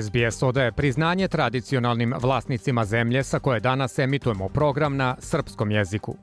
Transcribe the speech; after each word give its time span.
SBS 0.00 0.42
odaje 0.42 0.72
priznanje 0.72 1.28
tradicionalnim 1.28 2.14
vlasnicima 2.20 2.84
zemlje 2.84 3.22
sa 3.22 3.38
koje 3.38 3.60
danas 3.60 3.98
emitujemo 3.98 4.48
program 4.48 4.96
na 4.96 5.16
srpskom 5.18 5.70
jeziku. 5.70 6.16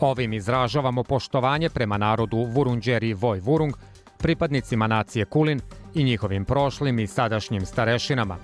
Ovim 0.00 0.32
izražavamo 0.32 1.02
poštovanje 1.02 1.68
prema 1.68 1.98
narodu 1.98 2.36
Vurunđeri 2.36 3.14
Voj 3.14 3.40
Vurung, 3.40 3.74
pripadnicima 4.18 4.86
nacije 4.86 5.24
Kulin 5.24 5.60
i 5.94 6.04
njihovim 6.04 6.44
prošlim 6.44 6.98
i 6.98 7.06
sadašnjim 7.06 7.66
starešinama. 7.66 8.36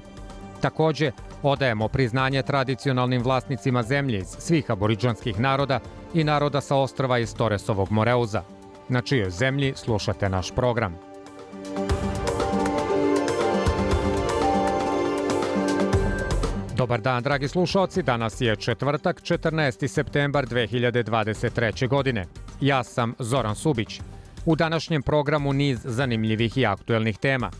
Takođe, 0.60 1.12
odajemo 1.42 1.88
priznanje 1.88 2.42
tradicionalnim 2.42 3.22
vlasnicima 3.22 3.82
zemlje 3.82 4.18
iz 4.18 4.28
svih 4.38 4.70
aboriđanskih 4.70 5.40
naroda 5.40 5.80
i 6.14 6.24
naroda 6.24 6.60
sa 6.60 6.76
ostrava 6.76 7.18
iz 7.18 7.34
Toresovog 7.34 7.90
Moreuza, 7.90 8.42
na 8.88 9.02
čijoj 9.02 9.30
zemlji 9.30 9.72
slušate 9.76 10.28
naš 10.28 10.50
program. 10.50 11.07
Dobar 16.78 17.00
dan, 17.00 17.22
dragi 17.22 17.48
slušalci. 17.48 18.02
Danas 18.02 18.40
je 18.40 18.56
četvrtak, 18.56 19.22
14. 19.22 19.88
septembar 19.88 20.46
2023. 20.46 21.88
godine. 21.88 22.26
Ja 22.60 22.84
sam 22.84 23.14
Zoran 23.18 23.54
Subić. 23.54 24.00
U 24.46 24.56
današnjem 24.56 25.02
programu 25.02 25.52
niz 25.52 25.80
zanimljivih 25.84 26.58
i 26.58 26.66
aktuelnih 26.66 27.18
tema. 27.18 27.50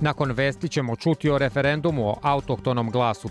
Nakon 0.00 0.32
vesti 0.32 0.68
ćemo 0.68 0.96
čuti 0.96 1.30
o 1.30 1.38
referendumu 1.38 2.08
o 2.08 2.18
autohtonom 2.22 2.90
glasu 2.90 3.28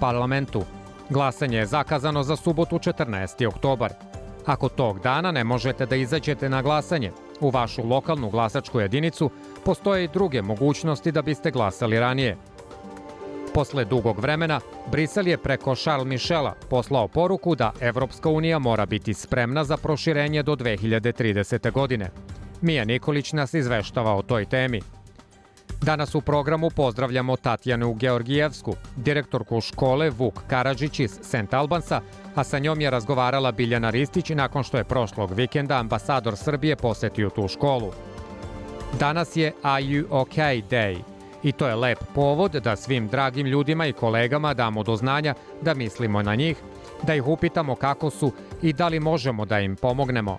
parlamentu. 0.00 0.64
Glasanje 1.10 1.58
je 1.58 1.66
zakazano 1.66 2.22
za 2.22 2.36
subotu 2.36 2.78
14. 2.78 3.46
oktobar. 3.46 3.92
Ako 4.46 4.68
tog 4.68 5.00
dana 5.00 5.32
ne 5.32 5.44
možete 5.44 5.86
da 5.86 5.96
izađete 5.96 6.48
na 6.48 6.62
glasanje, 6.62 7.12
u 7.40 7.50
vašu 7.50 7.84
lokalnu 7.84 8.30
glasačku 8.30 8.80
jedinicu 8.80 9.30
postoje 9.64 10.04
i 10.04 10.08
druge 10.08 10.42
mogućnosti 10.42 11.12
da 11.12 11.22
biste 11.22 11.50
glasali 11.50 12.00
ranije– 12.00 12.36
Posle 13.54 13.84
dugog 13.84 14.18
vremena, 14.18 14.60
Brisel 14.90 15.28
je 15.28 15.38
preko 15.38 15.74
Charles 15.74 16.06
Michela 16.06 16.54
poslao 16.70 17.08
poruku 17.08 17.54
da 17.54 17.72
Evropska 17.80 18.28
unija 18.28 18.58
mora 18.58 18.86
biti 18.86 19.14
spremna 19.14 19.64
za 19.64 19.76
proširenje 19.76 20.42
do 20.42 20.56
2030. 20.56 21.72
godine. 21.72 22.10
Mija 22.60 22.84
Nikolić 22.84 23.32
nas 23.32 23.54
izveštava 23.54 24.14
o 24.14 24.22
toj 24.22 24.44
temi. 24.44 24.80
Danas 25.82 26.14
u 26.14 26.20
programu 26.20 26.70
pozdravljamo 26.70 27.36
Tatjanu 27.36 27.94
Georgijevsku, 27.94 28.74
direktorku 28.96 29.60
škole 29.60 30.10
Vuk 30.10 30.40
Karadžić 30.46 31.00
iz 31.00 31.18
St. 31.22 31.54
Albansa, 31.54 32.00
a 32.34 32.44
sa 32.44 32.58
njom 32.58 32.80
je 32.80 32.90
razgovarala 32.90 33.52
Biljana 33.52 33.90
Ristić 33.90 34.30
nakon 34.30 34.62
što 34.62 34.78
je 34.78 34.84
prošlog 34.84 35.32
vikenda 35.32 35.78
ambasador 35.78 36.36
Srbije 36.36 36.76
posetio 36.76 37.30
tu 37.30 37.48
školu. 37.48 37.92
Danas 38.98 39.36
je 39.36 39.52
Are 39.62 39.84
You 39.84 40.04
OK 40.10 40.36
Day– 40.70 41.02
I 41.42 41.52
to 41.52 41.66
je 41.66 41.74
lep 41.74 41.98
povod 42.14 42.52
da 42.52 42.76
svim 42.76 43.08
dragim 43.08 43.46
ljudima 43.46 43.86
i 43.86 43.92
kolegama 43.92 44.54
damo 44.54 44.82
do 44.82 44.96
znanja 44.96 45.34
da 45.60 45.74
mislimo 45.74 46.22
na 46.22 46.34
njih, 46.34 46.56
da 47.02 47.14
ih 47.14 47.26
upitamo 47.26 47.74
kako 47.74 48.10
su 48.10 48.32
i 48.62 48.72
da 48.72 48.88
li 48.88 49.00
možemo 49.00 49.44
da 49.44 49.60
im 49.60 49.76
pomognemo. 49.76 50.38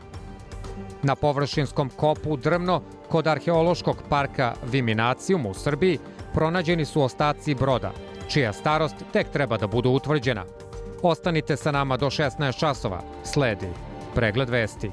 Na 1.04 1.16
površinskom 1.16 1.90
kopu 1.90 2.38
Drmno, 2.38 2.82
kod 3.10 3.28
arheološkog 3.28 3.98
parka 4.10 4.54
Viminacijum 4.72 5.46
u 5.46 5.54
Srbiji, 5.54 6.00
pronađeni 6.34 6.86
su 6.86 7.02
ostaci 7.02 7.56
broda, 7.56 7.92
čija 8.28 8.54
starost 8.54 8.96
tek 9.14 9.30
treba 9.30 9.58
da 9.58 9.68
budu 9.68 9.90
utvrđena. 9.90 10.46
Ostanite 11.02 11.58
sa 11.58 11.72
nama 11.72 11.98
do 11.98 12.06
16 12.06 12.60
časova. 12.60 13.02
Sledi 13.24 13.68
pregled 14.16 14.50
vesti. 14.50 14.92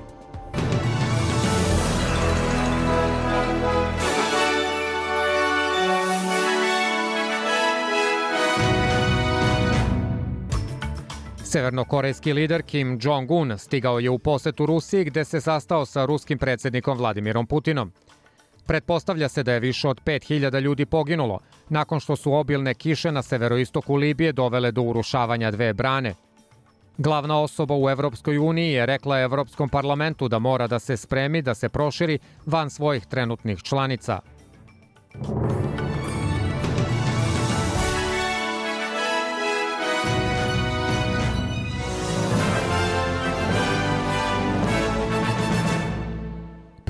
Severnokorejski 11.50 12.32
lider 12.32 12.62
Kim 12.62 12.98
Jong-un 13.02 13.58
stigao 13.58 13.98
je 13.98 14.10
u 14.10 14.18
posetu 14.18 14.66
Rusiji 14.66 15.04
gde 15.04 15.24
se 15.24 15.40
sastao 15.40 15.86
sa 15.86 16.04
ruskim 16.04 16.38
predsednikom 16.38 16.98
Vladimirom 16.98 17.46
Putinom. 17.46 17.92
Pretpostavlja 18.66 19.28
se 19.28 19.42
da 19.42 19.52
je 19.52 19.60
više 19.60 19.88
od 19.88 20.00
5000 20.04 20.60
ljudi 20.60 20.86
poginulo 20.86 21.38
nakon 21.68 22.00
što 22.00 22.16
su 22.16 22.32
obilne 22.32 22.74
kiše 22.74 23.12
na 23.12 23.22
severoistoku 23.22 23.94
Libije 23.94 24.32
dovele 24.32 24.70
do 24.72 24.82
urušavanja 24.82 25.50
dve 25.50 25.72
brane. 25.72 26.14
Glavna 26.98 27.40
osoba 27.40 27.74
u 27.74 27.90
Evropskoj 27.90 28.38
uniji 28.38 28.72
je 28.72 28.86
rekla 28.86 29.20
Evropskom 29.20 29.68
parlamentu 29.68 30.28
da 30.28 30.38
mora 30.38 30.66
da 30.66 30.78
se 30.78 30.96
spremi 30.96 31.42
da 31.42 31.54
se 31.54 31.68
proširi 31.68 32.18
van 32.46 32.70
svojih 32.70 33.06
trenutnih 33.06 33.62
članica. 33.62 34.20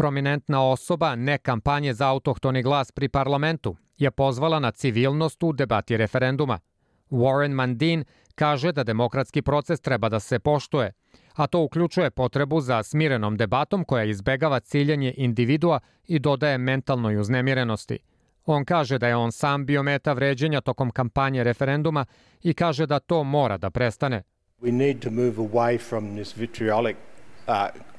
Prominentna 0.01 0.71
osoba 0.71 1.15
ne 1.15 1.39
kampanje 1.39 1.95
za 1.95 2.09
autohtoni 2.09 2.63
glas 2.63 2.93
pri 2.93 3.09
parlamentu 3.09 3.77
je 3.99 4.11
pozvala 4.11 4.59
na 4.59 4.71
civilnost 4.71 5.43
u 5.43 5.53
debati 5.53 5.97
referenduma. 5.97 6.59
Warren 7.11 7.53
Mandin 7.53 8.05
kaže 8.35 8.73
da 8.73 8.85
demokratski 8.85 9.43
proces 9.43 9.81
treba 9.81 10.09
da 10.09 10.21
se 10.21 10.39
poštuje, 10.39 10.93
a 11.35 11.47
to 11.47 11.63
uključuje 11.63 12.11
potrebu 12.11 12.61
za 12.61 12.83
smirenom 12.83 13.37
debatom 13.37 13.85
koja 13.85 14.05
izbegava 14.05 14.61
ciljanje 14.61 15.15
individua 15.17 15.81
i 16.07 16.19
dodaje 16.19 16.59
mentalnoj 16.59 17.17
uznemirenosti. 17.17 17.99
On 18.47 18.65
kaže 18.65 18.99
da 18.99 19.09
je 19.09 19.17
on 19.17 19.33
sam 19.33 19.67
bio 19.67 19.83
meta 19.83 20.13
vređenja 20.13 20.61
tokom 20.61 20.91
kampanje 20.91 21.45
referenduma 21.45 22.05
i 22.43 22.55
kaže 22.55 22.87
da 22.87 22.99
to 22.99 23.25
mora 23.25 23.59
da 23.59 23.71
prestane. 23.71 24.23
We 24.63 24.73
need 24.73 25.01
to 25.03 25.11
move 25.11 25.37
away 25.37 25.79
from 25.89 26.17
this 26.17 26.37
vitriolic 26.37 26.97
uh, 27.49 27.91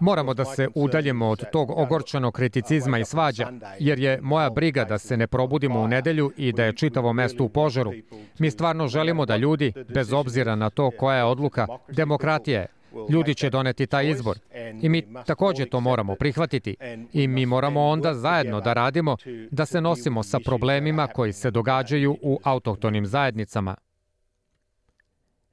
Moramo 0.00 0.34
da 0.34 0.44
se 0.44 0.68
udaljimo 0.74 1.28
od 1.28 1.50
tog 1.52 1.70
ogorčanog 1.70 2.34
kriticizma 2.34 2.98
i 2.98 3.04
svađa, 3.04 3.52
jer 3.78 3.98
je 3.98 4.18
moja 4.22 4.50
briga 4.50 4.84
da 4.84 4.98
se 4.98 5.16
ne 5.16 5.26
probudimo 5.26 5.80
u 5.80 5.88
nedelju 5.88 6.32
i 6.36 6.52
da 6.52 6.64
je 6.64 6.76
čitavo 6.76 7.12
mesto 7.12 7.44
u 7.44 7.48
požaru. 7.48 7.92
Mi 8.38 8.50
stvarno 8.50 8.88
želimo 8.88 9.26
da 9.26 9.36
ljudi, 9.36 9.72
bez 9.88 10.12
obzira 10.12 10.54
na 10.56 10.70
to 10.70 10.90
koja 10.90 11.16
je 11.16 11.24
odluka, 11.24 11.66
demokratija 11.88 12.60
je. 12.60 12.66
Ljudi 13.08 13.34
će 13.34 13.50
doneti 13.50 13.86
taj 13.86 14.10
izbor 14.10 14.38
i 14.82 14.88
mi 14.88 15.14
takođe 15.26 15.66
to 15.66 15.80
moramo 15.80 16.14
prihvatiti 16.14 16.76
i 17.12 17.28
mi 17.28 17.46
moramo 17.46 17.86
onda 17.86 18.14
zajedno 18.14 18.60
da 18.60 18.72
radimo 18.72 19.16
da 19.50 19.66
se 19.66 19.80
nosimo 19.80 20.22
sa 20.22 20.38
problemima 20.44 21.06
koji 21.06 21.32
se 21.32 21.50
događaju 21.50 22.18
u 22.22 22.40
autohtonim 22.44 23.06
zajednicama. 23.06 23.76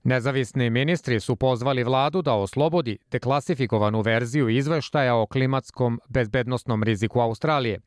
Nezavisni 0.08 0.70
ministri 0.70 1.20
su 1.20 1.36
pozvali 1.36 1.84
vladu 1.84 2.22
da 2.22 2.34
oslobodi 2.34 2.98
deklasifikovanu 3.12 4.02
verziju 4.02 4.50
izveštaja 4.50 5.16
o 5.16 5.26
klimatskom 5.26 6.00
bezbednostnom 6.10 6.84
riziku 6.84 7.20
Australije. 7.20 7.80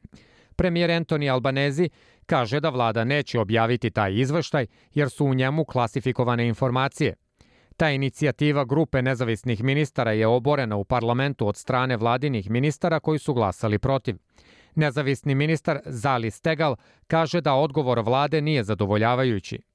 Premijer 0.56 0.90
Antoni 0.90 1.30
Albanezi 1.30 1.88
kaže 2.26 2.60
da 2.60 2.68
vlada 2.68 3.04
neće 3.04 3.40
objaviti 3.40 3.90
taj 3.90 4.14
izveštaj 4.14 4.66
jer 4.94 5.10
su 5.10 5.26
u 5.26 5.34
njemu 5.34 5.64
klasifikovane 5.64 6.48
informacije. 6.48 7.14
Ta 7.76 7.90
inicijativa 7.90 8.64
grupe 8.64 9.02
nezavisnih 9.02 9.62
ministara 9.62 10.12
je 10.12 10.26
oborena 10.26 10.76
u 10.76 10.84
parlamentu 10.84 11.48
od 11.48 11.56
strane 11.56 11.96
vladinih 11.96 12.50
ministara 12.50 13.00
koji 13.00 13.18
su 13.18 13.34
glasali 13.34 13.78
protiv. 13.78 14.16
Nezavisni 14.74 15.34
ministar 15.34 15.80
Zali 15.84 16.30
Stegal 16.30 16.76
kaže 17.06 17.40
da 17.40 17.54
odgovor 17.54 18.00
vlade 18.00 18.40
nije 18.40 18.64
zadovoljavajući. 18.64 19.69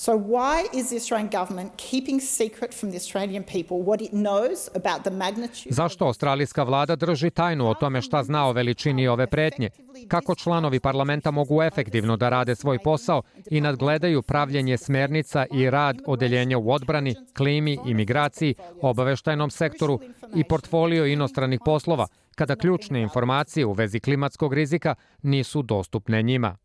So, 0.00 0.12
why 0.12 0.78
is 0.80 0.88
the 0.88 0.96
Australian 0.96 1.30
government 1.30 1.72
keeping 1.76 2.20
secret 2.20 2.74
from 2.74 2.90
the 2.90 2.96
Australian 2.96 3.42
people 3.42 3.76
what 3.76 4.00
it 4.00 4.10
knows 4.10 4.68
about 4.74 5.02
the 5.02 5.10
magnitude? 5.10 5.74
Zašto 5.74 6.04
australijska 6.04 6.62
vlada 6.62 6.96
drži 6.96 7.30
tajnu 7.30 7.70
o 7.70 7.74
tome 7.74 8.02
šta 8.02 8.22
zna 8.22 8.46
o 8.46 8.52
veličini 8.52 9.08
ove 9.08 9.26
pretnje? 9.26 9.70
Kako 10.08 10.34
članovi 10.34 10.80
parlamenta 10.80 11.30
mogu 11.30 11.62
efektivno 11.62 12.16
da 12.16 12.28
rade 12.28 12.56
svoj 12.56 12.78
posao 12.78 13.22
i 13.50 13.60
nadgledaju 13.60 14.22
pravljenje 14.22 14.76
smernica 14.76 15.46
i 15.52 15.70
rad 15.70 15.98
odeljenja 16.06 16.58
u 16.58 16.70
odbrani, 16.70 17.14
klimi, 17.36 17.78
imigraciji, 17.86 18.54
obaveštajnom 18.82 19.50
sektoru 19.50 20.00
i 20.34 20.44
portfolio 20.44 21.06
inostranih 21.06 21.60
poslova, 21.64 22.06
kada 22.34 22.56
ključne 22.56 23.02
informacije 23.02 23.66
u 23.66 23.72
vezi 23.72 24.00
klimatskog 24.00 24.54
rizika 24.54 24.94
nisu 25.22 25.62
dostupne 25.62 26.22
njima? 26.22 26.56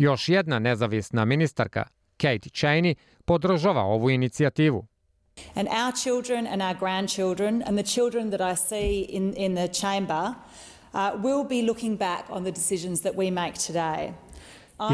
Još 0.00 0.28
jedna 0.28 0.58
nezavisna 0.58 1.24
ministarka, 1.24 1.84
Kate 2.16 2.48
Cheney, 2.48 2.94
podržava 3.24 3.82
ovu 3.82 4.10
inicijativu. 4.10 4.86
And 5.54 5.68
our 5.68 5.92
children 6.02 6.46
and 6.46 6.62
our 6.62 6.78
grandchildren 6.78 7.62
and 7.66 7.78
the 7.78 7.86
children 7.94 8.30
that 8.30 8.40
I 8.40 8.56
see 8.56 9.16
in, 9.16 9.34
in 9.36 9.54
the 9.54 9.68
chamber 9.68 10.34
uh, 10.92 11.22
will 11.22 11.48
be 11.48 11.62
looking 11.62 11.98
back 11.98 12.24
on 12.30 12.44
the 12.44 12.50
decisions 12.50 13.00
that 13.00 13.14
we 13.16 13.30
make 13.30 13.52
today. 13.66 14.12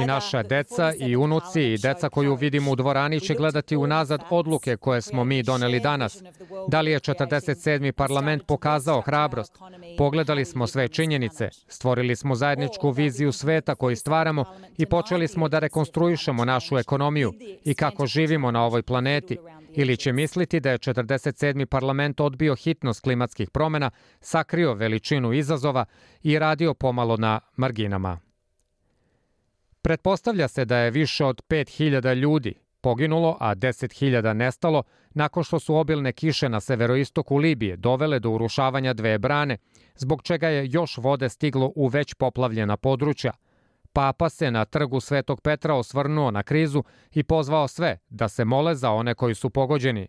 I 0.03 0.07
naša 0.07 0.43
deca 0.43 0.93
i 1.01 1.17
unuci 1.17 1.63
i 1.63 1.79
deca 1.79 2.09
koju 2.09 2.35
vidimo 2.35 2.71
u 2.71 2.77
dvorani 2.77 3.21
će 3.21 3.35
gledati 3.35 3.77
unazad 3.77 4.23
odluke 4.31 4.77
koje 4.77 5.03
smo 5.03 5.25
mi 5.25 5.43
doneli 5.43 5.81
danas. 5.81 6.23
Da 6.69 6.81
li 6.81 6.91
je 6.91 7.01
47. 7.01 7.93
parlament 7.93 8.47
pokazao 8.47 9.01
hrabrost? 9.01 9.59
Pogledali 9.99 10.45
smo 10.45 10.67
sve 10.67 10.89
činjenice, 10.89 11.49
stvorili 11.69 12.17
smo 12.17 12.35
zajedničku 12.35 12.91
viziju 12.91 13.33
sveta 13.33 13.75
koji 13.75 13.97
stvaramo 13.97 14.45
i 14.79 14.87
počeli 14.87 15.29
smo 15.29 15.49
da 15.49 15.59
rekonstruišemo 15.59 16.45
našu 16.45 16.79
ekonomiju 16.79 17.33
i 17.65 17.75
kako 17.75 18.07
živimo 18.07 18.51
na 18.51 18.65
ovoj 18.65 18.83
planeti. 18.83 19.39
Ili 19.75 19.97
će 19.97 20.13
misliti 20.13 20.61
da 20.61 20.71
je 20.71 20.79
47. 20.79 21.67
parlament 21.67 22.21
odbio 22.21 22.55
hitnost 22.55 23.01
klimatskih 23.01 23.51
promena, 23.51 23.91
sakrio 24.21 24.75
veličinu 24.75 25.33
izazova 25.33 25.85
i 26.23 26.39
radio 26.39 26.75
pomalo 26.75 27.17
na 27.17 27.41
marginama. 27.57 28.26
Pretpostavlja 29.87 30.49
se 30.49 30.65
da 30.65 30.79
je 30.79 30.91
više 30.91 31.25
od 31.25 31.43
5000 31.49 32.15
ljudi 32.15 32.55
poginulo, 32.81 33.37
a 33.41 33.55
10.000 33.55 34.33
nestalo 34.33 34.83
nakon 35.15 35.45
što 35.45 35.59
su 35.59 35.75
obilne 35.75 36.13
kiše 36.13 36.49
na 36.49 36.61
severoistoku 36.61 37.37
Libije 37.37 37.77
dovele 37.77 38.19
do 38.19 38.31
urušavanja 38.31 38.93
dve 38.93 39.19
brane, 39.19 39.57
zbog 39.97 40.23
čega 40.23 40.49
je 40.49 40.69
još 40.71 40.97
vode 40.97 41.29
stiglo 41.29 41.73
u 41.77 41.87
već 41.87 42.15
poplavljena 42.15 42.77
područja. 42.77 43.33
Papa 43.93 44.29
se 44.29 44.51
na 44.51 44.65
trgu 44.65 45.01
Svetog 45.01 45.41
Petra 45.41 45.75
osvrnuo 45.75 46.31
na 46.31 46.43
krizu 46.43 46.83
i 47.15 47.23
pozvao 47.23 47.69
sve 47.69 47.99
da 48.09 48.29
se 48.29 48.45
mole 48.45 48.75
za 48.75 48.91
one 48.91 49.15
koji 49.15 49.35
su 49.35 49.51
pogođeni. 49.51 50.09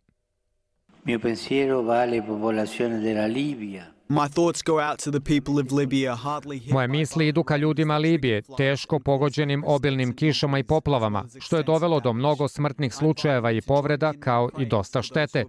Mio 1.03 1.19
pensiero 1.19 1.81
va 1.81 1.93
alle 1.93 2.25
popolazioni 2.27 3.01
della 3.01 3.25
Libia 3.25 3.96
Moje 6.71 6.87
misli 6.87 7.27
idu 7.27 7.43
ka 7.43 7.57
ljudima 7.57 7.97
Libije, 7.97 8.41
teško 8.57 8.99
pogođenim 8.99 9.63
obilnim 9.67 10.15
kišama 10.15 10.59
i 10.59 10.63
poplavama, 10.63 11.25
što 11.39 11.57
je 11.57 11.63
dovelo 11.63 11.99
do 11.99 12.13
mnogo 12.13 12.47
smrtnih 12.47 12.93
slučajeva 12.93 13.51
i 13.51 13.61
povreda, 13.61 14.13
kao 14.19 14.49
i 14.59 14.65
dosta 14.65 15.01
štete. 15.01 15.45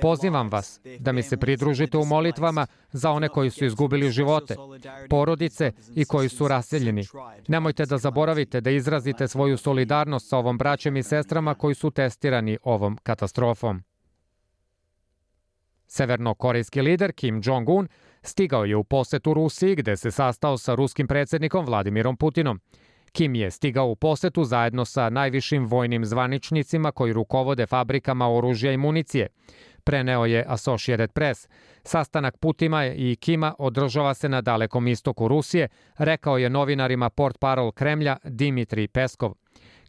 Pozivam 0.00 0.48
vas 0.48 0.80
da 0.98 1.12
mi 1.12 1.22
se 1.22 1.36
pridružite 1.36 1.98
u 1.98 2.04
molitvama 2.04 2.66
za 2.92 3.10
one 3.10 3.28
koji 3.28 3.50
su 3.50 3.64
izgubili 3.64 4.10
živote, 4.10 4.56
porodice 5.10 5.72
i 5.94 6.04
koji 6.04 6.28
su 6.28 6.48
raseljeni. 6.48 7.04
Nemojte 7.48 7.86
da 7.86 7.98
zaboravite 7.98 8.60
da 8.60 8.70
izrazite 8.70 9.28
svoju 9.28 9.56
solidarnost 9.56 10.28
sa 10.28 10.38
ovom 10.38 10.58
braćem 10.58 10.96
i 10.96 11.02
sestrama 11.02 11.54
koji 11.54 11.74
su 11.74 11.90
testirani 11.90 12.58
ovom 12.62 12.98
katastrofom. 13.02 13.82
Severnokorejski 15.92 16.82
lider 16.82 17.12
Kim 17.12 17.40
Jong-un 17.44 17.88
stigao 18.22 18.64
je 18.64 18.76
u 18.76 18.84
posetu 18.84 19.34
Rusiji 19.34 19.74
gde 19.76 19.96
se 19.96 20.10
sastao 20.10 20.58
sa 20.58 20.74
ruskim 20.74 21.06
predsednikom 21.06 21.66
Vladimirom 21.66 22.16
Putinom. 22.16 22.60
Kim 23.12 23.34
je 23.34 23.50
stigao 23.50 23.86
u 23.86 23.96
posetu 23.96 24.44
zajedno 24.44 24.84
sa 24.84 25.10
najvišim 25.10 25.66
vojnim 25.66 26.04
zvaničnicima 26.04 26.92
koji 26.92 27.12
rukovode 27.12 27.66
fabrikama 27.66 28.28
oružja 28.28 28.72
i 28.72 28.76
municije. 28.76 29.28
Preneo 29.84 30.24
je 30.24 30.44
Associated 30.48 31.12
Press. 31.12 31.48
Sastanak 31.84 32.36
Putima 32.36 32.86
i 32.86 33.16
Kima 33.20 33.54
održava 33.58 34.14
se 34.14 34.28
na 34.28 34.40
dalekom 34.40 34.88
istoku 34.88 35.28
Rusije, 35.28 35.68
rekao 35.98 36.38
je 36.38 36.50
novinarima 36.50 37.10
port 37.10 37.38
parol 37.38 37.72
Kremlja 37.72 38.16
Dimitri 38.24 38.88
Peskov. 38.88 39.34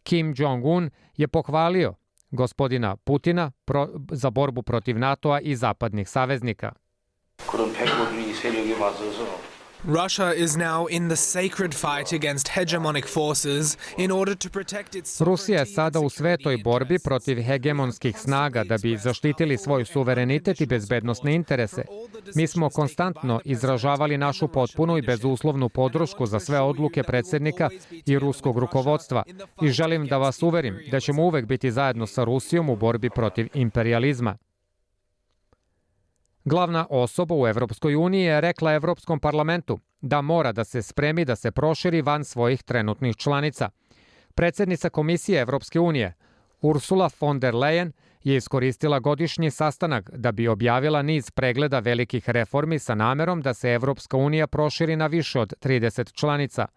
Kim 0.02 0.34
Jong-un 0.36 0.90
je 1.16 1.28
pohvalio 1.28 1.94
gospodina 2.34 2.96
Putina 2.96 3.50
pro, 3.64 3.88
za 4.10 4.30
borbu 4.30 4.62
protiv 4.62 4.98
NATO-a 4.98 5.40
i 5.40 5.56
zapadnih 5.56 6.08
saveznika. 6.08 6.72
Russia 9.86 10.32
is 10.36 10.56
now 10.56 10.86
in 10.90 11.08
the 11.08 11.16
sacred 11.16 11.74
fight 11.74 12.12
against 12.12 12.48
hegemonic 12.48 13.04
forces 13.06 13.76
in 13.98 14.10
order 14.10 14.34
to 14.34 14.48
protect 14.48 14.94
its 14.94 15.20
Rusija 15.20 15.58
je 15.58 15.66
sada 15.66 16.00
u 16.00 16.10
svetoj 16.10 16.58
borbi 16.64 16.98
protiv 16.98 17.42
hegemonskih 17.42 18.18
snaga 18.18 18.64
da 18.64 18.76
bi 18.82 18.96
zaštitili 18.96 19.58
svoj 19.58 19.84
suverenitet 19.84 20.60
i 20.60 20.66
bezbednostne 20.66 21.34
interese. 21.34 21.84
Mi 22.34 22.46
smo 22.46 22.70
konstantno 22.70 23.40
izražavali 23.44 24.18
našu 24.18 24.48
potpunu 24.48 24.98
i 24.98 25.02
bezuslovnu 25.02 25.68
podršku 25.68 26.26
za 26.26 26.40
sve 26.40 26.60
odluke 26.60 27.02
predsednika 27.02 27.70
i 28.06 28.18
ruskog 28.18 28.58
rukovodstva 28.58 29.22
i 29.62 29.68
želim 29.68 30.06
da 30.06 30.18
vas 30.18 30.42
uverim 30.42 30.78
da 30.90 31.00
ćemo 31.00 31.22
uvek 31.22 31.46
biti 31.46 31.70
zajedno 31.70 32.06
sa 32.06 32.24
Rusijom 32.24 32.70
u 32.70 32.76
borbi 32.76 33.10
protiv 33.10 33.48
imperializma. 33.54 34.36
Glavna 36.46 36.86
osoba 36.90 37.34
u 37.34 37.46
Evropskoj 37.46 37.94
uniji 37.94 38.22
je 38.22 38.40
rekla 38.40 38.72
Evropskom 38.72 39.20
parlamentu 39.20 39.78
da 40.00 40.20
mora 40.20 40.52
da 40.52 40.64
se 40.64 40.82
spremi 40.82 41.24
da 41.24 41.36
se 41.36 41.50
proširi 41.50 42.02
van 42.02 42.24
svojih 42.24 42.62
trenutnih 42.62 43.16
članica. 43.16 43.70
Predsednica 44.34 44.90
Komisije 44.90 45.40
Evropske 45.40 45.80
unije, 45.80 46.14
Ursula 46.60 47.10
von 47.20 47.40
der 47.40 47.54
Leyen, 47.54 47.92
je 48.24 48.36
iskoristila 48.36 48.98
godišnji 48.98 49.50
sastanak 49.50 50.10
da 50.10 50.32
bi 50.32 50.48
objavila 50.48 51.02
niz 51.02 51.30
pregleda 51.30 51.78
velikih 51.78 52.30
reformi 52.30 52.78
sa 52.78 52.94
namerom 52.94 53.42
da 53.42 53.54
se 53.54 53.72
Evropska 53.72 54.16
unija 54.16 54.46
proširi 54.46 54.96
na 54.96 55.06
više 55.06 55.40
od 55.40 55.52
30 55.62 56.12
članica– 56.12 56.66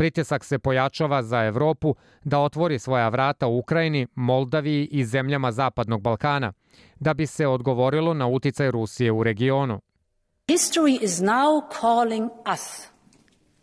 Pritisak 0.00 0.44
se 0.44 0.58
pojačava 0.58 1.22
za 1.22 1.44
Evropu 1.44 1.94
da 2.24 2.38
otvori 2.38 2.78
svoja 2.78 3.08
vrata 3.08 3.46
u 3.46 3.58
Ukrajini, 3.58 4.06
Moldaviji 4.14 4.88
i 4.90 5.04
zemljama 5.04 5.52
Zapadnog 5.52 6.00
Balkana, 6.02 6.52
da 7.00 7.14
bi 7.14 7.26
se 7.26 7.46
odgovorilo 7.46 8.14
na 8.14 8.26
uticaj 8.26 8.70
Rusije 8.70 9.12
u 9.12 9.22
regionu. 9.22 9.80
History 10.48 11.02
is 11.02 11.20
now 11.20 11.62
calling 11.80 12.30
us 12.54 12.86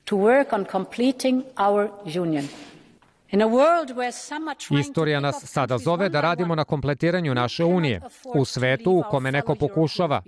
to 0.04 0.16
work 0.16 0.56
on 0.56 0.66
completing 0.72 1.44
our 1.69 1.89
union. 2.22 2.48
Istorija 4.80 5.19
nas 5.19 5.45
sada 5.45 5.78
zove 5.78 6.10
da 6.10 6.22
radimo 6.22 6.56
na 6.56 6.63
kompletiranju 6.63 7.36
naše 7.36 7.63
unije, 7.63 8.01
u 8.36 8.45
svetu 8.45 8.92
u 8.92 9.04
kome 9.10 9.31
neko 9.31 9.56
pokušava 9.56 10.22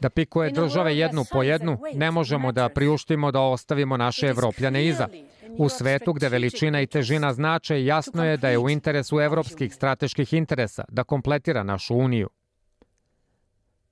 da 0.00 0.10
pikuje 0.10 0.50
države 0.50 0.96
jednu 0.96 1.24
po 1.32 1.42
jednu, 1.42 1.78
ne 1.94 2.10
možemo 2.10 2.52
da 2.52 2.68
priuštimo 2.68 3.30
da 3.30 3.40
ostavimo 3.40 3.96
naše 3.96 4.26
evropljane 4.26 4.86
iza. 4.86 5.08
U 5.58 5.68
svetu 5.68 6.12
gde 6.12 6.28
veličina 6.28 6.80
i 6.80 6.86
težina 6.86 7.32
znače, 7.32 7.84
jasno 7.84 8.24
je 8.24 8.36
da 8.36 8.48
je 8.48 8.58
u 8.58 8.68
interesu 8.70 9.20
evropskih 9.20 9.74
strateških 9.74 10.32
interesa 10.32 10.84
da 10.88 11.04
kompletira 11.04 11.62
našu 11.62 11.94
uniju. 11.94 12.28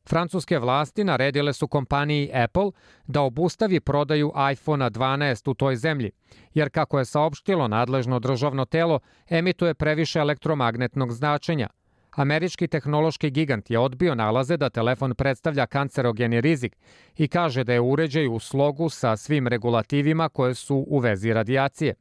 Francuske 0.09 0.59
vlasti 0.59 1.05
naredile 1.05 1.53
su 1.53 1.69
kompaniji 1.69 2.31
Apple 2.35 2.71
da 3.07 3.21
obustavi 3.21 3.81
prodaju 3.81 4.33
iPhone 4.53 4.91
12 4.91 5.51
u 5.51 5.55
toj 5.55 5.77
zemlji, 5.77 6.11
jer 6.55 6.71
kako 6.71 6.99
je 6.99 7.05
saopštilo 7.05 7.69
nadležno 7.69 8.19
državno 8.19 8.65
telo, 8.65 9.01
emituje 9.31 9.75
previše 9.75 10.19
elektromagnetnog 10.19 11.13
značenja– 11.13 11.69
Američki 12.17 12.69
tehnološki 12.69 13.31
gigant 13.31 13.71
je 13.71 13.79
odbio 13.79 14.15
nalaze 14.15 14.57
da 14.57 14.71
telefon 14.71 15.15
predstavlja 15.15 15.67
kancerogeni 15.67 16.41
rizik 16.41 16.77
i 17.17 17.29
kaže 17.29 17.65
da 17.65 17.73
je 17.73 17.81
uređaj 17.81 18.29
u 18.29 18.39
slogu 18.39 18.89
sa 18.89 19.17
svim 19.17 19.47
regulativima 19.47 20.29
koje 20.29 20.55
su 20.55 20.85
u 20.89 20.99
vezi 20.99 21.33
radijacije. 21.33 21.95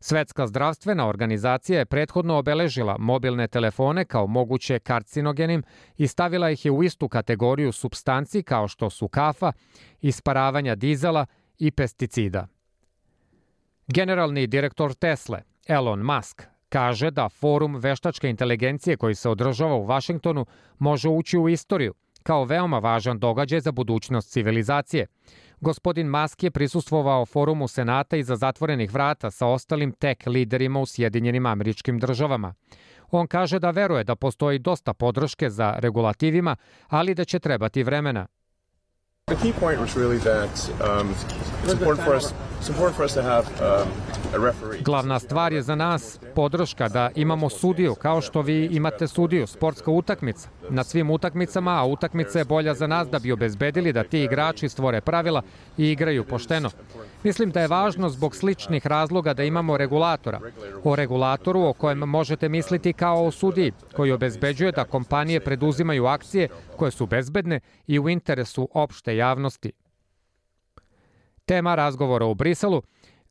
Svetska 0.00 0.46
zdravstvena 0.46 1.08
organizacija 1.08 1.78
je 1.78 1.86
prethodno 1.86 2.38
obeležila 2.38 2.96
mobilne 2.98 3.48
telefone 3.48 4.04
kao 4.04 4.26
moguće 4.26 4.78
karcinogenim 4.78 5.62
i 5.96 6.06
stavila 6.06 6.50
ih 6.50 6.64
je 6.64 6.70
u 6.70 6.82
istu 6.82 7.08
kategoriju 7.08 7.72
substanci 7.72 8.42
kao 8.42 8.68
što 8.68 8.90
su 8.90 9.08
kafa, 9.08 9.52
isparavanja 10.00 10.74
dizela 10.74 11.26
i 11.58 11.70
pesticida. 11.70 12.46
Generalni 13.86 14.46
direktor 14.46 14.94
Tesle, 14.94 15.42
Elon 15.66 16.00
Musk, 16.00 16.51
kaže 16.72 17.10
da 17.10 17.28
forum 17.28 17.76
veštačke 17.76 18.30
inteligencije 18.30 18.96
koji 18.96 19.14
se 19.14 19.28
održava 19.28 19.74
u 19.74 19.84
Vašingtonu 19.84 20.46
može 20.78 21.08
ući 21.08 21.38
u 21.38 21.48
istoriju 21.48 21.94
kao 22.22 22.44
veoma 22.44 22.78
važan 22.78 23.18
događaj 23.18 23.60
za 23.60 23.72
budućnost 23.72 24.30
civilizacije. 24.30 25.06
Gospodin 25.60 26.08
Musk 26.08 26.42
je 26.42 26.50
prisustvovao 26.50 27.26
forumu 27.26 27.68
Senata 27.68 28.16
iza 28.16 28.36
zatvorenih 28.36 28.92
vrata 28.92 29.30
sa 29.30 29.46
ostalim 29.46 29.92
tek 29.92 30.26
liderima 30.26 30.80
u 30.80 30.86
Sjedinjenim 30.86 31.46
američkim 31.46 31.98
državama. 31.98 32.54
On 33.10 33.26
kaže 33.26 33.58
da 33.58 33.70
veruje 33.70 34.04
da 34.04 34.16
postoji 34.16 34.58
dosta 34.58 34.94
podrške 34.94 35.50
za 35.50 35.74
regulativima, 35.78 36.56
ali 36.88 37.14
da 37.14 37.24
će 37.24 37.38
trebati 37.38 37.82
vremena. 37.82 38.26
The 39.26 39.36
key 39.36 39.52
point 39.60 39.80
was 39.80 39.96
really 39.96 40.20
that 40.20 40.70
um, 40.80 41.14
it's 41.64 41.72
important 41.72 42.06
for 42.06 42.16
us 42.16 42.51
Glavna 44.84 45.18
stvar 45.18 45.52
je 45.52 45.62
za 45.62 45.74
nas 45.74 46.18
podrška 46.34 46.88
da 46.88 47.10
imamo 47.14 47.50
sudiju, 47.50 47.94
kao 47.94 48.20
što 48.20 48.42
vi 48.42 48.68
imate 48.72 49.08
sudiju, 49.08 49.46
sportska 49.46 49.90
utakmica. 49.90 50.48
Na 50.70 50.84
svim 50.84 51.10
utakmicama, 51.10 51.70
a 51.80 51.84
utakmica 51.84 52.38
je 52.38 52.44
bolja 52.44 52.74
za 52.74 52.86
nas 52.86 53.08
da 53.08 53.18
bi 53.18 53.32
obezbedili 53.32 53.92
da 53.92 54.04
ti 54.04 54.22
igrači 54.22 54.68
stvore 54.68 55.00
pravila 55.00 55.42
i 55.78 55.90
igraju 55.90 56.24
pošteno. 56.24 56.70
Mislim 57.22 57.50
da 57.50 57.60
je 57.60 57.68
važno 57.68 58.08
zbog 58.08 58.36
sličnih 58.36 58.86
razloga 58.86 59.34
da 59.34 59.44
imamo 59.44 59.76
regulatora. 59.76 60.40
O 60.84 60.96
regulatoru 60.96 61.62
o 61.62 61.72
kojem 61.72 61.98
možete 61.98 62.48
misliti 62.48 62.92
kao 62.92 63.26
o 63.26 63.30
sudiji, 63.30 63.72
koji 63.96 64.12
obezbeđuje 64.12 64.72
da 64.72 64.84
kompanije 64.84 65.40
preduzimaju 65.40 66.06
akcije 66.06 66.48
koje 66.76 66.90
su 66.90 67.06
bezbedne 67.06 67.60
i 67.86 67.98
u 67.98 68.08
interesu 68.08 68.68
opšte 68.72 69.16
javnosti. 69.16 69.72
Tema 71.44 71.74
razgovora 71.74 72.26
u 72.26 72.34
Briselu 72.34 72.82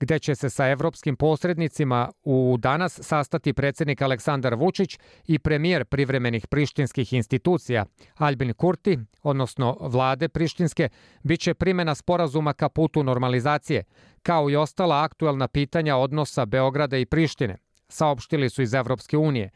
gde 0.01 0.19
će 0.19 0.35
se 0.35 0.49
sa 0.49 0.69
evropskim 0.69 1.15
posrednicima 1.15 2.11
u 2.23 2.55
danas 2.59 2.99
sastati 3.03 3.53
predsednik 3.53 4.01
Aleksandar 4.01 4.55
Vučić 4.55 4.99
i 5.27 5.39
premijer 5.39 5.85
privremenih 5.85 6.47
prištinskih 6.47 7.13
institucija 7.13 7.85
Albin 8.17 8.53
Kurti, 8.53 8.99
odnosno 9.23 9.77
vlade 9.81 10.29
prištinske, 10.29 10.89
biće 11.23 11.53
primena 11.53 11.95
sporazuma 11.95 12.53
ka 12.53 12.69
putu 12.69 13.03
normalizacije, 13.03 13.83
kao 14.23 14.49
i 14.49 14.55
ostala 14.55 15.03
aktuelna 15.03 15.47
pitanja 15.47 15.97
odnosa 15.97 16.45
Beograda 16.45 16.97
i 16.97 17.05
Prištine, 17.05 17.57
saopštili 17.89 18.49
su 18.49 18.61
iz 18.61 18.73
Evropske 18.73 19.17
unije. 19.17 19.49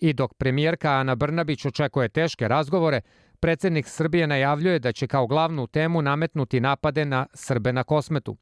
I 0.00 0.12
dok 0.12 0.34
premijerka 0.34 0.90
Ana 0.90 1.14
Brnabić 1.14 1.66
očekuje 1.66 2.08
teške 2.08 2.48
razgovore, 2.48 3.00
predsednik 3.42 3.88
Srbije 3.88 4.26
najavljuje 4.26 4.78
da 4.78 4.92
će 4.92 5.06
kao 5.06 5.26
glavnu 5.26 5.66
temu 5.66 6.02
nametnuti 6.02 6.60
napade 6.60 7.04
na 7.04 7.26
Srbe 7.34 7.72
na 7.72 7.84
kosmetu. 7.84 8.36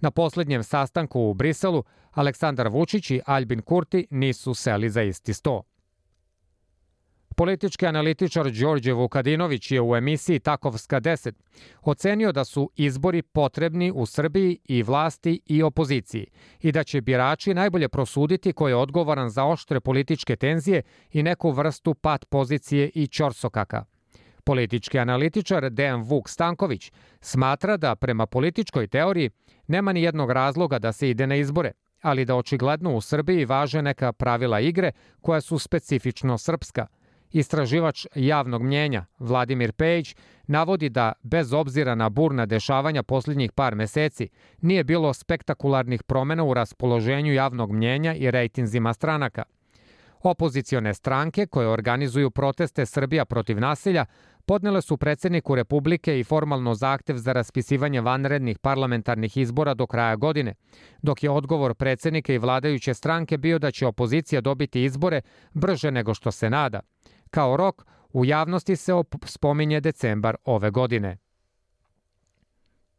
Na 0.00 0.10
poslednjem 0.10 0.62
sastanku 0.62 1.20
u 1.20 1.34
Briselu, 1.34 1.84
Aleksandar 2.10 2.68
Vučić 2.68 3.10
i 3.10 3.20
Albin 3.26 3.62
Kurti 3.62 4.06
nisu 4.10 4.54
seli 4.54 4.90
za 4.90 5.02
isti 5.02 5.34
sto. 5.34 5.62
Politički 7.36 7.86
analitičar 7.86 8.50
Đorđe 8.50 8.92
Vukadinović 8.92 9.70
je 9.70 9.80
u 9.80 9.96
emisiji 9.96 10.40
Takovska 10.40 11.00
10 11.00 11.32
ocenio 11.82 12.32
da 12.32 12.44
su 12.44 12.70
izbori 12.76 13.22
potrebni 13.22 13.92
u 13.94 14.06
Srbiji 14.06 14.58
i 14.64 14.82
vlasti 14.82 15.40
i 15.46 15.62
opoziciji 15.62 16.26
i 16.60 16.72
da 16.72 16.84
će 16.84 17.00
birači 17.00 17.54
najbolje 17.54 17.88
prosuditi 17.88 18.52
ko 18.52 18.68
je 18.68 18.76
odgovoran 18.76 19.30
za 19.30 19.44
oštre 19.44 19.80
političke 19.80 20.36
tenzije 20.36 20.82
i 21.12 21.22
neku 21.22 21.50
vrstu 21.50 21.94
pat 21.94 22.24
pozicije 22.24 22.90
i 22.94 23.06
čorsokaka. 23.06 23.91
Politički 24.44 24.98
analitičar 24.98 25.70
Dejan 25.70 26.02
Vuk 26.02 26.28
Stanković 26.28 26.92
smatra 27.20 27.76
da 27.76 27.94
prema 27.94 28.26
političkoj 28.26 28.86
teoriji 28.86 29.30
nema 29.66 29.92
ni 29.92 30.02
jednog 30.02 30.30
razloga 30.30 30.78
da 30.78 30.92
se 30.92 31.10
ide 31.10 31.26
na 31.26 31.34
izbore, 31.34 31.72
ali 32.00 32.24
da 32.24 32.36
očigledno 32.36 32.96
u 32.96 33.00
Srbiji 33.00 33.44
važe 33.44 33.82
neka 33.82 34.12
pravila 34.12 34.60
igre 34.60 34.92
koja 35.20 35.40
su 35.40 35.58
specifično 35.58 36.38
srpska. 36.38 36.86
Istraživač 37.32 38.06
javnog 38.14 38.62
mnjenja 38.62 39.04
Vladimir 39.18 39.72
Pejić 39.72 40.16
navodi 40.46 40.88
da, 40.88 41.12
bez 41.22 41.52
obzira 41.52 41.94
na 41.94 42.08
burna 42.08 42.46
dešavanja 42.46 43.02
posljednjih 43.02 43.52
par 43.52 43.74
meseci, 43.74 44.28
nije 44.60 44.84
bilo 44.84 45.14
spektakularnih 45.14 46.02
promena 46.02 46.44
u 46.44 46.54
raspoloženju 46.54 47.32
javnog 47.32 47.72
mnjenja 47.72 48.14
i 48.14 48.30
rejtinzima 48.30 48.94
stranaka. 48.94 49.42
Opozicione 50.22 50.94
stranke 50.94 51.46
koje 51.46 51.68
organizuju 51.68 52.30
proteste 52.30 52.86
Srbija 52.86 53.24
protiv 53.24 53.60
nasilja 53.60 54.04
podnele 54.46 54.82
su 54.82 54.96
predsedniku 54.96 55.54
Republike 55.54 56.20
i 56.20 56.24
formalno 56.24 56.74
zahtev 56.74 57.16
za 57.16 57.32
raspisivanje 57.32 58.00
vanrednih 58.00 58.58
parlamentarnih 58.58 59.36
izbora 59.36 59.74
do 59.74 59.86
kraja 59.86 60.16
godine, 60.16 60.54
dok 61.02 61.22
je 61.22 61.30
odgovor 61.30 61.74
predsednika 61.74 62.32
i 62.32 62.38
vladajuće 62.38 62.94
stranke 62.94 63.38
bio 63.38 63.58
da 63.58 63.70
će 63.70 63.86
opozicija 63.86 64.40
dobiti 64.40 64.84
izbore 64.84 65.20
brže 65.52 65.90
nego 65.90 66.14
što 66.14 66.30
se 66.32 66.50
nada. 66.50 66.80
Kao 67.30 67.56
rok, 67.56 67.86
u 68.12 68.24
javnosti 68.24 68.76
se 68.76 68.92
spominje 69.24 69.80
decembar 69.80 70.36
ove 70.44 70.70
godine. 70.70 71.18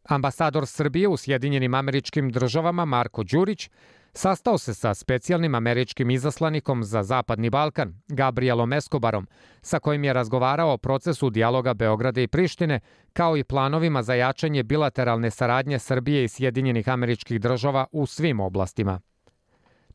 Ambasador 0.03 0.67
Srbije 0.67 1.07
u 1.07 1.17
Sjedinjenim 1.17 1.73
američkim 1.73 2.29
državama 2.29 2.85
Marko 2.85 3.23
Đurić 3.23 3.69
Sastao 4.15 4.57
se 4.57 4.73
sa 4.73 4.93
specijalnim 4.93 5.55
američkim 5.55 6.09
izaslanikom 6.09 6.83
za 6.83 7.03
Zapadni 7.03 7.49
Balkan, 7.49 8.01
Gabrielom 8.07 8.73
Escobarom, 8.73 9.27
sa 9.61 9.79
kojim 9.79 10.03
je 10.03 10.13
razgovarao 10.13 10.73
o 10.73 10.77
procesu 10.77 11.29
dijaloga 11.29 11.73
Beograda 11.73 12.21
i 12.21 12.27
Prištine, 12.27 12.79
kao 13.13 13.37
i 13.37 13.43
planovima 13.43 14.03
za 14.03 14.13
jačanje 14.13 14.63
bilateralne 14.63 15.31
saradnje 15.31 15.79
Srbije 15.79 16.23
i 16.23 16.27
Sjedinjenih 16.27 16.89
američkih 16.89 17.41
država 17.41 17.85
u 17.91 18.05
svim 18.05 18.39
oblastima. 18.39 18.99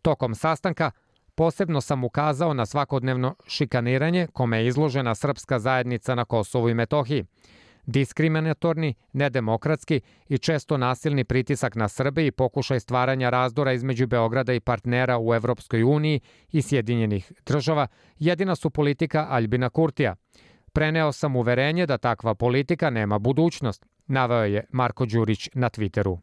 Tokom 0.03 0.35
sastanka 0.35 0.91
posebno 1.35 1.81
sam 1.81 2.05
ukazao 2.05 2.55
na 2.55 2.67
svakodnevno 2.67 3.35
šikaniranje 3.47 4.27
kome 4.33 4.59
je 4.59 4.67
izložena 4.67 5.15
srpska 5.15 5.59
zajednica 5.59 6.15
na 6.15 6.25
Kosovu 6.25 6.69
i 6.69 6.75
Metohiji, 6.75 7.25
diskriminatorni, 7.89 8.95
nedemokratski 9.13 10.01
i 10.29 10.39
često 10.39 10.77
nasilni 10.77 11.25
pritisak 11.25 11.75
na 11.75 11.89
Srbe 11.89 12.27
i 12.27 12.31
pokušaj 12.31 12.81
stvaranja 12.81 13.31
razdora 13.31 13.73
između 13.73 14.07
Beograda 14.07 14.53
i 14.53 14.61
partnera 14.61 15.19
u 15.19 15.35
Evropskoj 15.35 15.83
uniji 15.83 16.21
i 16.53 16.63
Sjedinjenih 16.63 17.33
država 17.47 17.87
jedina 18.19 18.57
su 18.57 18.71
politika 18.71 19.27
Albina 19.31 19.71
Kurtija. 19.71 20.17
Preneo 20.73 21.13
sam 21.13 21.37
uverenje 21.37 21.87
da 21.87 21.99
takva 21.99 22.35
politika 22.35 22.91
nema 22.91 23.19
budućnost, 23.19 23.87
naveo 24.07 24.45
je 24.45 24.65
Marko 24.71 25.07
Đurić 25.07 25.49
na 25.55 25.71
Twitteru. 25.71 26.19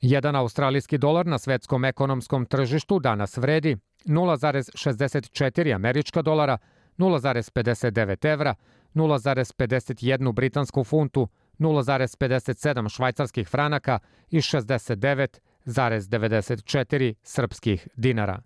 Jedan 0.00 0.36
australijski 0.36 0.98
dolar 0.98 1.26
na 1.26 1.38
svetskom 1.38 1.84
ekonomskom 1.84 2.46
tržištu 2.46 2.98
danas 2.98 3.36
vredi 3.36 3.76
0,64 4.06 5.74
američka 5.74 6.22
dolara, 6.22 6.58
0,59 6.98 8.32
evra, 8.32 8.54
0,51 8.94 10.32
britansku 10.32 10.84
funtu, 10.84 11.28
0,57 11.58 12.88
švajcarskih 12.88 13.48
franaka 13.48 13.98
i 14.30 14.38
69,94 14.38 17.14
srpskih 17.22 17.88
dinara. 17.96 18.40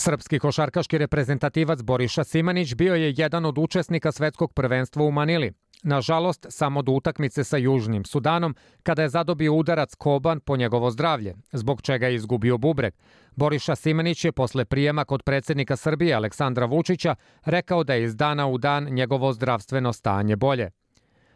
Srpski 0.00 0.38
košarkaški 0.38 0.98
reprezentativac 0.98 1.82
Boriša 1.82 2.24
Simanić 2.24 2.74
bio 2.74 2.94
je 2.94 3.14
jedan 3.16 3.44
od 3.44 3.58
učesnika 3.58 4.12
svetskog 4.12 4.52
prvenstva 4.52 5.04
u 5.04 5.10
Manili. 5.10 5.52
Nažalost, 5.82 6.46
samo 6.48 6.82
do 6.82 6.92
utakmice 6.92 7.44
sa 7.44 7.56
Južnim 7.56 8.04
Sudanom, 8.04 8.54
kada 8.82 9.02
je 9.02 9.08
zadobio 9.08 9.54
udarac 9.54 9.94
Koban 9.94 10.40
po 10.40 10.56
njegovo 10.56 10.90
zdravlje, 10.90 11.34
zbog 11.52 11.82
čega 11.82 12.06
je 12.06 12.14
izgubio 12.14 12.58
bubreg. 12.58 12.94
Boriša 13.36 13.76
Simanić 13.76 14.24
je 14.24 14.32
posle 14.32 14.64
prijema 14.64 15.04
kod 15.04 15.22
predsednika 15.22 15.76
Srbije 15.76 16.14
Aleksandra 16.14 16.66
Vučića 16.66 17.14
rekao 17.44 17.84
da 17.84 17.94
je 17.94 18.04
iz 18.04 18.16
dana 18.16 18.46
u 18.46 18.58
dan 18.58 18.84
njegovo 18.84 19.32
zdravstveno 19.32 19.92
stanje 19.92 20.36
bolje. 20.36 20.70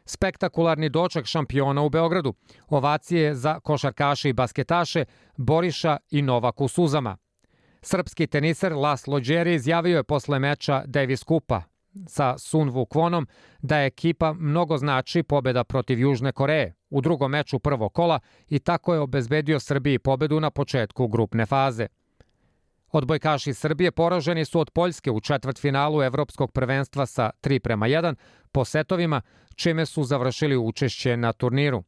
Spektakularni 0.05 0.89
doček 0.89 1.27
šampiona 1.27 1.83
u 1.83 1.91
Beogradu, 1.91 2.35
ovacije 2.69 3.35
za 3.35 3.61
košarkaše 3.61 4.29
i 4.29 4.33
basketaše, 4.33 5.05
Boriša 5.37 5.97
i 6.11 6.23
Novak 6.23 6.61
u 6.61 6.69
suzama– 6.69 7.17
Srpski 7.87 8.27
teniser 8.27 8.73
Laslo 8.73 9.21
Đeri 9.21 9.55
izjavio 9.55 9.97
je 9.97 10.05
posle 10.05 10.39
meča 10.39 10.83
Davis 10.87 11.23
Kupa 11.23 11.63
sa 12.07 12.39
Sun 12.39 12.71
Vukvonom 12.71 13.27
da 13.63 13.79
je 13.79 13.87
ekipa 13.87 14.33
mnogo 14.33 14.77
znači 14.77 15.23
pobeda 15.23 15.65
protiv 15.65 16.01
Južne 16.01 16.33
Koreje 16.33 16.75
u 16.91 17.01
drugom 17.01 17.31
meču 17.31 17.59
prvog 17.59 17.93
kola 17.93 18.21
i 18.49 18.59
tako 18.59 18.95
je 18.95 19.01
obezbedio 19.01 19.61
Srbiji 19.61 19.99
pobedu 19.99 20.41
na 20.41 20.51
početku 20.51 21.09
grupne 21.09 21.47
faze. 21.47 21.87
Odbojkaši 22.93 23.55
Srbije 23.55 23.93
poraženi 23.93 24.45
su 24.45 24.61
od 24.61 24.71
Poljske 24.71 25.11
u 25.11 25.21
četvrtfinalu 25.21 26.03
Evropskog 26.03 26.53
prvenstva 26.53 27.07
sa 27.07 27.31
3 27.43 27.59
prema 27.59 27.87
1 27.87 28.15
po 28.53 28.65
setovima, 28.65 29.21
čime 29.55 29.87
su 29.87 30.05
završili 30.05 30.57
učešće 30.57 31.17
na 31.17 31.33
turniru. 31.33 31.85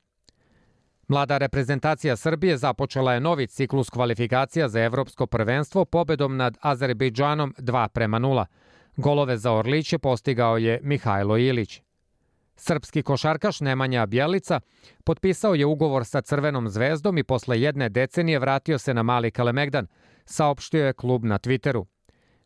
Mlada 1.09 1.39
reprezentacija 1.39 2.17
Srbije 2.17 2.57
započela 2.57 3.13
je 3.15 3.21
novi 3.21 3.47
ciklus 3.47 3.91
kvalifikacija 3.91 4.69
za 4.69 4.81
evropsko 4.81 5.27
prvenstvo 5.27 5.85
pobedom 5.85 6.37
nad 6.37 6.57
Azerbejdžanom 6.61 7.55
2 7.59 7.89
prema 7.89 8.21
0. 8.21 8.45
Golove 8.97 9.37
za 9.37 9.53
Orliće 9.53 9.99
postigao 9.99 10.59
je 10.59 10.81
Mihajlo 10.83 11.37
Ilić. 11.39 11.83
Srpski 12.57 13.03
košarkaš 13.03 13.61
Nemanja 13.61 14.07
Bjelica 14.07 14.61
potpisao 15.05 15.55
je 15.55 15.67
ugovor 15.67 16.05
sa 16.05 16.21
Crvenom 16.21 16.69
zvezdom 16.69 17.19
i 17.19 17.25
posle 17.25 17.61
jedne 17.61 17.89
decenije 17.89 18.39
vratio 18.39 18.79
se 18.79 18.95
na 18.95 19.03
Mali 19.03 19.31
Kalemegdan, 19.31 19.87
saopštio 20.25 20.87
je 20.87 20.93
klub 20.93 21.25
na 21.25 21.39
Twitteru. 21.39 21.85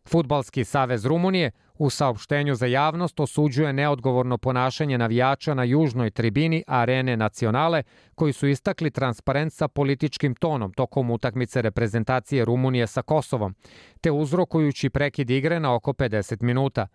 Futbalski 0.08 0.64
savez 0.64 1.06
Rumunije 1.06 1.50
U 1.80 1.90
saopštenju 1.90 2.54
za 2.54 2.66
javnost 2.66 3.20
osuđuje 3.20 3.72
neodgovorno 3.72 4.38
ponašanje 4.38 4.98
navijača 4.98 5.54
na 5.54 5.64
južnoj 5.64 6.10
tribini 6.10 6.64
Arene 6.66 7.16
Nacionale, 7.16 7.82
koji 8.14 8.32
su 8.32 8.46
istakli 8.46 8.90
transparent 8.90 9.52
sa 9.52 9.68
političkim 9.68 10.34
tonom 10.34 10.72
tokom 10.72 11.10
utakmice 11.10 11.62
reprezentacije 11.62 12.44
Rumunije 12.44 12.86
sa 12.86 13.02
Kosovom, 13.02 13.54
te 14.00 14.10
uzrokujući 14.10 14.90
prekid 14.90 15.30
igre 15.30 15.60
na 15.60 15.74
oko 15.74 15.92
50 15.92 16.42
minuta. 16.42 16.86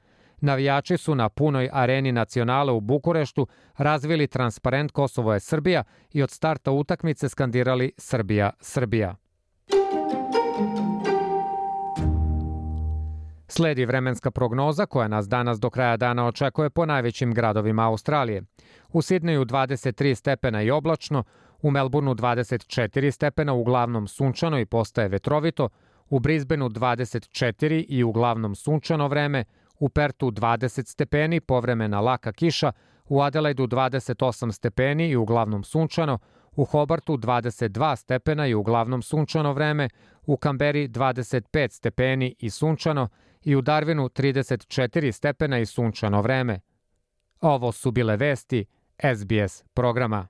Navijači 0.42 0.98
su 0.98 1.16
na 1.16 1.30
punoj 1.30 1.70
areni 1.74 2.12
nacionale 2.12 2.72
u 2.72 2.80
Bukureštu 2.80 3.48
razvili 3.78 4.28
transparent 4.28 4.92
Kosovo 4.92 5.34
je 5.34 5.40
Srbija 5.40 5.84
i 6.14 6.24
od 6.24 6.32
starta 6.32 6.72
utakmice 6.72 7.30
skandirali 7.30 7.92
Srbija, 7.98 8.52
Srbija. 8.60 9.16
Sledi 13.58 13.86
vremenska 13.86 14.32
prognoza 14.32 14.86
koja 14.86 15.08
nas 15.08 15.28
danas 15.28 15.60
do 15.60 15.70
kraja 15.70 15.98
dana 15.98 16.28
očekuje 16.28 16.70
po 16.70 16.86
najvećim 16.86 17.34
gradovima 17.34 17.88
Australije. 17.88 18.44
U 18.90 19.02
Sidneju 19.02 19.46
23 19.46 20.16
stepena 20.16 20.62
i 20.62 20.72
oblačno, 20.72 21.24
u 21.62 21.72
Melbourneu 21.72 22.14
24 22.14 23.12
stepena, 23.12 23.54
uglavnom 23.54 24.08
sunčano 24.08 24.60
i 24.60 24.66
postaje 24.66 25.08
vetrovito, 25.08 25.70
u 26.10 26.20
Brisbaneu 26.20 26.70
24 26.70 27.86
i 27.88 28.04
uglavnom 28.04 28.56
sunčano 28.56 29.08
vreme, 29.08 29.44
u 29.80 29.90
Pertu 29.90 30.32
20 30.32 30.88
stepeni, 30.88 31.40
povremena 31.40 32.02
laka 32.02 32.32
kiša, 32.32 32.72
u 33.08 33.22
Adelaidu 33.22 33.68
28 33.68 34.52
stepeni 34.52 35.10
i 35.10 35.16
uglavnom 35.16 35.64
sunčano, 35.64 36.20
u 36.56 36.66
Hobartu 36.66 37.18
22 37.18 37.96
stepena 37.96 38.48
i 38.48 38.54
uglavnom 38.54 39.02
sunčano 39.02 39.54
vreme, 39.54 39.90
u 40.26 40.38
Kamberi 40.38 40.88
25 40.88 41.72
stepeni 41.72 42.36
i 42.40 42.50
sunčano 42.50 43.08
i 43.46 43.56
u 43.56 43.62
Darwinu 43.62 44.10
34 44.10 45.12
stepena 45.12 45.60
i 45.60 45.66
sunčano 45.66 46.22
vreme. 46.22 46.60
Ovo 47.42 47.72
su 47.72 47.92
bile 47.92 48.18
vesti 48.18 48.66
SBS 49.16 49.64
programa. 49.74 50.28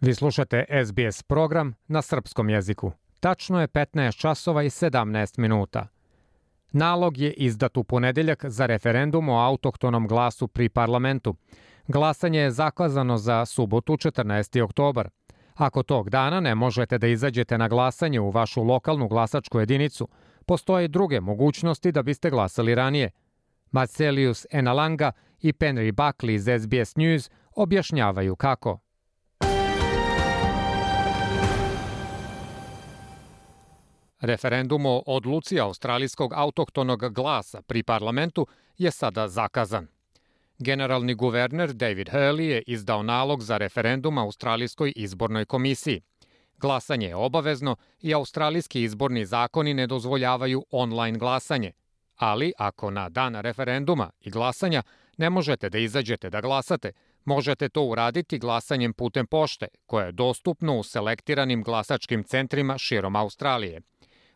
Vi 0.00 0.14
slušate 0.14 0.64
SBS 0.86 1.22
program 1.22 1.74
na 1.86 2.02
srpskom 2.02 2.48
jeziku. 2.48 2.92
Tačno 3.20 3.60
je 3.60 3.68
15 3.68 4.16
časova 4.16 4.62
i 4.62 4.70
17 4.70 5.38
minuta. 5.38 5.97
Nalog 6.78 7.18
je 7.18 7.32
izdat 7.32 7.76
u 7.76 7.84
ponedeljak 7.84 8.44
za 8.44 8.66
referendum 8.66 9.28
o 9.28 9.38
autohtonom 9.38 10.06
glasu 10.08 10.48
pri 10.48 10.68
parlamentu. 10.68 11.34
Glasanje 11.88 12.40
je 12.40 12.50
zakazano 12.50 13.16
za 13.16 13.46
subotu 13.46 13.92
14. 13.92 14.62
oktobar. 14.62 15.08
Ako 15.54 15.82
tog 15.82 16.10
dana 16.10 16.40
ne 16.40 16.54
možete 16.54 16.98
da 16.98 17.06
izađete 17.06 17.58
na 17.58 17.68
glasanje 17.68 18.20
u 18.20 18.30
vašu 18.30 18.62
lokalnu 18.62 19.08
glasačku 19.08 19.58
jedinicu, 19.60 20.08
postoje 20.46 20.88
druge 20.88 21.20
mogućnosti 21.20 21.92
da 21.92 22.02
biste 22.02 22.30
glasali 22.30 22.74
ranije. 22.74 23.10
Marcelius 23.70 24.46
Enalanga 24.50 25.12
i 25.40 25.52
Penry 25.52 25.92
Buckley 25.92 26.34
iz 26.34 26.62
SBS 26.62 26.96
News 26.96 27.30
objašnjavaju 27.56 28.36
kako. 28.36 28.78
Referendum 34.20 34.86
o 34.86 35.02
odluci 35.06 35.60
australijskog 35.60 36.32
autohtonog 36.34 37.14
glasa 37.14 37.62
pri 37.62 37.82
parlamentu 37.82 38.46
je 38.78 38.90
sada 38.90 39.28
zakazan. 39.28 39.86
Generalni 40.58 41.14
guverner 41.14 41.72
David 41.72 42.08
Hurley 42.08 42.42
je 42.42 42.62
izdao 42.66 43.02
nalog 43.02 43.42
za 43.42 43.56
referendum 43.56 44.18
Australijskoj 44.18 44.92
izbornoj 44.96 45.44
komisiji. 45.44 46.00
Glasanje 46.56 47.06
je 47.06 47.16
obavezno 47.16 47.76
i 48.00 48.14
australijski 48.14 48.82
izborni 48.82 49.26
zakoni 49.26 49.74
ne 49.74 49.86
dozvoljavaju 49.86 50.64
online 50.70 51.18
glasanje, 51.18 51.72
ali 52.16 52.52
ako 52.58 52.90
na 52.90 53.08
dan 53.08 53.34
referenduma 53.34 54.10
i 54.20 54.30
glasanja 54.30 54.82
ne 55.16 55.30
možete 55.30 55.70
da 55.70 55.78
izađete 55.78 56.30
da 56.30 56.40
glasate, 56.40 56.92
možete 57.24 57.68
to 57.68 57.82
uraditi 57.82 58.38
glasanjem 58.38 58.92
putem 58.92 59.26
pošte, 59.26 59.66
koje 59.86 60.06
je 60.06 60.12
dostupno 60.12 60.78
u 60.78 60.82
selektiranim 60.82 61.62
glasačkim 61.62 62.24
centrima 62.24 62.78
širom 62.78 63.16
Australije– 63.16 63.80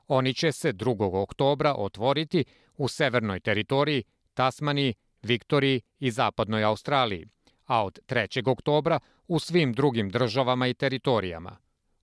Oni 0.09 0.35
će 0.35 0.52
se 0.52 0.73
2. 0.73 1.23
oktobra 1.23 1.75
otvoriti 1.75 2.44
u 2.76 2.88
severnoj 2.88 3.40
teritoriji, 3.40 4.04
Tasmaniji, 4.34 4.95
Viktoriji 5.23 5.80
i 5.99 6.10
zapadnoj 6.10 6.65
Australiji, 6.65 7.26
a 7.67 7.84
od 7.84 7.99
3. 8.08 8.50
oktobra 8.50 9.00
u 9.28 9.38
svim 9.38 9.73
drugim 9.73 10.10
državama 10.10 10.67
i 10.67 10.75
teritorijama. 10.75 11.56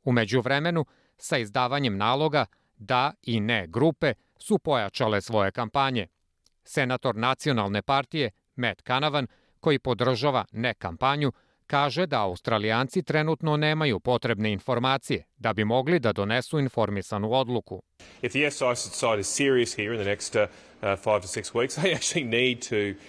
Umeđu 0.04 0.42
vremenu, 0.42 0.86
sa 1.18 1.38
izdavanjem 1.38 1.98
naloga 1.98 2.46
da 2.78 3.12
i 3.22 3.40
ne 3.40 3.68
grupe 3.68 4.14
su 4.38 4.60
pojačale 4.60 5.22
svoje 5.22 5.52
kampanje. 5.52 6.08
Senator 6.64 7.16
nacionalne 7.16 7.82
partije 7.82 8.32
Matt 8.56 8.82
Canavan, 8.82 9.28
koji 9.60 9.80
podržava 9.80 10.46
ne 10.52 10.74
kampanju, 10.74 11.32
kaže 11.70 12.06
da 12.06 12.22
Australijanci 12.22 13.04
trenutno 13.04 13.58
nemaju 13.58 14.00
potrebne 14.00 14.52
informacije 14.52 15.24
da 15.38 15.54
bi 15.54 15.66
mogli 15.66 16.00
da 16.00 16.14
donesu 16.14 16.60
informisanu 16.60 17.34
odluku. 17.34 17.82
If 18.22 18.32
the 18.32 18.52
SI 18.52 18.76
side 18.76 19.20
is 19.20 19.28
serious 19.28 19.76
here 19.76 19.96
in 19.96 20.02
the 20.02 20.10
next 20.10 20.36
uh, 20.36 20.42
uh, 20.42 21.00
five 21.00 21.22
to 21.22 21.28
six 21.28 21.54
weeks, 21.54 21.78
they 21.82 21.96
actually 21.96 22.28
need 22.28 22.60
to 22.70 22.76
uh, 22.76 23.00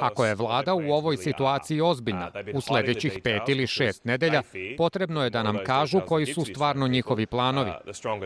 Ako 0.00 0.24
je 0.24 0.34
vlada 0.34 0.74
u 0.74 0.92
ovoj 0.92 1.16
situaciji 1.16 1.80
ozbiljna, 1.80 2.30
u 2.54 2.60
sledećih 2.60 3.18
pet 3.24 3.48
ili 3.48 3.66
šest 3.66 4.04
nedelja, 4.04 4.42
potrebno 4.76 5.24
je 5.24 5.30
da 5.30 5.42
nam 5.42 5.58
kažu 5.66 6.00
koji 6.06 6.26
su 6.26 6.44
stvarno 6.44 6.88
njihovi 6.88 7.26
planovi. 7.26 7.70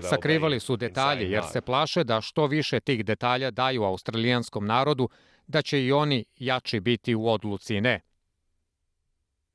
Sakrivali 0.02 0.60
su 0.60 0.76
detalje 0.76 1.30
jer 1.30 1.44
se 1.52 1.60
plaše 1.60 2.04
da 2.04 2.20
što 2.20 2.46
više 2.46 2.80
tih 2.80 3.04
detalja 3.04 3.50
daju 3.50 3.82
australijanskom 3.82 4.66
narodu, 4.66 5.08
da 5.46 5.62
će 5.62 5.84
i 5.84 5.92
oni 5.92 6.24
jači 6.36 6.80
biti 6.80 7.14
u 7.14 7.28
odluci 7.28 7.80
ne. 7.80 8.00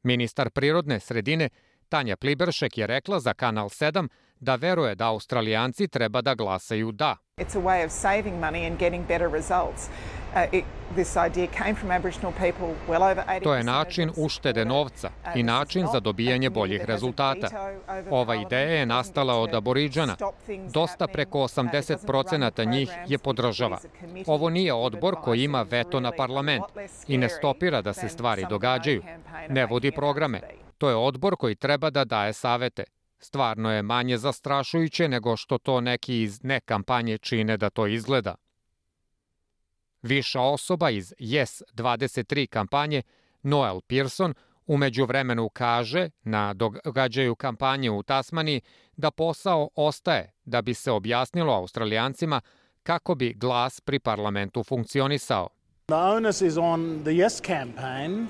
Ministar 0.05 0.49
prirodne 0.49 0.99
sredine 0.99 1.49
Tanja 1.89 2.15
Pliberšek 2.15 2.77
je 2.77 2.87
rekla 2.87 3.19
za 3.19 3.33
Kanal 3.33 3.69
7 3.69 4.07
da 4.39 4.55
veruje 4.55 4.95
da 4.95 5.07
Australijanci 5.07 5.87
treba 5.87 6.21
da 6.21 6.35
glasaju 6.35 6.91
da. 6.91 7.17
It's 7.37 7.57
a 7.57 7.61
way 7.61 7.85
of 7.85 7.91
saving 7.91 8.39
money 8.39 8.67
and 8.67 8.79
getting 8.79 9.07
better 9.07 9.31
results. 9.31 9.89
Uh, 10.35 10.41
to 13.43 13.55
je 13.55 13.63
način 13.63 14.11
uštede 14.17 14.65
novca 14.65 15.09
i 15.35 15.43
način 15.43 15.87
za 15.93 15.99
dobijanje 15.99 16.49
boljih 16.49 16.81
rezultata. 16.85 17.49
Ova 18.09 18.35
ideja 18.35 18.69
je 18.69 18.85
nastala 18.85 19.35
od 19.35 19.53
aboriđana. 19.53 20.15
Dosta 20.73 21.07
preko 21.07 21.39
80% 21.39 22.69
njih 22.69 22.91
je 23.07 23.17
podržava. 23.17 23.77
Ovo 24.27 24.49
nije 24.49 24.73
odbor 24.73 25.15
koji 25.23 25.43
ima 25.43 25.61
veto 25.61 25.99
na 25.99 26.11
parlament 26.11 26.63
i 27.07 27.17
ne 27.17 27.29
stopira 27.29 27.81
da 27.81 27.93
se 27.93 28.09
stvari 28.09 28.45
događaju. 28.49 29.03
Ne 29.49 29.65
vodi 29.65 29.91
programe. 29.91 30.41
To 30.77 30.89
je 30.89 30.95
odbor 30.95 31.35
koji 31.35 31.55
treba 31.55 31.89
da 31.89 32.05
daje 32.05 32.33
savete. 32.33 32.83
Stvarno 33.19 33.71
je 33.71 33.81
manje 33.81 34.17
zastrašujuće 34.17 35.07
nego 35.07 35.37
što 35.37 35.57
to 35.57 35.81
neki 35.81 36.21
iz 36.21 36.43
ne 36.43 36.59
kampanje 36.59 37.17
čine 37.17 37.57
da 37.57 37.69
to 37.69 37.87
izgleda. 37.87 38.35
Viša 40.05 40.41
osoba 40.41 40.89
iz 40.89 41.13
Yes 41.19 41.61
23 41.73 42.47
kampanje, 42.47 43.01
Noel 43.43 43.81
Pearson, 43.81 44.33
umeđu 44.67 45.05
vremenu 45.05 45.49
kaže 45.49 46.09
na 46.23 46.53
događaju 46.53 47.35
kampanje 47.35 47.91
u 47.91 48.03
Tasmaniji 48.03 48.61
da 48.97 49.11
posao 49.11 49.69
ostaje 49.75 50.33
da 50.45 50.61
bi 50.61 50.73
se 50.73 50.91
objasnilo 50.91 51.53
Australijancima 51.53 52.41
kako 52.83 53.15
bi 53.15 53.33
glas 53.33 53.81
pri 53.81 53.99
parlamentu 53.99 54.63
funkcionisao. 54.63 55.49
The 55.85 55.95
onus 55.95 56.41
is 56.41 56.57
on 56.57 57.01
the 57.03 57.11
Yes 57.11 57.45
campaign 57.47 58.27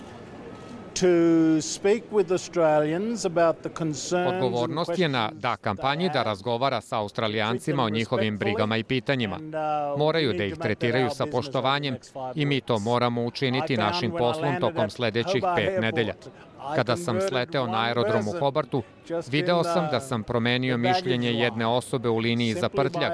Odgovornost 4.27 4.99
je 4.99 5.10
na 5.10 5.31
da 5.34 5.55
kampanji 5.58 6.10
da 6.13 6.23
razgovara 6.23 6.81
sa 6.81 6.99
Australijancima 6.99 7.84
o 7.84 7.89
njihovim 7.89 8.38
brigama 8.38 8.77
i 8.77 8.84
pitanjima. 8.84 9.36
Uh, 9.36 9.99
Moraju 9.99 10.34
da 10.34 10.43
ih 10.43 10.55
tretiraju 10.55 11.10
sa 11.10 11.25
poštovanjem 11.25 11.95
i 12.36 12.45
mi 12.45 12.62
to 12.62 12.79
moramo 12.79 13.23
učiniti 13.25 13.77
našim 13.77 14.12
poslom 14.12 14.60
tokom 14.60 14.89
sledećih 14.89 15.43
pet 15.55 15.81
nedelja. 15.81 16.13
Kada 16.75 16.97
sam 16.97 17.21
sleteo 17.21 17.67
na 17.67 17.81
aerodrom 17.81 18.27
u 18.27 18.39
Hobartu, 18.39 18.84
video 19.27 19.63
sam 19.63 19.88
da 19.91 19.99
sam 19.99 20.23
promenio 20.23 20.77
mišljenje 20.77 21.34
jedne 21.34 21.65
osobe 21.65 22.10
u 22.10 22.17
liniji 22.17 22.53
za 22.53 22.69
prtljak, 22.69 23.12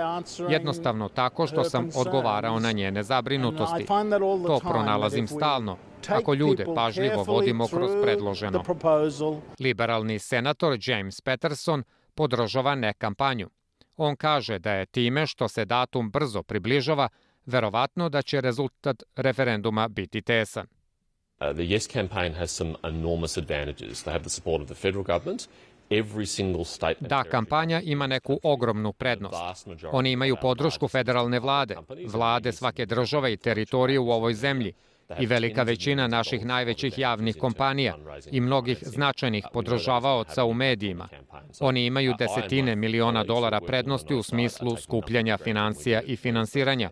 jednostavno 0.49 1.09
tako 1.09 1.47
što 1.47 1.63
sam 1.63 1.89
odgovarao 1.95 2.59
na 2.59 2.71
njene 2.71 3.03
zabrinutosti. 3.03 3.85
To 4.47 4.59
pronalazim 4.59 5.27
stalno, 5.27 5.77
ako 6.09 6.33
ljude 6.33 6.65
pažljivo 6.75 7.23
vodimo 7.23 7.67
kroz 7.67 7.91
predloženo. 8.03 8.63
Liberalni 9.59 10.19
senator 10.19 10.77
James 10.81 11.21
Peterson 11.21 11.83
podržava 12.15 12.75
ne 12.75 12.93
kampanju. 12.93 13.49
On 13.97 14.15
kaže 14.15 14.59
da 14.59 14.73
je 14.73 14.85
time 14.85 15.27
što 15.27 15.47
se 15.47 15.65
datum 15.65 16.11
brzo 16.11 16.43
približava, 16.43 17.09
verovatno 17.45 18.09
da 18.09 18.21
će 18.21 18.41
rezultat 18.41 19.03
referenduma 19.15 19.87
biti 19.87 20.21
tesan. 20.21 20.67
Uh, 20.67 21.47
the 21.47 21.63
Yes 21.63 21.93
campaign 21.93 22.33
has 22.33 22.51
some 22.51 22.75
enormous 22.83 23.37
advantages. 23.37 24.05
They 24.05 24.11
have 24.11 24.23
the 24.23 24.29
support 24.29 24.61
of 24.61 24.67
the 24.67 24.75
federal 24.75 25.03
government, 25.03 25.47
Da, 26.99 27.23
kampanja 27.23 27.81
ima 27.83 28.07
neku 28.07 28.39
ogromnu 28.43 28.93
prednost. 28.93 29.67
Oni 29.91 30.11
imaju 30.11 30.37
podršku 30.41 30.87
federalne 30.87 31.39
vlade, 31.39 31.75
vlade 32.07 32.51
svake 32.51 32.85
države 32.85 33.33
i 33.33 33.37
teritorije 33.37 33.99
u 33.99 34.11
ovoj 34.11 34.33
zemlji 34.33 34.73
i 35.19 35.25
velika 35.25 35.63
većina 35.63 36.07
naših 36.07 36.45
najvećih 36.45 36.97
javnih 36.97 37.37
kompanija 37.37 37.97
i 38.31 38.41
mnogih 38.41 38.77
značajnih 38.81 39.45
podržavaoca 39.53 40.45
u 40.45 40.53
medijima. 40.53 41.07
Oni 41.59 41.85
imaju 41.85 42.13
desetine 42.19 42.75
miliona 42.75 43.23
dolara 43.23 43.61
prednosti 43.61 44.15
u 44.15 44.23
smislu 44.23 44.77
skupljanja 44.77 45.37
financija 45.37 46.01
i 46.01 46.15
finansiranja. 46.15 46.89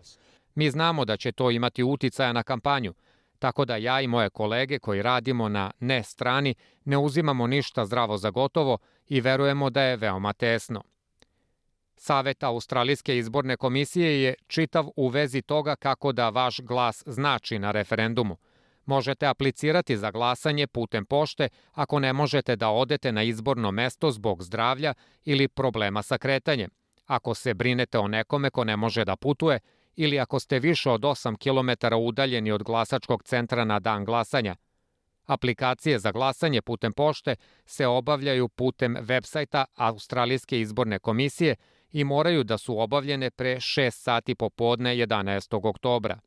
Mi 0.54 0.70
znamo 0.70 1.04
da 1.04 1.16
će 1.16 1.32
to 1.32 1.50
imati 1.50 1.82
uticaja 1.82 2.32
na 2.32 2.42
kampanju, 2.42 2.94
tako 3.38 3.64
da 3.64 3.76
ja 3.76 4.00
i 4.00 4.06
moje 4.06 4.30
kolege 4.30 4.78
koji 4.78 5.02
radimo 5.02 5.48
na 5.48 5.70
ne 5.80 6.02
strani 6.02 6.54
ne 6.84 6.98
uzimamo 6.98 7.46
ništa 7.46 7.84
zdravo 7.84 8.16
za 8.16 8.30
gotovo 8.30 8.78
i 9.08 9.20
verujemo 9.20 9.70
da 9.70 9.82
je 9.82 9.96
veoma 9.96 10.32
tesno. 10.32 10.82
Savet 12.02 12.42
Australijske 12.42 13.18
izborne 13.18 13.56
komisije 13.56 14.22
je 14.22 14.34
čitav 14.46 14.88
u 14.96 15.08
vezi 15.08 15.42
toga 15.42 15.76
kako 15.76 16.12
da 16.12 16.28
vaš 16.28 16.60
glas 16.60 17.02
znači 17.06 17.58
na 17.58 17.70
referendumu. 17.70 18.36
Možete 18.86 19.26
aplicirati 19.26 19.96
za 19.96 20.10
glasanje 20.10 20.66
putem 20.66 21.06
pošte 21.06 21.48
ako 21.72 21.98
ne 21.98 22.12
možete 22.12 22.56
da 22.56 22.68
odete 22.68 23.12
na 23.12 23.22
izborno 23.22 23.70
mesto 23.70 24.10
zbog 24.10 24.42
zdravlja 24.42 24.94
ili 25.24 25.48
problema 25.48 26.02
sa 26.02 26.18
kretanjem. 26.18 26.70
Ako 27.06 27.34
se 27.34 27.54
brinete 27.54 27.98
o 27.98 28.08
nekome 28.08 28.50
ko 28.50 28.64
ne 28.64 28.76
može 28.76 29.04
da 29.04 29.16
putuje 29.16 29.58
ili 29.96 30.20
ako 30.20 30.40
ste 30.40 30.58
više 30.58 30.90
od 30.90 31.00
8 31.00 31.36
km 31.36 31.94
udaljeni 31.94 32.52
od 32.52 32.62
glasačkog 32.62 33.22
centra 33.22 33.64
na 33.64 33.80
dan 33.80 34.04
glasanja. 34.04 34.56
Aplikacije 35.26 35.98
za 35.98 36.12
glasanje 36.12 36.62
putem 36.62 36.92
pošte 36.92 37.36
se 37.66 37.86
obavljaju 37.86 38.48
putem 38.48 38.96
websajta 38.96 39.64
Australijske 39.74 40.60
izborne 40.60 40.98
komisije 40.98 41.56
i 41.92 42.04
moraju 42.04 42.44
da 42.44 42.58
su 42.58 42.80
obavljene 42.80 43.30
pre 43.30 43.56
6 43.56 43.90
sati 43.90 44.34
popodne 44.34 44.96
11. 44.96 45.68
oktobra. 45.68 46.18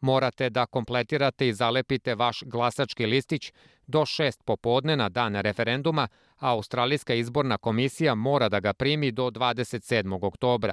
Morate 0.00 0.50
da 0.50 0.66
kompletirate 0.66 1.48
i 1.48 1.52
zalepite 1.52 2.14
vaš 2.14 2.42
glasački 2.46 3.06
listić 3.06 3.52
do 3.86 4.00
6 4.00 4.42
popodne 4.44 4.96
na 4.96 5.08
dan 5.08 5.34
referenduma, 5.34 6.08
a 6.38 6.50
Australijska 6.50 7.14
izborna 7.14 7.58
komisija 7.58 8.14
mora 8.14 8.48
da 8.48 8.60
ga 8.60 8.72
primi 8.72 9.12
do 9.12 9.30
27. 9.30 10.18
oktobra. 10.26 10.72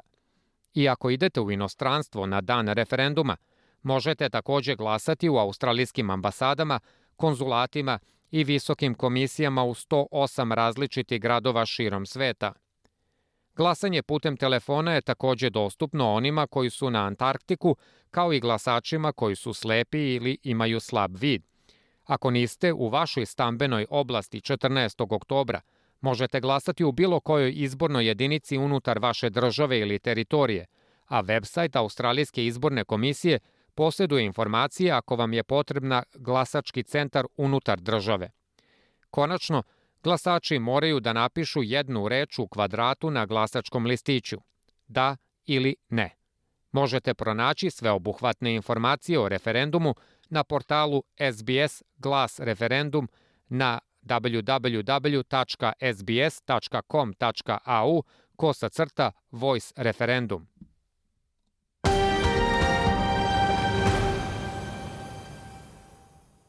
I 0.74 0.90
ako 0.90 1.10
idete 1.10 1.42
u 1.42 1.52
inostranstvo 1.52 2.26
na 2.26 2.42
dan 2.42 2.68
referenduma, 2.68 3.38
možete 3.84 4.30
takođe 4.30 4.76
glasati 4.76 5.30
u 5.30 5.38
australijskim 5.38 6.10
ambasadama, 6.10 6.80
konzulatima 7.16 8.00
i 8.32 8.44
visokim 8.44 8.96
komisijama 8.96 9.64
u 9.64 9.74
108 9.74 10.54
različitih 10.54 11.22
gradova 11.22 11.66
širom 11.66 12.06
sveta. 12.06 12.54
Glasanje 13.58 14.02
putem 14.02 14.38
telefona 14.38 14.94
je 14.94 15.02
takođe 15.02 15.50
dostupno 15.50 16.14
onima 16.14 16.48
koji 16.48 16.70
su 16.70 16.90
na 16.90 17.06
Antarktiku, 17.06 17.76
kao 18.12 18.34
i 18.34 18.40
glasačima 18.40 19.12
koji 19.12 19.36
su 19.36 19.54
slepi 19.54 20.16
ili 20.16 20.38
imaju 20.44 20.80
slab 20.80 21.18
vid. 21.18 21.44
Ako 22.06 22.32
niste 22.32 22.74
u 22.74 22.90
vašoj 22.90 23.26
stambenoj 23.26 23.86
oblasti 23.90 24.40
14. 24.42 25.16
oktobra, 25.16 25.62
Možete 26.02 26.40
glasati 26.40 26.84
u 26.84 26.92
bilo 26.92 27.20
kojoj 27.20 27.54
izbornoj 27.56 28.08
jedinici 28.08 28.58
unutar 28.58 29.00
vaše 29.00 29.30
države 29.30 29.80
ili 29.80 30.00
teritorije, 30.00 30.66
a 31.06 31.24
website 31.24 31.78
Australijske 31.78 32.46
izborne 32.46 32.84
komisije 32.84 33.40
posjeduje 33.76 34.26
informacije 34.26 34.92
ako 34.92 35.16
vam 35.16 35.34
je 35.34 35.44
potrebna 35.44 36.04
glasački 36.16 36.84
centar 36.84 37.26
unutar 37.38 37.80
države. 37.80 38.30
Konačno, 39.10 39.64
glasači 40.08 40.60
moraju 40.60 41.00
da 41.00 41.14
napišu 41.14 41.64
jednu 41.64 42.08
reč 42.08 42.40
u 42.40 42.48
kvadratu 42.48 43.12
na 43.12 43.26
glasačkom 43.26 43.86
listiću. 43.86 44.38
Da 44.88 45.18
ili 45.46 45.76
ne. 45.90 46.16
Možete 46.72 47.14
pronaći 47.14 47.70
sveobuhvatne 47.70 48.56
informacije 48.56 49.20
o 49.20 49.30
referendumu 49.30 49.96
na 50.30 50.44
portalu 50.44 51.04
SBS 51.34 51.84
Glas 51.98 52.40
referendum 52.40 53.10
na 53.50 53.80
www.sbs.com.au 54.02 55.24
kosa 58.36 58.70
crta 58.70 59.12
voice 59.32 59.74
referendum. 59.78 60.48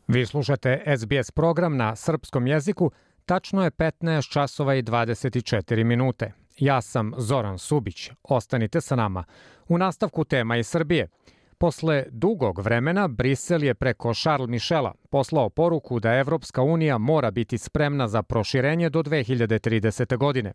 Vi 0.09 0.27
slušate 0.27 0.97
SBS 0.99 1.31
program 1.31 1.77
na 1.77 1.97
srpskom 1.97 2.47
jeziku, 2.47 2.91
tačno 3.29 3.65
je 3.65 3.71
15 3.71 4.33
časova 4.33 4.75
i 4.75 4.83
24 4.83 5.85
minute. 5.85 6.33
Ja 6.59 6.81
sam 6.81 7.13
Zoran 7.17 7.59
Subić, 7.59 8.11
ostanite 8.23 8.81
sa 8.81 8.97
nama. 8.97 9.25
U 9.69 9.79
nastavku 9.79 10.25
tema 10.25 10.57
iz 10.57 10.67
Srbije– 10.69 11.09
Posle 11.61 12.05
dugog 12.11 12.59
vremena, 12.59 13.09
Brisel 13.09 13.65
je 13.65 13.75
preko 13.75 14.15
Charles 14.15 14.49
Michela 14.49 14.95
poslao 15.11 15.49
poruku 15.51 16.01
da 16.01 16.15
Evropska 16.15 16.63
unija 16.63 16.99
mora 16.99 17.31
biti 17.31 17.59
spremna 17.59 18.09
za 18.09 18.23
proširenje 18.23 18.91
do 18.91 19.03
2030. 19.03 20.17
godine. 20.17 20.53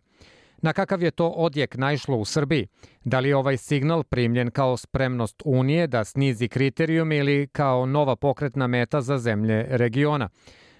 Na 0.62 0.72
kakav 0.72 1.02
je 1.02 1.10
to 1.10 1.28
odjek 1.28 1.76
naišlo 1.76 2.16
u 2.16 2.24
Srbiji? 2.24 2.66
Da 3.04 3.20
li 3.20 3.28
je 3.28 3.36
ovaj 3.36 3.56
signal 3.56 4.02
primljen 4.02 4.50
kao 4.50 4.76
spremnost 4.76 5.42
Unije 5.44 5.86
da 5.86 6.04
snizi 6.04 6.48
kriterijum 6.48 7.12
ili 7.12 7.48
kao 7.52 7.86
nova 7.86 8.16
pokretna 8.16 8.66
meta 8.66 9.00
za 9.00 9.18
zemlje 9.18 9.66
regiona? 9.70 10.28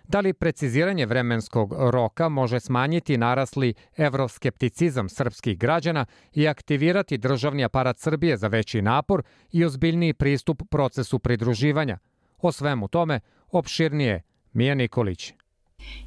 Da 0.09 0.21
li 0.21 0.33
preciziranje 0.33 1.07
vremenskog 1.07 1.75
roka 1.79 2.29
može 2.29 2.61
smanjiti 2.61 3.19
narasli 3.19 3.75
evroskepticizam 3.97 5.09
srpskih 5.09 5.59
građana 5.59 6.07
i 6.33 6.49
aktivirati 6.49 7.19
državni 7.19 7.65
aparat 7.65 7.99
Srbije 7.99 8.37
za 8.37 8.49
veći 8.49 8.83
napor 8.83 9.23
i 9.53 9.65
ozbiljniji 9.65 10.15
pristup 10.15 10.63
procesu 10.71 11.19
pridruživanja? 11.19 11.99
O 12.39 12.53
svemu 12.53 12.89
tome 12.89 13.21
opširnije 13.51 14.23
Mija 14.53 14.75
Nikolić. 14.75 15.33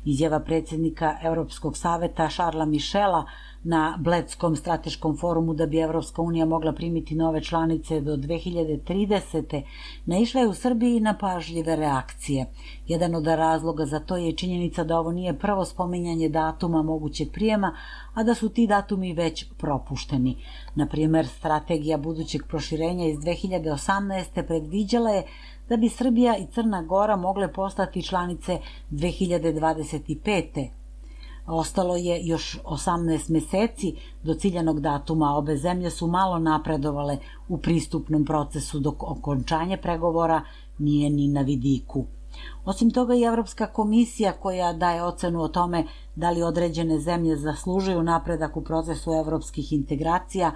Izjava 0.06 0.40
predsednika 0.40 1.18
Evropskog 1.24 1.78
saveta 1.78 2.30
Šarla 2.30 2.66
Mišela 2.66 3.26
na 3.64 3.98
Bledskom 4.00 4.56
strateškom 4.56 5.18
forumu 5.18 5.54
da 5.54 5.66
bi 5.66 5.80
Evropska 5.80 6.22
unija 6.22 6.46
mogla 6.46 6.74
primiti 6.74 7.16
nove 7.16 7.42
članice 7.44 8.02
do 8.02 8.16
2030. 8.18 9.62
naišla 10.06 10.42
je 10.42 10.48
u 10.48 10.54
Srbiji 10.54 11.00
na 11.00 11.18
pažljive 11.18 11.76
reakcije. 11.76 12.46
Jedan 12.88 13.16
od 13.16 13.28
razloga 13.28 13.86
za 13.86 14.00
to 14.00 14.18
je 14.18 14.36
činjenica 14.36 14.84
da 14.84 15.00
ovo 15.00 15.12
nije 15.12 15.40
prvo 15.40 15.66
spominjanje 15.66 16.30
datuma 16.30 16.82
mogućeg 16.82 17.32
prijema, 17.32 17.76
a 18.14 18.24
da 18.24 18.34
su 18.34 18.50
ti 18.50 18.68
datumi 18.68 19.14
već 19.14 19.46
propušteni. 19.58 20.38
Na 20.76 20.88
primer, 20.88 21.28
strategija 21.28 21.98
budućeg 21.98 22.42
proširenja 22.48 23.06
iz 23.06 23.18
2018. 23.18 24.48
predviđala 24.48 25.10
je 25.10 25.24
da 25.70 25.78
bi 25.78 25.90
Srbija 25.90 26.38
i 26.38 26.48
Crna 26.54 26.82
Gora 26.82 27.16
mogle 27.16 27.54
postati 27.54 28.04
članice 28.04 28.60
2025. 28.92 30.70
Ostalo 31.48 31.96
je 31.96 32.26
još 32.26 32.60
18 32.64 33.32
meseci 33.32 33.96
do 34.24 34.34
ciljanog 34.34 34.80
datuma. 34.80 35.36
Obe 35.36 35.58
zemlje 35.58 35.90
su 35.90 36.08
malo 36.08 36.40
napredovale 36.40 37.18
u 37.48 37.58
pristupnom 37.58 38.26
procesu 38.26 38.80
dok 38.80 39.04
okončanje 39.04 39.78
pregovora 39.78 40.42
nije 40.78 41.10
ni 41.10 41.28
na 41.28 41.42
vidiku. 41.42 42.06
Osim 42.66 42.92
toga 42.92 43.16
i 43.16 43.24
Evropska 43.24 43.68
komisija 43.68 44.32
koja 44.32 44.74
daje 44.74 45.04
ocenu 45.04 45.42
o 45.42 45.48
tome 45.48 45.86
da 46.16 46.32
li 46.32 46.44
određene 46.44 47.00
zemlje 47.00 47.36
zaslužuju 47.36 48.04
napredak 48.04 48.58
u 48.58 48.62
procesu 48.62 49.12
evropskih 49.12 49.74
integracija 49.74 50.52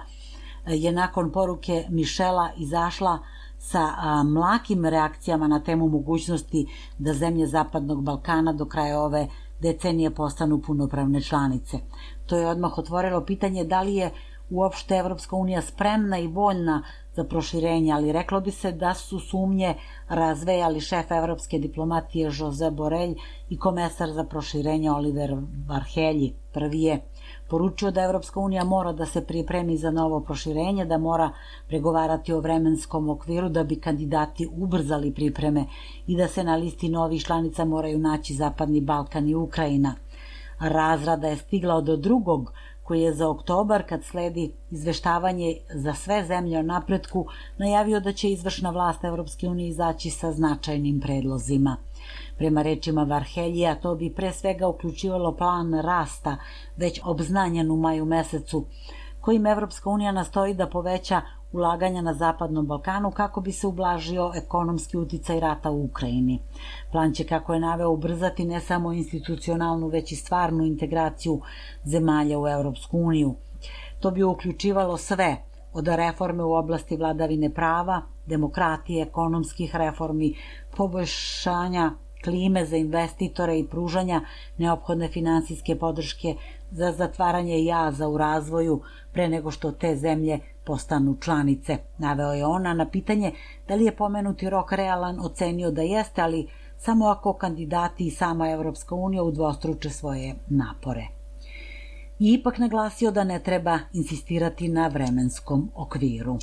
je 0.66 0.92
nakon 0.92 1.32
poruke 1.32 1.84
Mišela 1.88 2.50
izašla 2.56 3.18
sa 3.62 4.22
mlakim 4.24 4.84
reakcijama 4.84 5.48
na 5.48 5.60
temu 5.60 5.88
mogućnosti 5.88 6.66
da 6.98 7.14
zemlje 7.14 7.46
Zapadnog 7.46 8.02
Balkana 8.04 8.52
do 8.52 8.64
kraja 8.64 9.00
ove 9.00 9.28
decenije 9.60 10.10
postanu 10.10 10.60
punopravne 10.66 11.20
članice. 11.20 11.78
To 12.26 12.36
je 12.36 12.48
odmah 12.48 12.78
otvorilo 12.78 13.24
pitanje 13.24 13.64
da 13.64 13.82
li 13.82 13.94
je 13.94 14.10
uopšte 14.50 14.96
Evropska 14.96 15.36
unija 15.36 15.62
spremna 15.62 16.18
i 16.18 16.26
voljna 16.26 16.82
za 17.16 17.24
proširenje, 17.24 17.92
ali 17.92 18.12
reklo 18.12 18.40
bi 18.40 18.50
se 18.50 18.72
da 18.72 18.94
su 18.94 19.20
sumnje 19.20 19.74
razvejali 20.08 20.80
šef 20.80 21.10
evropske 21.10 21.58
diplomatije 21.58 22.30
Jose 22.38 22.70
Borelj 22.70 23.14
i 23.48 23.58
komesar 23.58 24.10
za 24.10 24.24
proširenje 24.24 24.90
Oliver 24.90 25.36
Varhelji. 25.68 26.34
Prvi 26.52 26.82
je 26.82 27.00
poručio 27.52 27.90
da 27.90 28.02
Evropska 28.02 28.40
unija 28.40 28.64
mora 28.64 28.92
da 28.92 29.06
se 29.06 29.20
pripremi 29.26 29.76
za 29.76 29.90
novo 29.90 30.20
proširenje, 30.20 30.84
da 30.84 30.98
mora 30.98 31.30
pregovarati 31.68 32.32
o 32.32 32.40
vremenskom 32.40 33.10
okviru 33.10 33.48
da 33.48 33.64
bi 33.64 33.76
kandidati 33.80 34.48
ubrzali 34.52 35.10
pripreme 35.14 35.66
i 36.06 36.16
da 36.16 36.28
se 36.28 36.44
na 36.44 36.56
listi 36.56 36.88
novih 36.88 37.24
članica 37.24 37.64
moraju 37.64 37.98
naći 37.98 38.34
Zapadni 38.34 38.80
Balkan 38.80 39.28
i 39.28 39.34
Ukrajina. 39.34 39.94
Razrada 40.60 41.28
je 41.28 41.36
stigla 41.36 41.74
od 41.74 41.98
drugog 42.00 42.52
koji 42.82 43.02
je 43.02 43.14
za 43.14 43.28
oktobar, 43.28 43.82
kad 43.88 44.04
sledi 44.04 44.52
izveštavanje 44.70 45.56
za 45.74 45.94
sve 45.94 46.24
zemlje 46.24 46.58
o 46.58 46.62
napretku, 46.62 47.26
najavio 47.58 48.00
da 48.00 48.12
će 48.12 48.30
izvršna 48.30 48.70
vlast 48.70 49.04
Evropske 49.04 49.48
unije 49.48 49.68
izaći 49.68 50.10
sa 50.10 50.32
značajnim 50.32 51.00
predlozima. 51.00 51.76
Prema 52.42 52.62
rečima 52.62 53.02
Varheljija, 53.04 53.74
to 53.80 53.94
bi 53.94 54.10
pre 54.10 54.32
svega 54.32 54.68
uključivalo 54.68 55.36
plan 55.36 55.74
rasta, 55.74 56.36
već 56.76 57.00
obznanjan 57.04 57.70
u 57.70 57.76
maju 57.76 58.04
mesecu, 58.04 58.64
kojim 59.20 59.46
Evropska 59.46 59.90
unija 59.90 60.12
nastoji 60.12 60.54
da 60.54 60.66
poveća 60.66 61.20
ulaganja 61.52 62.02
na 62.02 62.14
Zapadnom 62.14 62.66
Balkanu 62.66 63.10
kako 63.10 63.40
bi 63.40 63.52
se 63.52 63.66
ublažio 63.66 64.32
ekonomski 64.34 64.96
uticaj 64.96 65.40
rata 65.40 65.70
u 65.70 65.84
Ukrajini. 65.84 66.40
Plan 66.92 67.12
će, 67.12 67.24
kako 67.24 67.54
je 67.54 67.60
naveo, 67.60 67.90
ubrzati 67.90 68.44
ne 68.44 68.60
samo 68.60 68.92
institucionalnu, 68.92 69.88
već 69.88 70.12
i 70.12 70.16
stvarnu 70.16 70.64
integraciju 70.64 71.40
zemalja 71.84 72.38
u 72.38 72.48
Evropsku 72.48 72.98
uniju. 72.98 73.34
To 74.00 74.10
bi 74.10 74.22
uključivalo 74.22 74.96
sve, 74.96 75.36
od 75.72 75.88
reforme 75.88 76.44
u 76.44 76.54
oblasti 76.54 76.96
vladavine 76.96 77.54
prava, 77.54 78.02
demokratije, 78.26 79.02
ekonomskih 79.02 79.76
reformi, 79.76 80.34
poboljšanja 80.76 81.90
klime 82.24 82.64
za 82.66 82.76
investitore 82.76 83.58
i 83.58 83.66
pružanja 83.66 84.20
neophodne 84.58 85.08
finansijske 85.08 85.76
podrške 85.78 86.34
za 86.70 86.92
zatvaranje 86.92 87.64
jaza 87.64 88.08
u 88.08 88.18
razvoju 88.18 88.80
pre 89.12 89.28
nego 89.28 89.50
što 89.50 89.72
te 89.72 89.96
zemlje 89.96 90.38
postanu 90.64 91.16
članice. 91.20 91.78
Naveo 91.98 92.32
je 92.32 92.46
ona 92.46 92.74
na 92.74 92.88
pitanje 92.88 93.32
da 93.68 93.74
li 93.74 93.84
je 93.84 93.96
pomenuti 93.96 94.50
rok 94.50 94.72
realan 94.72 95.20
ocenio 95.20 95.70
da 95.70 95.82
jeste, 95.82 96.22
ali 96.22 96.48
samo 96.78 97.06
ako 97.06 97.32
kandidati 97.32 98.06
i 98.06 98.10
sama 98.10 98.50
Evropska 98.50 98.94
unija 98.94 99.22
udvostruče 99.22 99.90
svoje 99.90 100.34
napore. 100.48 101.06
I 102.18 102.32
ipak 102.32 102.58
naglasio 102.58 103.10
da 103.10 103.24
ne 103.24 103.38
treba 103.38 103.78
insistirati 103.92 104.68
na 104.68 104.88
vremenskom 104.88 105.70
okviru. 105.74 106.38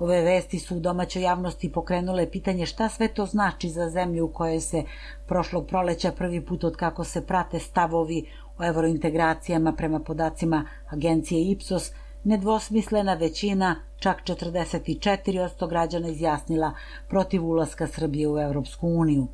Ove 0.00 0.22
vesti 0.22 0.58
su 0.58 0.76
u 0.76 0.80
domaćoj 0.80 1.22
javnosti 1.22 1.72
pokrenule 1.72 2.30
pitanje 2.30 2.66
šta 2.66 2.88
sve 2.88 3.08
to 3.08 3.26
znači 3.26 3.68
za 3.68 3.90
zemlju 3.90 4.24
u 4.24 4.32
kojoj 4.32 4.60
se 4.60 4.84
prošlog 5.26 5.66
proleća 5.66 6.12
prvi 6.12 6.46
put 6.46 6.64
od 6.64 6.76
kako 6.76 7.04
se 7.04 7.26
prate 7.26 7.58
stavovi 7.58 8.24
o 8.58 8.64
evrointegracijama 8.64 9.72
prema 9.72 10.00
podacima 10.00 10.64
agencije 10.90 11.50
Ipsos 11.50 11.92
nedvosmislena 12.24 13.14
većina, 13.14 13.76
čak 13.98 14.16
44% 14.24 15.68
građana 15.68 16.08
izjasnila 16.08 16.72
protiv 17.08 17.46
ulaska 17.46 17.86
Srbije 17.86 18.28
u 18.28 18.38
Evropsku 18.38 18.88
uniju. 18.88 19.26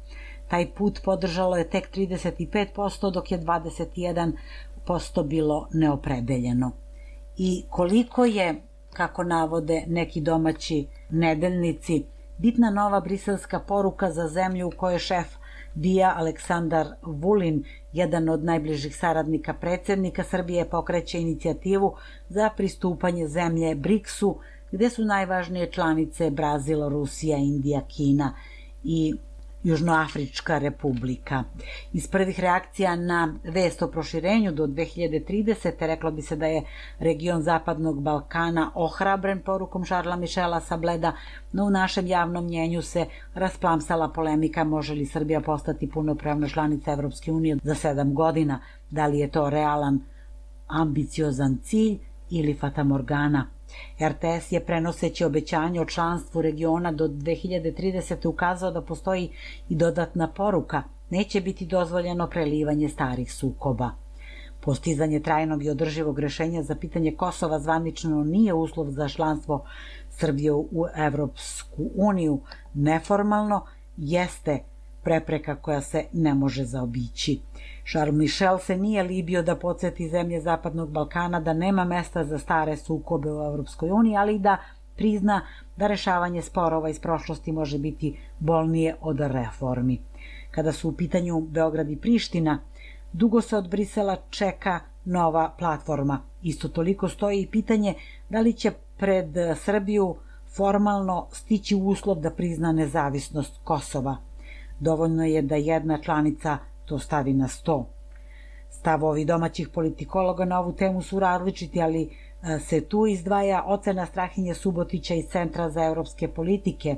Taj 0.48 0.74
put 0.74 1.00
podržalo 1.05 1.57
je 1.57 1.70
tek 1.70 1.90
35%, 1.94 3.12
dok 3.12 3.33
je 3.33 3.40
21% 3.40 5.24
bilo 5.24 5.68
neopredeljeno. 5.72 6.72
I 7.37 7.64
koliko 7.70 8.24
je, 8.24 8.62
kako 8.96 9.24
navode 9.24 9.85
neki 9.87 10.20
domaći 10.20 10.87
nedeljnici, 11.11 12.04
bitna 12.38 12.70
nova 12.70 13.00
briselska 13.00 13.61
poruka 13.61 14.11
za 14.11 14.28
zemlju 14.28 14.68
u 14.68 14.72
kojoj 14.76 14.98
šef 14.98 15.26
Dija 15.74 16.14
Aleksandar 16.16 16.87
Vulin, 17.02 17.64
jedan 17.92 18.28
od 18.28 18.44
najbližih 18.44 18.96
saradnika 18.96 19.54
predsednika 19.54 20.24
Srbije, 20.24 20.64
pokreće 20.70 21.20
inicijativu 21.20 21.94
za 22.28 22.50
pristupanje 22.56 23.28
zemlje 23.28 23.74
BRICS-u, 23.74 24.38
gde 24.72 24.90
su 24.90 25.04
najvažnije 25.04 25.70
članice 25.70 26.30
Brazil, 26.30 26.88
Rusija, 26.88 27.37
Indija, 27.37 27.80
Kina 27.88 28.35
i 28.85 29.14
Južnoafrička 29.66 30.59
republika. 30.59 31.44
Iz 31.92 32.09
prvih 32.09 32.40
reakcija 32.40 32.96
na 32.96 33.35
vest 33.44 33.83
o 33.83 33.88
proširenju 33.90 34.52
do 34.52 34.66
2030. 34.66 35.72
reklo 35.87 36.11
bi 36.11 36.22
se 36.22 36.37
da 36.37 36.46
je 36.46 36.62
region 36.98 37.42
Zapadnog 37.42 38.02
Balkana 38.02 38.70
ohrabren 38.74 39.42
porukom 39.42 39.85
Šarla 39.85 40.16
Mišela 40.16 40.61
Sableda, 40.61 41.12
no 41.52 41.64
u 41.64 41.70
našem 41.70 42.07
javnom 42.07 42.44
mnjenju 42.44 42.83
se 42.83 43.07
rasplamsala 43.35 44.09
polemika 44.09 44.64
može 44.64 44.94
li 44.94 45.07
Srbija 45.07 45.40
postati 45.40 45.90
punopravna 45.90 46.48
članica 46.48 46.92
Evropske 46.92 47.33
unije 47.33 47.57
za 47.62 47.74
sedam 47.74 48.14
godina. 48.14 48.61
Da 48.90 49.07
li 49.07 49.18
je 49.18 49.31
to 49.31 49.50
realan 49.50 50.00
ambiciozan 50.66 51.59
cilj 51.62 51.98
ili 52.31 52.55
fatamorgana? 52.55 53.55
RTS 54.00 54.52
je 54.52 54.64
prenoseći 54.64 55.24
obećanje 55.24 55.81
o 55.81 55.85
članstvu 55.85 56.42
regiona 56.42 56.92
do 56.92 57.09
2030. 57.09 58.29
ukazao 58.29 58.70
da 58.70 58.83
postoji 58.83 59.31
i 59.68 59.74
dodatna 59.74 60.33
poruka. 60.33 60.83
Neće 61.11 61.40
biti 61.40 61.66
dozvoljeno 61.66 62.26
prelivanje 62.26 62.88
starih 62.88 63.33
sukoba. 63.33 63.90
Postizanje 64.61 65.20
trajnog 65.20 65.64
i 65.64 65.70
održivog 65.70 66.18
rešenja 66.18 66.62
za 66.62 66.74
pitanje 66.74 67.12
Kosova 67.12 67.61
zvanično 67.61 68.24
nije 68.24 68.55
uslov 68.55 68.90
za 68.90 69.09
članstvo 69.09 69.64
Srbije 70.11 70.52
u 70.52 70.87
Evropsku 70.96 71.90
uniju. 71.94 72.40
Neformalno 72.74 73.66
jeste 73.96 74.59
prepreka 75.02 75.57
koja 75.57 75.81
se 75.81 76.05
ne 76.12 76.35
može 76.35 76.64
zaobići. 76.64 77.40
Charles 77.90 78.14
Michel 78.14 78.59
se 78.59 78.77
nije 78.77 79.03
libio 79.03 79.42
da 79.42 79.57
podsjeti 79.57 80.09
zemlje 80.09 80.40
Zapadnog 80.40 80.90
Balkana 80.90 81.40
da 81.40 81.53
nema 81.53 81.85
mesta 81.85 82.25
za 82.25 82.38
stare 82.38 82.77
sukobe 82.77 83.33
u 83.33 83.42
Evropskoj 83.42 83.90
uniji, 83.90 84.16
ali 84.16 84.35
i 84.35 84.38
da 84.38 84.57
prizna 84.96 85.40
da 85.77 85.87
rešavanje 85.87 86.42
sporova 86.42 86.88
iz 86.88 87.01
prošlosti 87.01 87.53
može 87.53 87.79
biti 87.79 88.18
bolnije 88.38 88.96
od 89.01 89.20
reformi. 89.20 90.01
Kada 90.51 90.72
su 90.72 90.88
u 90.88 90.92
pitanju 90.92 91.40
Beograd 91.40 91.90
i 91.90 91.96
Priština, 91.96 92.59
dugo 93.12 93.40
se 93.40 93.57
od 93.57 93.68
Brisela 93.68 94.16
čeka 94.31 94.81
nova 95.05 95.55
platforma. 95.59 96.20
Isto 96.42 96.68
toliko 96.68 97.09
stoji 97.09 97.42
i 97.42 97.46
pitanje 97.46 97.94
da 98.31 98.40
li 98.40 98.53
će 98.53 98.70
pred 98.99 99.29
Srbiju 99.57 100.16
formalno 100.57 101.27
stići 101.33 101.75
uslov 101.75 102.20
da 102.20 102.31
prizna 102.31 102.72
nezavisnost 102.72 103.61
Kosova. 103.64 104.16
Dovoljno 104.81 105.25
je 105.25 105.42
da 105.42 105.57
jedna 105.57 105.99
članica 106.03 106.59
to 106.87 106.99
stavi 106.99 107.33
na 107.33 107.49
sto. 107.49 107.87
Stavovi 108.70 109.25
domaćih 109.25 109.68
politikologa 109.68 110.44
na 110.44 110.61
ovu 110.61 110.72
temu 110.72 111.03
su 111.03 111.20
različiti, 111.20 111.83
ali 111.83 112.03
e, 112.03 112.59
se 112.59 112.81
tu 112.81 113.07
izdvaja 113.07 113.64
ocena 113.66 114.07
Strahinje 114.07 114.55
Subotića 114.55 115.14
iz 115.14 115.27
Centra 115.27 115.70
za 115.70 115.85
evropske 115.85 116.29
politike. 116.29 116.96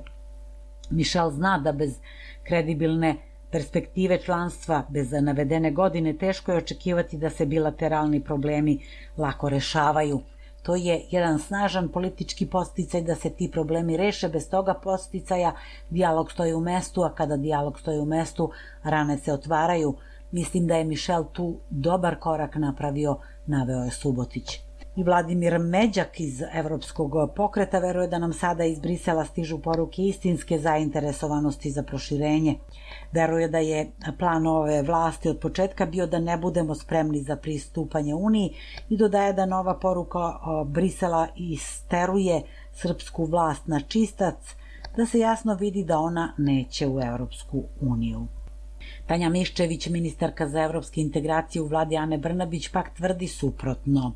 Mišel 0.91 1.31
zna 1.31 1.59
da 1.59 1.73
bez 1.73 1.99
kredibilne 2.43 3.17
perspektive 3.51 4.19
članstva, 4.19 4.85
bez 4.89 5.13
navedene 5.23 5.71
godine, 5.71 6.17
teško 6.17 6.53
je 6.53 6.59
očekivati 6.59 7.17
da 7.17 7.31
se 7.31 7.47
bilateralni 7.47 8.25
problemi 8.25 8.79
lako 9.17 9.49
rešavaju. 9.49 10.21
To 10.69 10.77
je 10.77 11.05
jedan 11.11 11.39
snažan 11.39 11.89
politički 11.89 12.47
posticaj 12.47 13.03
da 13.03 13.15
se 13.15 13.31
ti 13.31 13.51
problemi 13.53 13.97
reše, 13.97 14.29
bez 14.29 14.51
toga 14.51 14.75
posticaja 14.75 15.55
dijalog 15.91 16.33
stoji 16.33 16.55
u 16.55 16.61
mestu, 16.61 17.03
a 17.03 17.15
kada 17.15 17.37
dijalog 17.37 17.79
stoji 17.79 17.99
u 17.99 18.05
mestu, 18.05 18.51
rane 18.83 19.19
se 19.19 19.33
otvaraju. 19.33 19.95
Mislim 20.33 20.67
da 20.67 20.77
je 20.77 20.85
Mišel 20.85 21.25
tu 21.33 21.57
dobar 21.71 22.19
korak 22.19 22.57
napravio, 22.57 23.17
naveo 23.47 23.85
je 23.85 23.91
Subotić. 23.91 24.68
I 24.99 25.03
Vladimir 25.05 25.59
Međak 25.59 26.21
iz 26.21 26.43
Evropskog 26.53 27.13
pokreta 27.37 27.79
veruje 27.79 28.09
da 28.09 28.19
nam 28.19 28.33
sada 28.33 28.65
iz 28.65 28.81
Brisela 28.81 29.25
stižu 29.25 29.59
poruke 29.59 30.03
istinske 30.03 30.59
zainteresovanosti 30.59 31.71
za 31.71 31.83
proširenje. 31.83 32.55
Veruje 33.13 33.49
da 33.49 33.59
je 33.59 33.91
plan 34.19 34.47
ove 34.47 34.83
vlasti 34.83 35.29
od 35.29 35.39
početka 35.39 35.87
bio 35.87 36.07
da 36.07 36.19
ne 36.19 36.37
budemo 36.39 36.75
spremni 36.75 37.23
za 37.23 37.37
pristupanje 37.37 38.15
Uniji 38.15 38.51
i 38.89 38.97
dodaje 38.97 39.33
da 39.33 39.47
nova 39.47 39.79
poruka 39.79 40.33
Brisela 40.67 41.29
isteruje 41.37 42.43
srpsku 42.73 43.25
vlast 43.25 43.67
na 43.67 43.81
čistac, 43.81 44.55
da 44.97 45.07
se 45.07 45.19
jasno 45.19 45.55
vidi 45.55 45.85
da 45.85 45.99
ona 45.99 46.33
neće 46.39 46.89
u 46.89 47.01
Evropsku 47.01 47.63
uniju. 47.81 48.27
Tanja 49.07 49.29
Miščević, 49.29 49.89
ministarka 49.89 50.49
za 50.49 50.63
evropske 50.63 51.01
integracije 51.01 51.63
u 51.63 51.67
vladi 51.67 51.97
Ane 51.97 52.19
Brnabić, 52.19 52.69
pak 52.69 52.97
tvrdi 52.97 53.29
suprotno. 53.29 54.13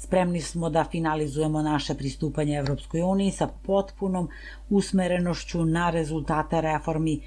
Spremni 0.00 0.40
smo 0.40 0.70
da 0.70 0.84
finalizujemo 0.84 1.62
naše 1.62 1.94
pristupanje 1.94 2.54
Evropskoj 2.56 3.02
uniji 3.02 3.30
sa 3.30 3.48
potpunom 3.62 4.28
usmerenošću 4.70 5.64
na 5.66 5.90
rezultate 5.90 6.60
reformi 6.60 7.20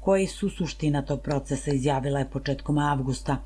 koji 0.00 0.26
su 0.26 0.50
suština 0.50 1.02
tog 1.02 1.20
procesa 1.20 1.70
izjavila 1.70 2.18
je 2.18 2.30
početkom 2.30 2.78
avgusta. 2.78 3.36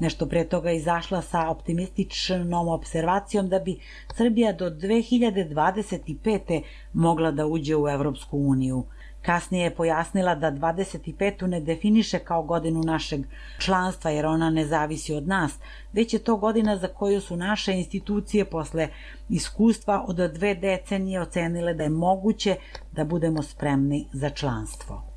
Nešto 0.00 0.26
pre 0.26 0.44
toga 0.44 0.70
izašla 0.72 1.22
sa 1.22 1.48
optimističnom 1.48 2.68
observacijom 2.68 3.48
da 3.48 3.58
bi 3.58 3.78
Srbija 4.14 4.52
do 4.52 4.70
2025. 4.70 6.62
mogla 6.92 7.30
da 7.30 7.46
uđe 7.46 7.76
u 7.76 7.88
Evropsku 7.88 8.38
uniju. 8.38 8.84
Kasnije 9.26 9.64
je 9.64 9.74
pojasnila 9.74 10.34
da 10.34 10.50
25. 10.52 11.46
ne 11.46 11.60
definiše 11.60 12.18
kao 12.18 12.42
godinu 12.42 12.82
našeg 12.82 13.20
članstva 13.58 14.10
jer 14.10 14.26
ona 14.26 14.50
ne 14.50 14.66
zavisi 14.66 15.14
od 15.14 15.28
nas, 15.28 15.52
već 15.92 16.14
je 16.14 16.18
to 16.18 16.36
godina 16.36 16.76
za 16.76 16.88
koju 16.88 17.20
su 17.20 17.36
naše 17.36 17.72
institucije 17.72 18.44
posle 18.44 18.88
iskustva 19.28 20.04
od 20.08 20.16
dve 20.16 20.54
decenije 20.54 21.20
ocenile 21.20 21.74
da 21.74 21.82
je 21.82 21.90
moguće 21.90 22.56
da 22.92 23.04
budemo 23.04 23.42
spremni 23.42 24.08
za 24.12 24.30
članstvo. 24.30 25.14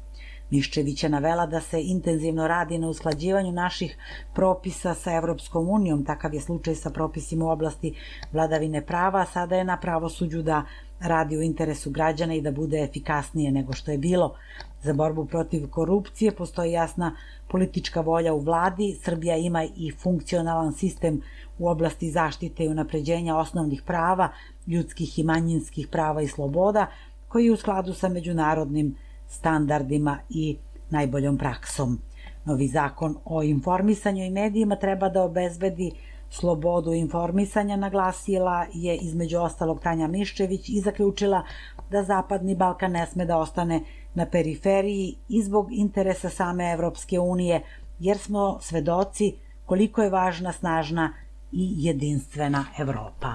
Miščević 0.49 1.03
je 1.03 1.09
navela 1.09 1.45
da 1.45 1.61
se 1.61 1.81
intenzivno 1.83 2.47
radi 2.47 2.77
na 2.77 2.87
usklađivanju 2.87 3.51
naših 3.51 3.97
propisa 4.33 4.93
sa 4.93 5.13
Evropskom 5.13 5.69
unijom, 5.69 6.05
takav 6.05 6.33
je 6.33 6.41
slučaj 6.41 6.75
sa 6.75 6.89
propisima 6.89 7.45
u 7.45 7.49
oblasti 7.49 7.95
vladavine 8.31 8.85
prava, 8.85 9.25
sada 9.25 9.55
je 9.55 9.63
na 9.63 9.77
pravosuđu 9.79 10.41
da 10.41 10.63
radi 10.99 11.37
u 11.37 11.41
interesu 11.41 11.91
građana 11.91 12.33
i 12.35 12.41
da 12.41 12.51
bude 12.51 12.83
efikasnije 12.83 13.51
nego 13.51 13.73
što 13.73 13.91
je 13.91 13.97
bilo. 13.97 14.35
Za 14.83 14.93
borbu 14.93 15.25
protiv 15.25 15.69
korupcije 15.69 16.31
postoji 16.31 16.71
jasna 16.71 17.15
politička 17.47 18.01
volja 18.01 18.33
u 18.33 18.39
vladi, 18.39 18.99
Srbija 19.03 19.37
ima 19.37 19.63
i 19.63 19.91
funkcionalan 19.91 20.73
sistem 20.73 21.21
u 21.59 21.67
oblasti 21.67 22.11
zaštite 22.11 22.63
i 22.63 22.67
unapređenja 22.67 23.37
osnovnih 23.37 23.81
prava, 23.85 24.29
ljudskih 24.67 25.19
i 25.19 25.23
manjinskih 25.23 25.87
prava 25.87 26.21
i 26.21 26.27
sloboda, 26.27 26.87
koji 27.27 27.45
je 27.45 27.51
u 27.51 27.57
skladu 27.57 27.93
sa 27.93 28.09
međunarodnim 28.09 28.95
standardima 29.27 30.17
i 30.29 30.57
najboljom 30.89 31.37
praksom. 31.37 31.99
Novi 32.45 32.67
zakon 32.67 33.15
o 33.25 33.43
informisanju 33.43 34.23
i 34.23 34.29
medijima 34.29 34.75
treba 34.75 35.09
da 35.09 35.23
obezbedi 35.23 35.91
slobodu 36.29 36.93
informisanja 36.93 37.75
naglasila 37.75 38.65
je 38.73 38.97
između 38.97 39.37
ostalog 39.37 39.79
Tanja 39.79 40.07
Miščević 40.07 40.69
i 40.69 40.81
zaključila 40.81 41.43
da 41.91 42.03
Zapadni 42.03 42.55
Balkan 42.55 42.91
ne 42.91 43.05
sme 43.07 43.25
da 43.25 43.37
ostane 43.37 43.81
na 44.15 44.25
periferiji 44.25 45.15
i 45.29 45.43
zbog 45.43 45.67
interesa 45.71 46.29
same 46.29 46.71
Evropske 46.71 47.19
unije, 47.19 47.61
jer 47.99 48.17
smo 48.17 48.57
svedoci 48.61 49.33
koliko 49.65 50.03
je 50.03 50.09
važna, 50.09 50.51
snažna 50.51 51.13
i 51.51 51.73
jedinstvena 51.77 52.65
Evropa. 52.79 53.33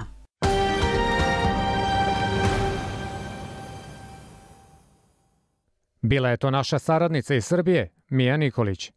Bila 6.02 6.28
je 6.28 6.36
to 6.36 6.50
naša 6.50 6.78
saradnica 6.78 7.34
iz 7.34 7.44
Srbije, 7.44 7.90
Mija 8.08 8.36
Nikolić. 8.36 8.92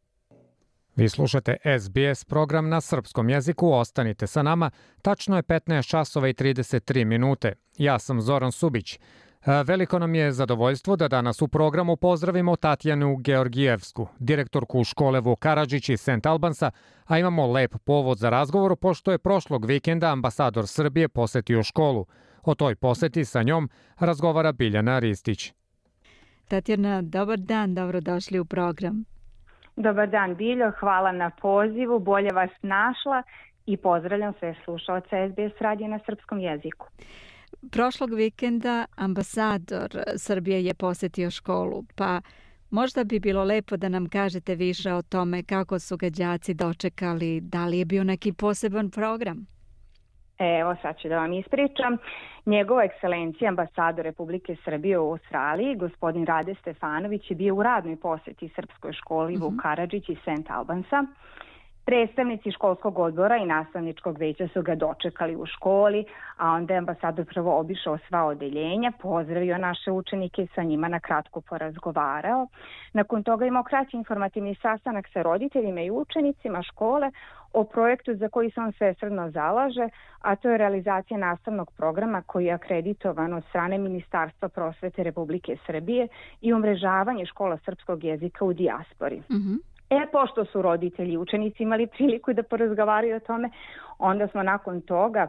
Vi 0.96 1.10
slušate 1.10 1.58
SBS 1.80 2.24
program 2.24 2.70
na 2.70 2.82
srpskom 2.82 3.30
jeziku, 3.30 3.72
ostanite 3.72 4.28
sa 4.28 4.44
nama. 4.44 4.72
Tačno 5.02 5.36
je 5.36 5.44
15 5.44 5.90
časova 5.90 6.28
i 6.28 6.34
33 6.34 7.06
minute. 7.06 7.54
Ja 7.78 8.00
sam 8.00 8.22
Zoran 8.22 8.52
Subić. 8.52 9.00
Veliko 9.66 10.00
nam 10.00 10.16
je 10.16 10.32
zadovoljstvo 10.32 10.96
da 10.96 11.08
danas 11.08 11.42
u 11.42 11.48
programu 11.48 11.96
pozdravimo 11.96 12.56
Tatjanu 12.56 13.18
Georgijevsku, 13.18 14.08
direktorku 14.20 14.84
škole 14.84 15.20
Vuk 15.20 15.40
Karadžić 15.40 15.90
iz 15.90 16.02
St. 16.02 16.26
Albansa, 16.26 16.72
a 17.06 17.20
imamo 17.20 17.52
lep 17.52 17.76
povod 17.86 18.18
za 18.18 18.30
razgovor 18.30 18.76
pošto 18.76 19.12
je 19.12 19.18
prošlog 19.18 19.66
vikenda 19.66 20.12
ambasador 20.12 20.68
Srbije 20.68 21.10
posetio 21.10 21.64
školu. 21.64 22.06
O 22.44 22.56
toj 22.56 22.76
poseti 22.76 23.26
sa 23.26 23.44
njom 23.44 23.70
razgovara 24.00 24.52
Biljana 24.52 25.00
Ristić. 25.00 25.54
Tatjana, 26.48 27.02
dobar 27.02 27.40
dan, 27.40 27.76
dobrodošli 27.76 28.40
u 28.40 28.46
program. 28.46 29.15
Dobar 29.76 30.10
dan, 30.10 30.36
Biljo, 30.36 30.72
hvala 30.80 31.12
na 31.12 31.30
pozivu, 31.30 32.00
bolje 32.00 32.32
vas 32.34 32.50
našla 32.62 33.24
i 33.66 33.78
pozdravljam 33.78 34.34
sve 34.40 34.56
slušalce 34.64 35.30
SBS 35.30 35.62
radije 35.62 35.90
na 35.90 36.00
srpskom 36.06 36.40
jeziku. 36.40 36.88
Prošlog 37.72 38.14
vikenda 38.14 38.86
ambasador 38.96 39.90
Srbije 40.18 40.66
je 40.66 40.74
posetio 40.74 41.32
školu, 41.32 41.84
pa 41.96 42.22
možda 42.70 43.04
bi 43.04 43.20
bilo 43.20 43.44
lepo 43.44 43.78
da 43.78 43.90
nam 43.90 44.10
kažete 44.10 44.56
više 44.56 44.94
o 44.94 45.02
tome 45.02 45.44
kako 45.44 45.80
su 45.80 45.98
ga 45.98 46.10
đaci 46.10 46.54
dočekali, 46.54 47.42
da 47.42 47.66
li 47.66 47.80
je 47.80 47.86
bio 47.86 48.04
neki 48.04 48.34
poseban 48.34 48.90
program? 48.90 49.55
Evo, 50.40 50.76
sad 50.82 50.98
ću 50.98 51.10
da 51.10 51.18
vam 51.18 51.34
ispričam. 51.34 51.98
Njegova 52.46 52.84
ekscelencija, 52.84 53.50
ambasador 53.50 54.06
Republike 54.06 54.56
Srbije 54.66 55.00
u 55.00 55.12
Australiji, 55.12 55.76
gospodin 55.76 56.26
Rade 56.26 56.56
Stefanović, 56.62 57.32
je 57.32 57.36
bio 57.36 57.56
u 57.56 57.64
radnoj 57.64 57.96
poseti 57.96 58.50
Srpskoj 58.56 58.94
školi 58.94 59.34
mm 59.34 59.36
-hmm. 59.36 59.44
Vuk 59.44 59.62
Karadžić 59.62 60.10
i 60.10 60.16
St. 60.16 60.50
Albansa. 60.50 61.06
Predstavnici 61.86 62.52
školskog 62.52 63.00
odbora 63.00 63.38
i 63.38 63.46
nastavničkog 63.46 64.18
veća 64.18 64.48
su 64.48 64.62
ga 64.62 64.76
dočekali 64.76 65.36
u 65.36 65.46
školi, 65.46 66.06
a 66.38 66.52
onda 66.52 66.74
je 66.74 66.78
ambasador 66.78 67.26
prvo 67.26 67.60
obišao 67.60 67.98
sva 68.08 68.24
odeljenja, 68.24 68.92
pozdravio 69.02 69.58
naše 69.58 69.92
učenike 69.92 70.44
i 70.44 70.48
sa 70.56 70.64
njima 70.64 70.88
na 70.88 71.00
kratko 71.00 71.42
porazgovarao. 71.42 72.48
Nakon 72.94 73.24
toga 73.24 73.46
imao 73.46 73.64
kraći 73.64 73.98
informativni 73.98 74.56
sastanak 74.62 75.10
sa 75.14 75.22
roditeljima 75.22 75.82
i 75.82 75.92
učenicima 75.92 76.64
škole 76.64 77.12
o 77.56 77.64
projektu 77.64 78.16
za 78.16 78.30
koji 78.30 78.52
se 78.52 78.60
on 78.62 78.72
svesredno 78.72 79.32
zalaže, 79.32 79.90
a 80.22 80.36
to 80.36 80.50
je 80.50 80.58
realizacija 80.58 81.18
nastavnog 81.18 81.72
programa 81.72 82.22
koji 82.22 82.46
je 82.46 82.54
akreditovan 82.54 83.34
od 83.34 83.44
strane 83.50 83.78
Ministarstva 83.78 84.50
prosvete 84.50 85.04
Republike 85.04 85.58
Srbije 85.66 86.08
i 86.42 86.54
umrežavanje 86.54 87.26
škola 87.26 87.58
srpskog 87.58 88.04
jezika 88.04 88.46
u 88.46 88.54
dijaspori. 88.54 89.18
Mm 89.20 89.36
-hmm. 89.36 89.58
E, 89.90 90.08
pošto 90.12 90.46
su 90.46 90.62
roditelji 90.62 91.14
i 91.14 91.18
učenici 91.18 91.64
imali 91.64 91.88
priliku 91.88 92.34
da 92.34 92.44
porazgovaraju 92.44 93.16
o 93.16 93.20
tome, 93.20 93.50
onda 94.00 94.28
smo 94.28 94.44
nakon 94.44 94.82
toga 94.82 95.28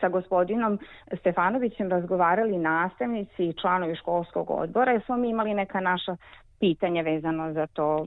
sa 0.00 0.08
gospodinom 0.08 0.78
Stefanovićem 1.18 1.90
razgovarali 1.90 2.58
nastavnici 2.58 3.44
i 3.44 3.52
članovi 3.52 3.96
školskog 3.96 4.50
odbora 4.50 4.92
jer 4.92 5.02
smo 5.04 5.16
mi 5.16 5.28
imali 5.28 5.54
neka 5.54 5.80
naša 5.80 6.16
pitanja 6.60 7.02
vezano 7.02 7.52
za 7.52 7.66
to 7.66 8.06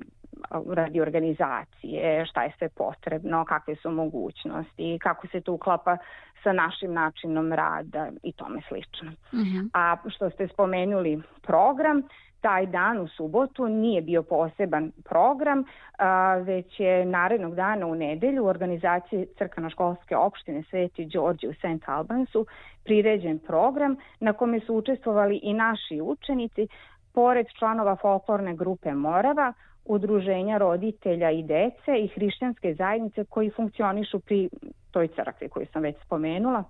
radi 0.69 1.01
organizacije, 1.01 2.25
šta 2.25 2.43
je 2.43 2.51
sve 2.57 2.69
potrebno, 2.69 3.45
kakve 3.45 3.75
su 3.75 3.91
mogućnosti, 3.91 4.99
kako 5.01 5.27
se 5.27 5.41
to 5.41 5.53
uklapa 5.53 5.97
sa 6.43 6.53
našim 6.53 6.93
načinom 6.93 7.53
rada 7.53 8.11
i 8.23 8.31
tome 8.31 8.61
slično. 8.67 9.11
Uh 9.33 9.39
mhm. 9.39 9.57
-huh. 9.57 9.69
A 9.73 9.97
što 10.09 10.29
ste 10.29 10.47
spomenuli 10.47 11.21
program, 11.41 12.03
taj 12.41 12.65
dan 12.65 12.97
u 12.99 13.07
subotu 13.07 13.67
nije 13.67 14.01
bio 14.01 14.23
poseban 14.23 14.91
program, 15.05 15.63
a, 15.97 16.35
već 16.35 16.79
je 16.79 17.05
narednog 17.05 17.55
dana 17.55 17.87
u 17.87 17.95
nedelju 17.95 18.43
u 18.43 18.47
organizaciji 18.47 19.27
Crkveno-školske 19.37 20.17
opštine 20.17 20.63
Sveti 20.69 21.05
Đorđe 21.05 21.47
u 21.47 21.53
St. 21.53 21.83
Albansu 21.89 22.45
priređen 22.83 23.39
program 23.39 23.95
na 24.19 24.33
kome 24.33 24.59
su 24.59 24.75
učestvovali 24.75 25.39
i 25.43 25.53
naši 25.53 26.01
učenici, 26.01 26.67
pored 27.13 27.47
članova 27.59 27.95
folklorne 27.95 28.55
grupe 28.55 28.93
Morava, 28.93 29.53
udruženja 29.85 30.57
roditelja 30.57 31.31
i 31.31 31.43
dece 31.43 31.99
i 32.03 32.07
hrišćanske 32.07 32.73
zajednice 32.73 33.25
koji 33.25 33.49
funkcionišu 33.49 34.19
pri 34.19 34.49
toj 34.91 35.07
crkvi 35.07 35.49
koju 35.49 35.65
sam 35.73 35.81
već 35.81 35.95
spomenula. 36.05 36.63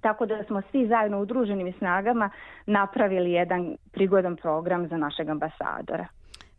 Tako 0.00 0.26
da 0.26 0.44
smo 0.44 0.62
svi 0.70 0.86
zajedno 0.88 1.20
udruženim 1.20 1.72
snagama 1.78 2.30
napravili 2.66 3.32
jedan 3.32 3.76
prigodan 3.92 4.36
program 4.36 4.88
za 4.88 4.96
našeg 4.96 5.28
ambasadora. 5.28 6.06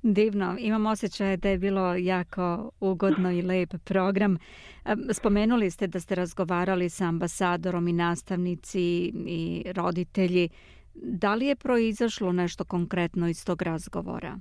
Divno, 0.01 0.55
imam 0.59 0.85
osjećaj 0.85 1.37
da 1.37 1.49
je 1.49 1.57
bilo 1.57 1.95
jako 1.95 2.71
ugodno 2.79 3.31
i 3.31 3.41
lep 3.41 3.69
program. 3.85 4.37
Spomenuli 5.13 5.71
ste 5.71 5.87
da 5.87 5.99
ste 5.99 6.15
razgovarali 6.15 6.89
sa 6.89 7.05
ambasadorom 7.05 7.87
i 7.87 7.93
nastavnici 7.93 9.11
i 9.27 9.63
roditelji. 9.75 10.49
Da 10.93 11.35
li 11.35 11.45
je 11.45 11.55
proizašlo 11.55 12.31
nešto 12.31 12.65
konkretno 12.65 13.27
iz 13.27 13.45
tog 13.45 13.61
razgovora? 13.61 14.37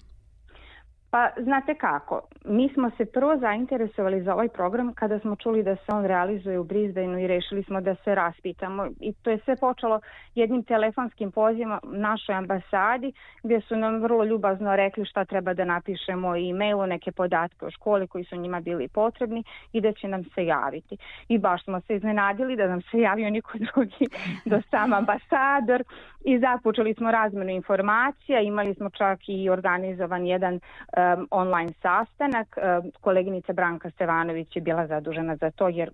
Pa 1.10 1.30
znate 1.36 1.74
kako, 1.74 2.20
mi 2.44 2.68
smo 2.74 2.90
se 2.90 3.04
prvo 3.04 3.36
zainteresovali 3.36 4.22
za 4.22 4.34
ovaj 4.34 4.48
program 4.48 4.94
kada 4.94 5.18
smo 5.18 5.36
čuli 5.36 5.62
da 5.62 5.76
se 5.76 5.92
on 5.92 6.04
realizuje 6.04 6.58
u 6.58 6.64
Brisbaneu 6.64 7.18
i 7.18 7.26
rešili 7.26 7.62
smo 7.62 7.80
da 7.80 7.94
se 7.94 8.14
raspitamo 8.14 8.86
i 9.00 9.12
to 9.12 9.30
je 9.30 9.38
sve 9.44 9.56
počelo 9.56 10.00
jednim 10.34 10.62
telefonskim 10.62 11.30
pozivom 11.32 11.80
našoj 11.82 12.34
ambasadi 12.34 13.12
gdje 13.42 13.60
su 13.60 13.76
nam 13.76 14.02
vrlo 14.02 14.24
ljubazno 14.24 14.76
rekli 14.76 15.04
šta 15.04 15.24
treba 15.24 15.54
da 15.54 15.64
napišemo 15.64 16.36
e-mailu, 16.36 16.86
neke 16.86 17.12
podatke 17.12 17.66
o 17.66 17.70
školi 17.70 18.06
koji 18.06 18.24
su 18.24 18.36
njima 18.36 18.60
bili 18.60 18.88
potrebni 18.88 19.44
i 19.72 19.80
da 19.80 19.92
će 19.92 20.08
nam 20.08 20.24
se 20.24 20.46
javiti. 20.46 20.96
I 21.28 21.38
baš 21.38 21.64
smo 21.64 21.80
se 21.80 21.96
iznenadili 21.96 22.56
da 22.56 22.68
nam 22.68 22.82
se 22.82 22.98
javio 23.00 23.30
niko 23.30 23.58
drugi 23.74 24.06
do 24.44 24.60
sam 24.70 24.92
ambasador 24.92 25.84
i 26.24 26.38
započeli 26.38 26.94
smo 26.94 27.10
razmenu 27.10 27.50
informacija, 27.50 28.40
imali 28.40 28.74
smo 28.74 28.90
čak 28.90 29.18
i 29.28 29.50
organizovan 29.50 30.26
jedan 30.26 30.60
um, 30.98 31.28
online 31.30 31.72
sastanak. 31.82 32.56
Um, 32.56 32.90
koleginica 33.00 33.52
Branka 33.52 33.90
Stevanović 33.90 34.56
je 34.56 34.62
bila 34.62 34.86
zadužena 34.86 35.36
za 35.36 35.50
to 35.50 35.68
jer 35.68 35.90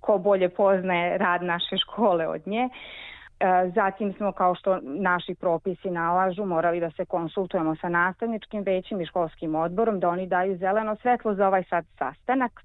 ko 0.00 0.18
bolje 0.18 0.48
poznaje 0.48 1.18
rad 1.18 1.42
naše 1.42 1.76
škole 1.76 2.28
od 2.28 2.46
nje. 2.46 2.68
Uh, 2.68 3.72
zatim 3.74 4.12
smo, 4.12 4.32
kao 4.32 4.54
što 4.54 4.78
naši 4.82 5.34
propisi 5.34 5.90
nalažu, 5.90 6.44
morali 6.44 6.80
da 6.80 6.90
se 6.90 7.04
konsultujemo 7.04 7.76
sa 7.76 7.88
nastavničkim 7.88 8.62
većim 8.62 9.00
i 9.00 9.06
školskim 9.06 9.54
odborom, 9.54 10.00
da 10.00 10.08
oni 10.08 10.26
daju 10.26 10.56
zeleno 10.56 10.96
svetlo 10.96 11.34
za 11.34 11.46
ovaj 11.46 11.64
sad 11.64 11.84
sastanak 11.98 12.62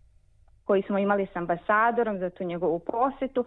koji 0.66 0.82
smo 0.82 0.98
imali 0.98 1.28
s 1.34 1.36
ambasadorom 1.36 2.20
za 2.20 2.30
tu 2.30 2.44
njegovu 2.44 2.80
posetu 2.80 3.46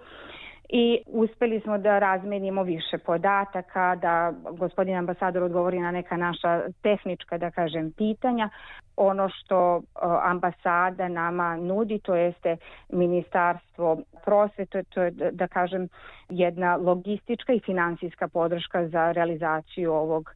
i 0.68 1.02
uspeli 1.07 1.61
smo 1.61 1.78
da 1.78 1.98
razmenimo 1.98 2.62
više 2.62 2.98
podataka, 2.98 3.96
da 3.96 4.33
gospodin 4.50 4.96
ambasador 4.96 5.42
odgovori 5.42 5.81
na 5.81 5.90
neka 5.90 6.16
naša 6.16 6.62
tehnička, 6.83 7.38
da 7.38 7.50
kažem, 7.50 7.92
pitanja. 7.92 8.48
Ono 8.96 9.28
što 9.28 9.83
ambasada 10.22 11.08
nama 11.08 11.56
nudi, 11.56 11.98
to 11.98 12.14
jeste 12.14 12.56
ministarstvo 12.88 13.98
prosvete, 14.25 14.83
to 14.83 15.02
je, 15.02 15.10
da 15.10 15.46
kažem, 15.46 15.88
jedna 16.29 16.77
logistička 16.77 17.52
i 17.52 17.60
finansijska 17.60 18.29
podrška 18.29 18.88
za 18.88 19.12
realizaciju 19.12 19.92
ovog 19.92 20.31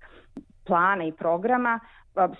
plana 0.67 1.05
i 1.05 1.13
programa. 1.13 1.81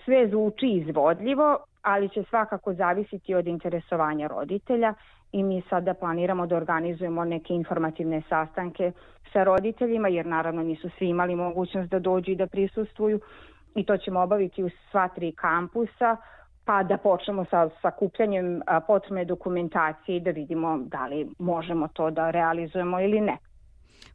Sve 0.05 0.29
zvuči 0.29 0.67
izvodljivo, 0.67 1.59
ali 1.83 2.09
će 2.09 2.23
svakako 2.23 2.75
zavisiti 2.75 3.35
od 3.35 3.47
interesovanja 3.47 4.27
roditelja 4.27 4.95
i 5.33 5.43
mi 5.43 5.63
sada 5.71 5.95
planiramo 5.95 6.47
da 6.47 6.57
organizujemo 6.57 7.25
neke 7.25 7.55
informativne 7.55 8.23
sastanke 8.29 8.93
sa 9.33 9.45
roditeljima, 9.45 10.09
jer 10.09 10.27
naravno 10.27 10.63
nisu 10.63 10.91
svi 10.99 11.09
imali 11.09 11.37
mogućnost 11.37 11.91
da 11.91 11.99
dođu 11.99 12.31
i 12.31 12.37
da 12.37 12.47
prisustuju 12.47 13.21
i 13.75 13.85
to 13.85 13.97
ćemo 13.97 14.21
obaviti 14.21 14.65
u 14.65 14.71
sva 14.91 15.09
tri 15.09 15.33
kampusa, 15.33 16.17
pa 16.65 16.83
da 16.83 16.97
počnemo 16.97 17.45
sa 17.51 17.69
sakupljanjem 17.83 18.63
potrebne 18.87 19.25
dokumentacije 19.25 20.17
i 20.17 20.21
da 20.21 20.31
vidimo 20.31 20.79
da 20.79 21.07
li 21.07 21.29
možemo 21.39 21.89
to 21.89 22.11
da 22.11 22.31
realizujemo 22.31 23.01
ili 23.01 23.21
ne. 23.21 23.39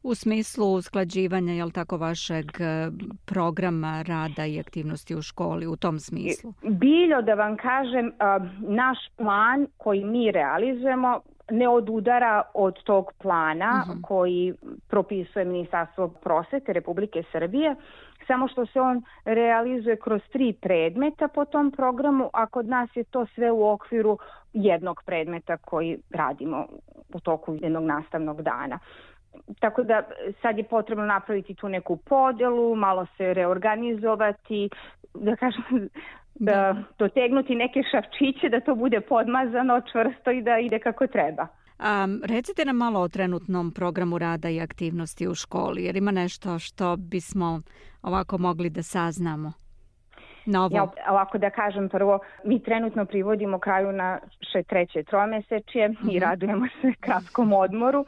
U 0.04 0.16
smislu 0.16 0.74
usklađivanja, 0.74 1.54
jel 1.54 1.72
tako, 1.72 1.98
vašeg 1.98 2.45
e, 2.60 2.89
programa 3.26 4.02
rada 4.02 4.45
i 4.45 4.60
aktivnosti 4.60 5.16
u 5.16 5.22
školi, 5.22 5.68
u 5.68 5.76
tom 5.76 6.00
smislu? 6.00 6.54
Biljo, 6.62 7.22
da 7.22 7.34
vam 7.34 7.58
kažem, 7.58 8.12
naš 8.60 8.98
plan 9.18 9.68
koji 9.78 10.06
mi 10.06 10.32
realizujemo 10.32 11.20
ne 11.52 11.68
odudara 11.68 12.41
od 12.54 12.84
tog 12.84 13.12
plana 13.22 13.84
uh 13.84 13.89
mhm. 13.89 14.00
-huh. 14.00 14.08
koji 14.08 14.54
propisuje 14.88 15.45
Ministarstvo 15.45 16.08
prosvete 16.08 16.74
Republike 16.74 17.24
Srbije, 17.32 17.76
samo 18.28 18.48
što 18.48 18.66
se 18.66 18.82
on 18.82 19.04
realizuje 19.26 19.95
kroz 19.95 20.22
tri 20.32 20.54
predmeta 20.62 21.28
po 21.28 21.45
tom 21.45 21.72
programu, 21.72 22.30
a 22.34 22.45
kod 22.45 22.68
nas 22.68 22.89
je 22.95 23.04
to 23.04 23.26
sve 23.36 23.52
u 23.52 23.68
okviru 23.70 24.18
jednog 24.54 25.02
predmeta 25.06 25.58
koji 25.58 25.98
radimo 26.10 26.66
u 27.14 27.20
toku 27.20 27.56
jednog 27.62 27.84
nastavnog 27.84 28.41
dana. 28.41 28.80
Tako 29.59 29.83
da 29.83 30.03
sad 30.41 30.57
je 30.57 30.63
potrebno 30.63 31.05
napraviti 31.05 31.55
tu 31.55 31.69
neku 31.69 31.97
podelu, 31.97 32.75
malo 32.75 33.07
se 33.17 33.33
reorganizovati, 33.33 34.69
da 35.13 35.35
kažem, 35.35 35.89
da 36.47 36.75
dotegnuti 36.99 37.55
neke 37.55 37.83
šavčiće 37.91 38.49
da 38.49 38.59
to 38.59 38.75
bude 38.75 39.01
podmazano, 39.01 39.81
čvrsto 39.91 40.31
i 40.31 40.41
da 40.41 40.57
ide 40.57 40.79
kako 40.79 41.07
treba. 41.07 41.47
A, 41.79 42.07
recite 42.23 42.65
nam 42.65 42.77
malo 42.77 42.99
o 42.99 43.07
trenutnom 43.07 43.71
programu 43.71 44.17
rada 44.17 44.49
i 44.49 44.61
aktivnosti 44.61 45.27
u 45.27 45.35
školi, 45.35 45.83
jer 45.83 45.95
ima 45.95 46.11
nešto 46.11 46.59
što 46.59 46.95
bismo 46.95 47.61
ovako 48.01 48.38
mogli 48.38 48.69
da 48.69 48.83
saznamo. 48.83 49.51
Novo. 50.45 50.75
Ja, 50.75 50.91
ovako 51.09 51.38
da 51.38 51.49
kažem 51.49 51.89
prvo, 51.89 52.19
mi 52.43 52.63
trenutno 52.63 53.05
privodimo 53.05 53.59
kraju 53.59 53.91
na 53.91 54.19
še 54.51 54.63
treće 54.63 55.03
tromesečje 55.03 55.89
mm 55.89 55.91
-hmm. 55.91 56.11
i 56.11 56.17
mhm. 56.17 56.25
radujemo 56.25 56.67
se 56.81 56.93
kratkom 56.99 57.53
odmoru. 57.53 58.05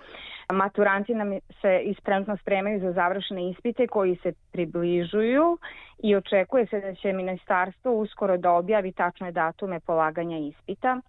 Maturanti 0.53 1.13
nam 1.13 1.31
se 1.61 1.81
ispremno 1.83 2.37
spremaju 2.37 2.79
za 2.79 2.91
završene 2.91 3.49
ispite 3.49 3.87
koji 3.87 4.15
se 4.15 4.33
približuju 4.51 5.57
i 6.03 6.15
očekuje 6.15 6.65
se 6.65 6.79
da 6.81 6.95
će 6.95 7.13
ministarstvo 7.13 7.91
uskoro 7.93 8.37
da 8.37 8.51
objavi 8.51 8.91
tačne 8.91 9.31
datume 9.31 9.79
polaganja 9.79 10.37
ispita. 10.37 11.01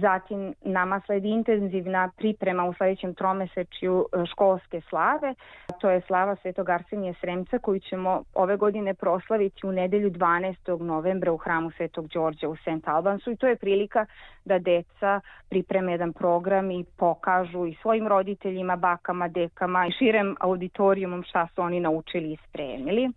Zatim 0.00 0.54
nama 0.64 1.00
sledi 1.06 1.28
intenzivna 1.28 2.10
priprema 2.16 2.64
u 2.64 2.74
sledećem 2.74 3.14
tromesečju 3.14 4.06
e, 4.12 4.26
školske 4.26 4.80
slave. 4.88 5.34
To 5.80 5.90
je 5.90 6.00
slava 6.00 6.36
Svetog 6.36 6.70
Arsenija 6.70 7.14
Sremca 7.20 7.58
koju 7.58 7.80
ćemo 7.80 8.22
ove 8.34 8.56
godine 8.56 8.94
proslaviti 8.94 9.66
u 9.66 9.72
nedelju 9.72 10.10
12. 10.10 10.80
novembra 10.80 11.32
u 11.32 11.36
hramu 11.36 11.70
Svetog 11.70 12.08
Đorđa 12.08 12.48
u 12.48 12.56
St. 12.56 12.88
Albansu 12.88 13.30
i 13.30 13.36
to 13.36 13.46
je 13.46 13.56
prilika 13.56 14.06
da 14.44 14.58
deca 14.58 15.20
pripreme 15.48 15.92
jedan 15.92 16.12
program 16.12 16.70
i 16.70 16.84
pokažu 16.96 17.66
i 17.66 17.76
svojim 17.82 18.08
roditeljima, 18.08 18.76
bakama, 18.76 19.28
dekama 19.28 19.86
i 19.86 19.92
širem 19.92 20.36
auditorijumom 20.40 21.22
šta 21.22 21.48
su 21.54 21.62
oni 21.62 21.80
naučili 21.80 22.32
i 22.32 22.38
spremili. 22.48 23.10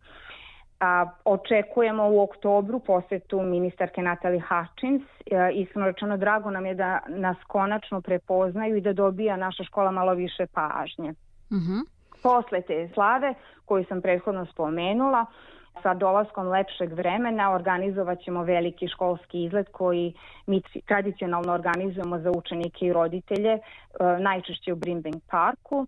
A, 0.79 1.05
očekujemo 1.25 2.09
u 2.09 2.21
oktobru 2.21 2.79
posetu 2.79 3.41
ministarke 3.41 4.01
Natali 4.01 4.39
Hutchins. 4.39 5.03
E, 5.25 5.51
iskreno 5.53 5.87
rečeno, 5.87 6.17
drago 6.17 6.51
nam 6.51 6.65
je 6.65 6.75
da 6.75 6.99
nas 7.07 7.37
konačno 7.47 8.01
prepoznaju 8.01 8.75
i 8.75 8.81
da 8.81 8.93
dobija 8.93 9.37
naša 9.37 9.63
škola 9.63 9.91
malo 9.91 10.13
više 10.13 10.45
pažnje. 10.53 11.13
Uh 11.49 11.57
mhm. 11.57 11.71
-huh. 11.71 11.85
Posle 12.23 12.61
te 12.61 12.89
slave, 12.93 13.33
koju 13.65 13.85
sam 13.85 14.01
prethodno 14.01 14.45
spomenula, 14.45 15.25
sa 15.83 15.93
dolaskom 15.93 16.47
lepšeg 16.47 16.93
vremena 16.93 17.51
organizovat 17.51 18.19
ćemo 18.19 18.43
veliki 18.43 18.87
školski 18.87 19.43
izlet 19.43 19.67
koji 19.71 20.13
mi 20.47 20.61
tradicionalno 20.87 21.53
organizujemo 21.53 22.19
za 22.19 22.31
učenike 22.31 22.85
i 22.85 22.93
roditelje, 22.93 23.51
e, 23.51 23.59
najčešće 24.19 24.73
u 24.73 24.75
Brimbank 24.75 25.23
parku 25.29 25.87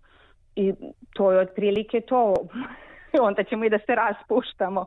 i 0.56 0.74
to 1.14 1.32
je 1.32 1.40
otprilike 1.40 2.00
to 2.00 2.34
onda 3.28 3.44
ćemo 3.44 3.64
i 3.64 3.70
da 3.70 3.78
se 3.78 3.94
raspuštamo. 3.94 4.86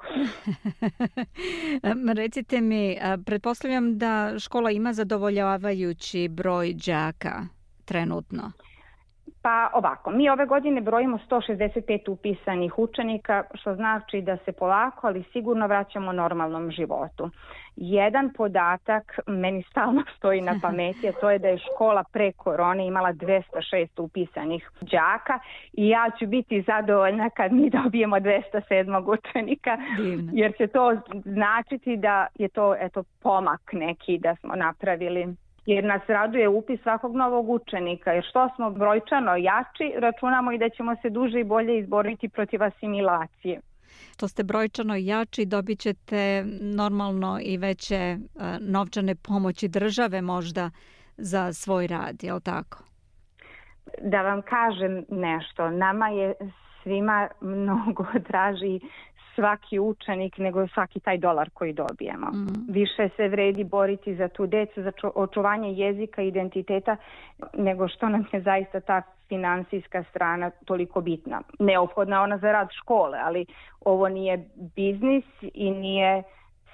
Recite 2.22 2.62
mi, 2.62 2.98
pretpostavljam 3.26 3.98
da 3.98 4.40
škola 4.40 4.72
ima 4.72 4.94
zadovoljavajući 4.94 6.28
broj 6.28 6.74
đaka 6.74 7.48
trenutno. 7.86 8.52
Pa 9.44 9.70
ovako, 9.74 10.12
mi 10.12 10.30
ove 10.30 10.46
godine 10.46 10.82
brojimo 10.82 11.18
165 11.30 12.10
upisanih 12.10 12.80
učenika, 12.80 13.44
što 13.54 13.76
znači 13.76 14.22
da 14.22 14.38
se 14.38 14.52
polako, 14.52 15.08
ali 15.08 15.24
sigurno 15.34 15.68
vraćamo 15.68 16.12
normalnom 16.12 16.72
životu. 16.72 17.30
Jedan 17.76 18.34
podatak 18.34 19.20
meni 19.28 19.64
stalno 19.64 20.04
stoji 20.18 20.42
na 20.42 20.60
pameti, 20.62 21.10
a 21.10 21.12
to 21.12 21.32
je 21.32 21.40
da 21.40 21.48
je 21.48 21.58
škola 21.58 22.04
pre 22.12 22.32
korone 22.32 22.88
imala 22.88 23.14
206 23.14 23.88
upisanih 23.98 24.70
đaka 24.82 25.40
i 25.74 25.90
ja 25.90 26.12
ću 26.20 26.28
biti 26.28 26.62
zadovoljna 26.62 27.30
kad 27.30 27.52
mi 27.54 27.70
dobijemo 27.70 28.16
207 28.16 29.20
učenika, 29.20 29.78
Divno. 29.98 30.32
jer 30.34 30.54
će 30.58 30.68
to 30.68 30.98
značiti 31.26 31.98
da 31.98 32.28
je 32.36 32.48
to 32.48 32.76
eto, 32.76 33.04
pomak 33.22 33.74
neki 33.74 34.18
da 34.18 34.36
smo 34.36 34.56
napravili 34.56 35.36
jer 35.66 35.84
nas 35.84 36.02
raduje 36.08 36.50
upis 36.50 36.82
svakog 36.82 37.16
novog 37.16 37.50
učenika, 37.50 38.12
jer 38.12 38.24
što 38.30 38.50
smo 38.56 38.72
brojčano 38.72 39.36
jači, 39.36 39.94
računamo 39.98 40.52
i 40.52 40.58
da 40.58 40.70
ćemo 40.70 40.96
se 41.02 41.10
duže 41.10 41.40
i 41.40 41.44
bolje 41.44 41.80
izboriti 41.80 42.30
protiv 42.30 42.64
asimilacije. 42.64 43.60
Što 44.14 44.28
ste 44.28 44.44
brojčano 44.44 44.96
jači, 44.96 45.46
dobit 45.46 45.80
ćete 45.80 46.44
normalno 46.62 47.40
i 47.42 47.58
veće 47.58 47.96
e, 47.96 48.18
novčane 48.60 49.16
pomoći 49.16 49.68
države 49.68 50.22
možda 50.22 50.70
za 51.18 51.54
svoj 51.54 51.88
rad, 51.88 52.24
je 52.24 52.34
li 52.34 52.42
tako? 52.42 52.84
Da 54.02 54.22
vam 54.22 54.42
kažem 54.42 55.06
nešto, 55.10 55.70
nama 55.70 56.10
je 56.10 56.34
svima 56.84 57.28
mnogo 57.42 58.06
draži 58.30 58.80
svaki 59.36 59.80
učenik 59.80 60.38
nego 60.38 60.68
svaki 60.68 61.00
taj 61.00 61.18
dolar 61.18 61.50
koji 61.54 61.74
dobijemo. 61.74 62.28
Mm. 62.28 62.72
Više 62.74 63.10
se 63.16 63.28
vredi 63.28 63.64
boriti 63.64 64.16
za 64.16 64.28
tu 64.28 64.48
decu, 64.48 64.82
za 64.82 64.92
očuvanje 65.16 65.72
jezika, 65.72 66.22
identiteta, 66.22 66.98
nego 67.54 67.88
što 67.88 68.10
nam 68.10 68.26
je 68.32 68.42
zaista 68.42 68.80
ta 68.80 69.02
finansijska 69.30 70.04
strana 70.10 70.50
toliko 70.66 71.02
bitna. 71.02 71.42
Neophodna 71.60 72.22
ona 72.22 72.38
za 72.38 72.52
rad 72.52 72.68
škole, 72.72 73.20
ali 73.24 73.46
ovo 73.86 74.10
nije 74.10 74.46
biznis 74.76 75.26
i 75.54 75.72
nije 75.72 76.24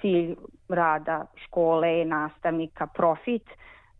cilj 0.00 0.34
rada 0.68 1.26
škole, 1.44 2.04
nastavnika, 2.04 2.86
profit, 2.86 3.44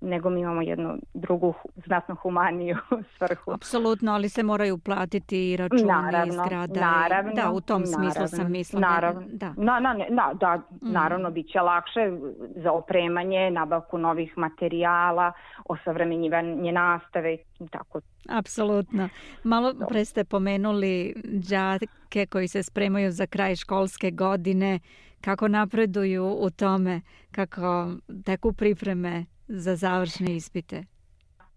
nego 0.01 0.31
mi 0.31 0.41
imamo 0.41 0.63
jednu 0.63 0.99
drugu 1.15 1.55
znatno 1.87 2.15
humaniju 2.15 2.77
svrhu. 3.17 3.53
Apsolutno, 3.53 4.13
ali 4.13 4.29
se 4.29 4.43
moraju 4.43 4.79
platiti 4.79 5.51
i 5.51 5.57
računi 5.57 5.83
naravno, 5.83 6.45
zgrada. 6.45 6.81
Naravno, 6.81 7.33
da, 7.33 7.51
u 7.51 7.61
tom 7.61 7.83
naravno, 7.83 8.11
smislu 8.11 8.39
sam 8.39 8.53
mislila. 8.53 8.81
Naravno, 8.81 9.23
da. 9.27 9.55
Na, 9.57 9.81
na, 9.81 9.95
na, 10.11 10.35
da, 10.35 10.57
mm. 10.57 10.93
naravno, 10.93 11.31
bit 11.31 11.53
će 11.53 11.61
lakše 11.61 12.13
za 12.57 12.73
opremanje, 12.73 13.51
nabavku 13.51 13.99
novih 13.99 14.39
materijala, 14.39 15.33
osavremenjivanje 15.65 16.73
nastave 16.73 17.35
i 17.35 17.69
tako. 17.71 18.01
Apsolutno. 18.29 19.09
Malo 19.45 19.75
pre 19.89 20.05
ste 20.05 20.25
pomenuli 20.25 21.15
đake 21.25 22.27
koji 22.27 22.49
se 22.49 22.63
spremaju 22.63 23.11
za 23.11 23.27
kraj 23.27 23.57
školske 23.57 24.11
godine, 24.11 24.81
kako 25.21 25.49
napreduju 25.49 26.37
u 26.41 26.51
tome, 26.51 27.01
kako 27.31 27.93
teku 28.25 28.53
pripreme 28.53 29.25
za 29.49 29.77
završne 29.77 30.37
ispite? 30.37 30.85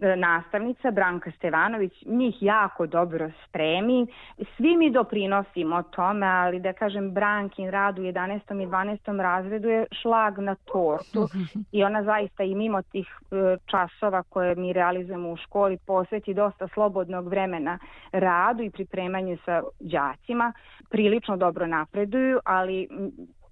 nastavnica 0.01 0.91
Branka 0.91 1.31
Stevanović 1.31 1.93
njih 2.05 2.35
jako 2.41 2.87
dobro 2.87 3.31
spremi. 3.47 4.07
Svi 4.57 4.77
mi 4.77 4.91
doprinosimo 4.91 5.83
tome, 5.83 6.25
ali 6.25 6.59
da 6.59 6.73
kažem 6.73 7.11
Brankin 7.11 7.69
rad 7.69 7.99
u 7.99 8.01
11. 8.01 8.63
i 8.63 8.67
12. 8.67 9.21
razredu 9.21 9.69
je 9.69 9.85
šlag 10.01 10.39
na 10.39 10.55
tortu 10.55 11.27
i 11.71 11.83
ona 11.83 12.03
zaista 12.03 12.43
i 12.43 12.55
mimo 12.55 12.81
tih 12.81 13.07
e, 13.07 13.57
časova 13.65 14.23
koje 14.23 14.55
mi 14.55 14.73
realizujemo 14.73 15.29
u 15.29 15.37
školi 15.37 15.77
posveti 15.77 16.33
dosta 16.33 16.67
slobodnog 16.73 17.27
vremena 17.27 17.79
radu 18.11 18.63
i 18.63 18.71
pripremanju 18.71 19.37
sa 19.45 19.63
đacima. 19.79 20.53
Prilično 20.89 21.37
dobro 21.37 21.67
napreduju, 21.67 22.39
ali 22.45 22.87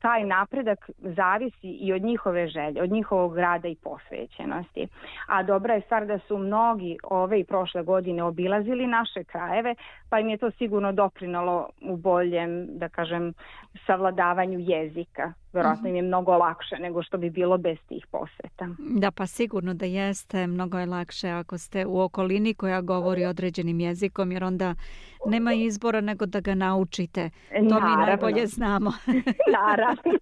taj 0.02 0.24
napredak 0.24 0.90
zavisi 0.98 1.68
i 1.68 1.94
od 1.94 2.02
njihove 2.02 2.48
želje, 2.48 2.82
od 2.82 2.92
njihovog 2.92 3.38
rada 3.38 3.68
i 3.68 3.76
posvećenosti. 3.76 4.88
A 5.28 5.44
dobra 5.44 5.74
je 5.74 5.82
stvar 5.82 6.06
da 6.06 6.20
su 6.20 6.38
mnogi 6.38 6.98
ove 7.04 7.40
i 7.40 7.44
prošle 7.44 7.84
godine 7.84 8.24
obilazili 8.24 8.88
naše 8.88 9.24
krajeve, 9.24 9.76
pa 10.10 10.20
im 10.20 10.30
je 10.30 10.38
to 10.38 10.52
sigurno 10.52 10.92
doprinalo 10.92 11.70
u 11.82 11.98
boljem, 11.98 12.68
da 12.78 12.90
kažem, 12.90 13.34
savladavanju 13.86 14.60
jezika 14.60 15.34
Verovatno 15.54 15.90
im 15.90 15.96
je 15.96 16.02
mnogo 16.02 16.38
lakše 16.38 16.76
nego 16.80 17.04
što 17.04 17.18
bi 17.18 17.30
bilo 17.30 17.58
bez 17.58 17.78
tih 17.88 18.08
poseta. 18.12 18.68
Da, 18.80 19.12
pa 19.12 19.28
sigurno 19.28 19.74
da 19.74 19.86
jeste. 19.86 20.48
Mnogo 20.48 20.80
je 20.80 20.86
lakše 20.86 21.30
ako 21.30 21.58
ste 21.58 21.86
u 21.86 22.02
okolini 22.02 22.54
koja 22.54 22.82
govori 22.82 23.26
određenim 23.26 23.80
jezikom, 23.80 24.32
jer 24.32 24.44
onda 24.44 24.76
nema 25.26 25.54
izbora 25.54 26.02
nego 26.02 26.26
da 26.26 26.40
ga 26.40 26.56
naučite. 26.56 27.30
To 27.50 27.62
Naravno. 27.62 27.98
mi 27.98 28.06
najbolje 28.06 28.48
znamo. 28.48 28.94
naravno. 29.60 30.20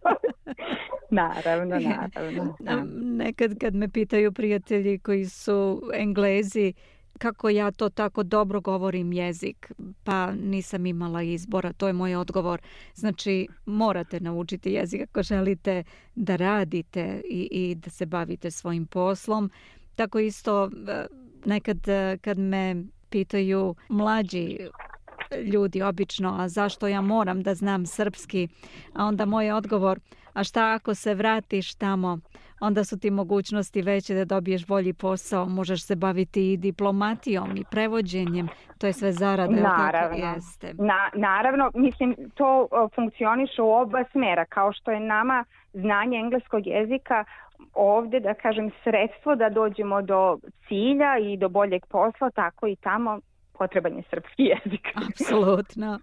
naravno, 1.10 1.80
naravno. 1.80 2.56
Da. 2.60 2.84
Nekad 3.02 3.60
kad 3.60 3.76
me 3.76 3.90
pitaju 3.90 4.32
prijatelji 4.32 5.00
koji 5.00 5.26
su 5.26 5.82
englezi, 5.94 6.74
kako 7.18 7.50
ja 7.50 7.72
to 7.72 7.90
tako 7.90 8.24
dobro 8.24 8.62
govorim 8.62 9.14
jezik, 9.14 9.72
pa 10.04 10.32
nisam 10.32 10.86
imala 10.86 11.22
izbora, 11.22 11.74
to 11.74 11.88
je 11.88 11.94
moj 11.94 12.16
odgovor. 12.16 12.62
Znači, 12.94 13.48
morate 13.66 14.20
naučiti 14.20 14.72
jezik 14.72 15.02
ako 15.02 15.24
želite 15.24 15.84
da 16.16 16.36
radite 16.36 17.22
i, 17.30 17.48
i 17.52 17.76
da 17.76 17.90
se 17.90 18.06
bavite 18.06 18.52
svojim 18.52 18.86
poslom. 18.86 19.52
Tako 19.96 20.20
isto 20.20 20.70
nekad 21.46 21.78
kad 22.22 22.38
me 22.38 22.76
pitaju 23.10 23.76
mlađi 23.90 24.58
ljudi 25.54 25.82
obično, 25.82 26.36
a 26.40 26.48
zašto 26.48 26.88
ja 26.88 27.02
moram 27.02 27.42
da 27.44 27.56
znam 27.56 27.86
srpski, 27.86 28.48
a 28.94 29.06
onda 29.06 29.26
moj 29.26 29.52
odgovor, 29.52 30.00
a 30.34 30.44
šta 30.44 30.74
ako 30.74 30.96
se 30.96 31.14
vratiš 31.14 31.76
tamo, 31.76 32.20
onda 32.60 32.84
su 32.84 33.00
ti 33.00 33.12
mogućnosti 33.12 33.82
veće 33.82 34.14
da 34.14 34.26
dobiješ 34.26 34.68
bolji 34.68 34.94
posao, 34.94 35.46
možeš 35.46 35.86
se 35.86 35.96
baviti 35.96 36.54
i 36.54 36.58
diplomatijom 36.58 37.58
i 37.58 37.64
prevođenjem, 37.72 38.48
to 38.78 38.88
je 38.88 38.94
sve 38.94 39.12
zarada, 39.12 39.52
naravno. 39.52 39.92
tako 39.92 40.16
jeste. 40.16 40.74
Na, 40.74 41.10
naravno, 41.14 41.72
mislim, 41.74 42.16
to 42.36 42.68
funkcioniše 42.96 43.62
u 43.62 43.72
oba 43.72 44.04
smera, 44.12 44.46
kao 44.46 44.74
što 44.74 44.92
je 44.92 45.00
nama 45.00 45.46
znanje 45.74 46.18
engleskog 46.18 46.68
jezika 46.68 47.26
ovde, 47.74 48.20
da 48.20 48.34
kažem, 48.34 48.72
sredstvo 48.84 49.36
da 49.36 49.50
dođemo 49.50 50.02
do 50.02 50.38
cilja 50.68 51.18
i 51.22 51.38
do 51.38 51.50
boljeg 51.50 51.86
posla, 51.86 52.30
tako 52.30 52.68
i 52.68 52.76
tamo 52.76 53.20
potreban 53.58 53.98
je 53.98 54.04
srpski 54.10 54.44
jezik. 54.54 54.88
Apsolutno, 54.96 56.00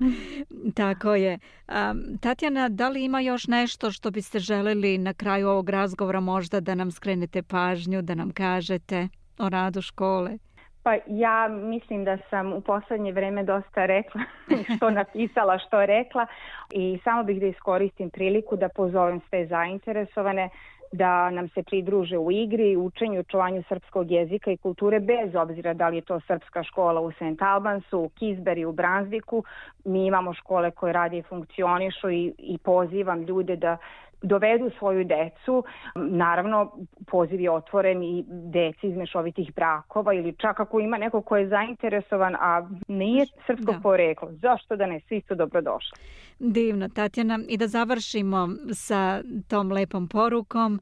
tako 0.76 1.14
je. 1.14 1.38
Um, 1.68 2.18
Tatjana, 2.18 2.68
da 2.68 2.88
li 2.88 3.04
ima 3.04 3.20
još 3.20 3.46
nešto 3.46 3.90
što 3.90 4.10
biste 4.10 4.38
želeli 4.38 4.98
na 4.98 5.14
kraju 5.14 5.48
ovog 5.48 5.70
razgovora 5.70 6.20
možda 6.20 6.60
da 6.60 6.74
nam 6.74 6.90
skrenete 6.90 7.42
pažnju, 7.42 8.02
da 8.02 8.14
nam 8.14 8.30
kažete 8.30 9.08
o 9.38 9.48
radu 9.48 9.80
škole? 9.82 10.38
Pa 10.82 10.96
ja 11.06 11.48
mislim 11.48 12.04
da 12.04 12.18
sam 12.30 12.52
u 12.52 12.60
poslednje 12.60 13.12
vreme 13.12 13.44
dosta 13.44 13.86
rekla, 13.86 14.20
što 14.76 14.90
napisala, 14.90 15.58
što 15.58 15.86
rekla 15.86 16.26
i 16.72 16.98
samo 17.04 17.24
bih 17.24 17.40
da 17.40 17.46
iskoristim 17.46 18.10
priliku 18.10 18.56
da 18.56 18.68
pozovem 18.68 19.20
sve 19.28 19.46
zainteresovane 19.46 20.48
da 20.94 21.30
nam 21.30 21.48
se 21.48 21.62
pridruže 21.62 22.18
u 22.18 22.32
igri, 22.32 22.76
učenju, 22.76 23.20
očuvanju 23.20 23.62
srpskog 23.68 24.10
jezika 24.10 24.50
i 24.50 24.56
kulture 24.56 25.00
bez 25.00 25.34
obzira 25.34 25.74
da 25.74 25.88
li 25.88 25.96
je 25.96 26.02
to 26.02 26.20
srpska 26.20 26.62
škola 26.62 27.00
u 27.00 27.12
St. 27.12 27.42
Albansu, 27.42 27.98
u 27.98 28.08
Kizberi, 28.08 28.64
u 28.64 28.72
Bransviku. 28.72 29.44
Mi 29.84 30.06
imamo 30.06 30.34
škole 30.34 30.70
koje 30.70 30.92
radi 30.92 31.18
i 31.18 31.22
funkcionišu 31.22 32.10
i, 32.10 32.34
i 32.38 32.58
pozivam 32.58 33.22
ljude 33.22 33.56
da 33.56 33.76
dovedu 34.24 34.70
svoju 34.78 35.04
decu. 35.04 35.64
Naravno, 35.94 36.72
poziv 37.06 37.40
je 37.40 37.50
otvoren 37.50 38.02
i 38.02 38.24
deci 38.28 38.86
iz 38.86 38.96
mešovitih 38.96 39.54
brakova 39.54 40.14
ili 40.14 40.34
čak 40.38 40.60
ako 40.60 40.80
ima 40.80 40.98
neko 40.98 41.22
ko 41.22 41.36
je 41.36 41.48
zainteresovan, 41.48 42.36
a 42.40 42.68
nije 42.88 43.26
srpsko 43.46 43.72
da. 43.72 43.80
poreklo. 43.82 44.28
Zašto 44.32 44.76
da 44.76 44.86
ne? 44.86 45.00
Svi 45.08 45.22
su 45.28 45.34
dobrodošli. 45.34 45.98
Divno, 46.38 46.88
Tatjana. 46.88 47.38
I 47.48 47.56
da 47.56 47.66
završimo 47.66 48.48
sa 48.72 49.22
tom 49.48 49.72
lepom 49.72 50.08
porukom. 50.08 50.80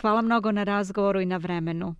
Hvala 0.00 0.22
mnogo 0.22 0.52
na 0.52 0.64
razgovoru 0.64 1.20
i 1.20 1.26
na 1.26 1.36
vremenu. 1.36 1.94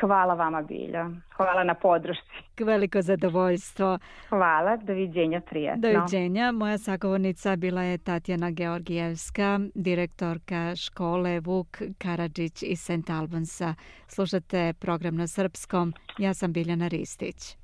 Hvala 0.00 0.34
vama, 0.34 0.62
Bilja. 0.62 1.10
Hvala 1.36 1.64
na 1.64 1.74
podršci. 1.74 2.30
Veliko 2.60 3.02
zadovoljstvo. 3.02 3.98
Hvala, 4.28 4.76
doviđenja, 4.76 5.40
prijatno. 5.40 5.92
Doviđenja. 5.92 6.52
Moja 6.52 6.78
sagovornica 6.78 7.56
bila 7.56 7.82
je 7.82 7.98
Tatjana 7.98 8.50
Georgijevska, 8.50 9.60
direktorka 9.74 10.76
škole 10.76 11.40
Vuk 11.40 11.82
Karadžić 11.98 12.62
iz 12.62 12.80
St. 12.80 13.10
Albansa. 13.10 13.74
Slušate 14.08 14.72
program 14.78 15.16
na 15.16 15.26
srpskom. 15.26 15.92
Ja 16.18 16.34
sam 16.34 16.52
Biljana 16.52 16.88
Ristić. 16.88 17.56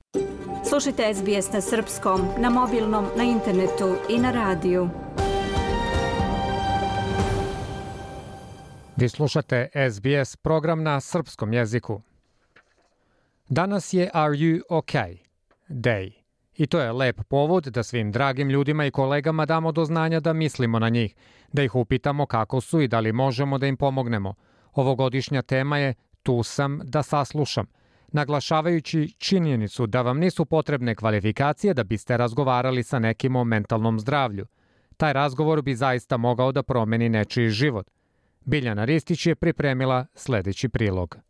Slušajte 0.68 1.14
SBS 1.14 1.52
na 1.52 1.60
srpskom, 1.60 2.20
na 2.38 2.50
mobilnom, 2.50 3.04
na 3.16 3.22
internetu 3.22 3.94
i 4.08 4.18
na 4.18 4.30
radiju. 4.30 4.88
Vi 8.96 9.08
slušate 9.08 9.68
SBS 9.92 10.36
program 10.36 10.82
na 10.82 11.00
srpskom 11.00 11.52
jeziku. 11.52 12.00
Danas 13.52 13.92
je 13.92 14.10
Are 14.12 14.32
You 14.32 14.60
OK? 14.68 14.92
Day. 15.68 16.12
I 16.56 16.66
to 16.66 16.80
je 16.80 16.92
lep 16.92 17.20
povod 17.28 17.64
da 17.64 17.82
svim 17.82 18.12
dragim 18.12 18.50
ljudima 18.50 18.86
i 18.86 18.90
kolegama 18.90 19.46
damo 19.46 19.72
do 19.72 19.84
znanja 19.84 20.20
da 20.20 20.32
mislimo 20.32 20.78
na 20.78 20.88
njih, 20.88 21.14
da 21.52 21.62
ih 21.62 21.74
upitamo 21.74 22.26
kako 22.26 22.60
su 22.60 22.80
i 22.80 22.88
da 22.88 23.00
li 23.00 23.12
možemo 23.12 23.58
da 23.58 23.66
im 23.66 23.76
pomognemo. 23.76 24.34
Ovogodišnja 24.72 25.42
tema 25.42 25.78
je 25.78 25.94
Tu 26.22 26.42
sam 26.42 26.80
da 26.84 27.02
saslušam, 27.02 27.66
naglašavajući 28.12 29.14
činjenicu 29.18 29.86
da 29.86 30.02
vam 30.02 30.18
nisu 30.18 30.44
potrebne 30.44 30.94
kvalifikacije 30.94 31.74
da 31.74 31.84
biste 31.84 32.16
razgovarali 32.16 32.82
sa 32.82 32.98
nekim 32.98 33.36
o 33.36 33.44
mentalnom 33.44 34.00
zdravlju. 34.00 34.46
Taj 34.96 35.12
razgovor 35.12 35.62
bi 35.62 35.74
zaista 35.74 36.16
mogao 36.16 36.52
da 36.52 36.62
promeni 36.62 37.08
nečiji 37.08 37.48
život. 37.48 37.90
Biljana 38.44 38.84
Ristić 38.84 39.26
je 39.26 39.34
pripremila 39.34 40.06
sledeći 40.14 40.68
prilog. 40.68 41.29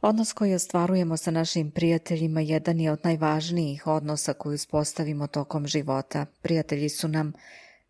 Odnos 0.00 0.32
koji 0.32 0.54
ostvarujemo 0.54 1.16
sa 1.16 1.30
našim 1.30 1.70
prijateljima 1.70 2.40
jedan 2.40 2.80
je 2.80 2.92
od 2.92 3.00
najvažnijih 3.04 3.86
odnosa 3.86 4.32
koju 4.32 4.54
uspostavimo 4.54 5.26
tokom 5.26 5.66
života. 5.66 6.26
Prijatelji 6.42 6.88
su 6.88 7.08
nam 7.08 7.32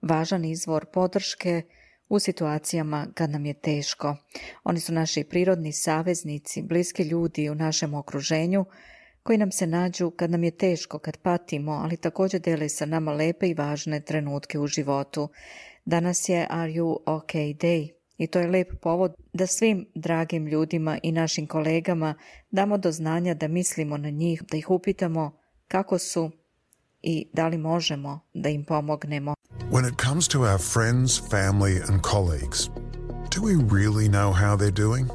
važan 0.03 0.45
izvor 0.45 0.87
podrške 0.93 1.63
u 2.09 2.19
situacijama 2.19 3.07
kad 3.15 3.31
nam 3.31 3.47
je 3.47 3.55
teško. 3.55 4.17
Oni 4.65 4.81
su 4.81 4.93
naši 4.93 5.25
prirodni 5.25 5.73
saveznici, 5.73 6.63
bliski 6.63 7.03
ljudi 7.03 7.51
u 7.51 7.55
našem 7.55 7.95
okruženju 7.95 8.65
koji 9.23 9.39
nam 9.39 9.53
se 9.53 9.67
nađu 9.67 10.11
kad 10.11 10.31
nam 10.31 10.45
je 10.45 10.51
teško, 10.51 10.99
kad 10.99 11.17
patimo, 11.17 11.73
ali 11.73 11.97
također 11.97 12.41
dele 12.41 12.69
sa 12.69 12.87
nama 12.87 13.13
lepe 13.13 13.49
i 13.49 13.55
važne 13.55 14.01
trenutke 14.01 14.59
u 14.59 14.67
životu. 14.67 15.29
Danas 15.85 16.29
je 16.29 16.47
Are 16.51 16.73
You 16.73 16.97
OK 17.07 17.33
Day, 17.33 18.00
i 18.21 18.27
to 18.27 18.39
je 18.39 18.47
lep 18.47 18.69
povod 18.83 19.13
da 19.33 19.47
svim 19.47 19.87
dragim 19.95 20.47
ljudima 20.47 20.99
i 21.03 21.13
našim 21.13 21.47
kolegama 21.47 22.15
damo 22.51 22.79
do 22.79 22.93
znanja 22.93 23.35
da 23.35 23.49
mislimo 23.49 23.97
na 23.97 24.11
njih, 24.11 24.43
da 24.51 24.57
ih 24.57 24.71
upitamo 24.71 25.33
kako 25.69 25.99
su 25.99 26.31
i 27.03 27.31
da 27.33 27.49
li 27.49 27.59
možemo 27.59 28.21
da 28.35 28.49
im 28.49 28.65
pomognemo. 28.65 29.35
When 29.71 29.89
it 29.89 29.95
comes 30.07 30.29
to 30.29 30.39
our 30.39 30.59
friends, 30.59 31.21
family 31.31 31.83
and 31.89 32.03
colleagues, 32.03 32.69
do 33.35 33.43
we 33.43 33.55
really 33.55 34.09
know 34.09 34.33
how 34.33 34.57
they're 34.57 34.83
doing? 34.87 35.09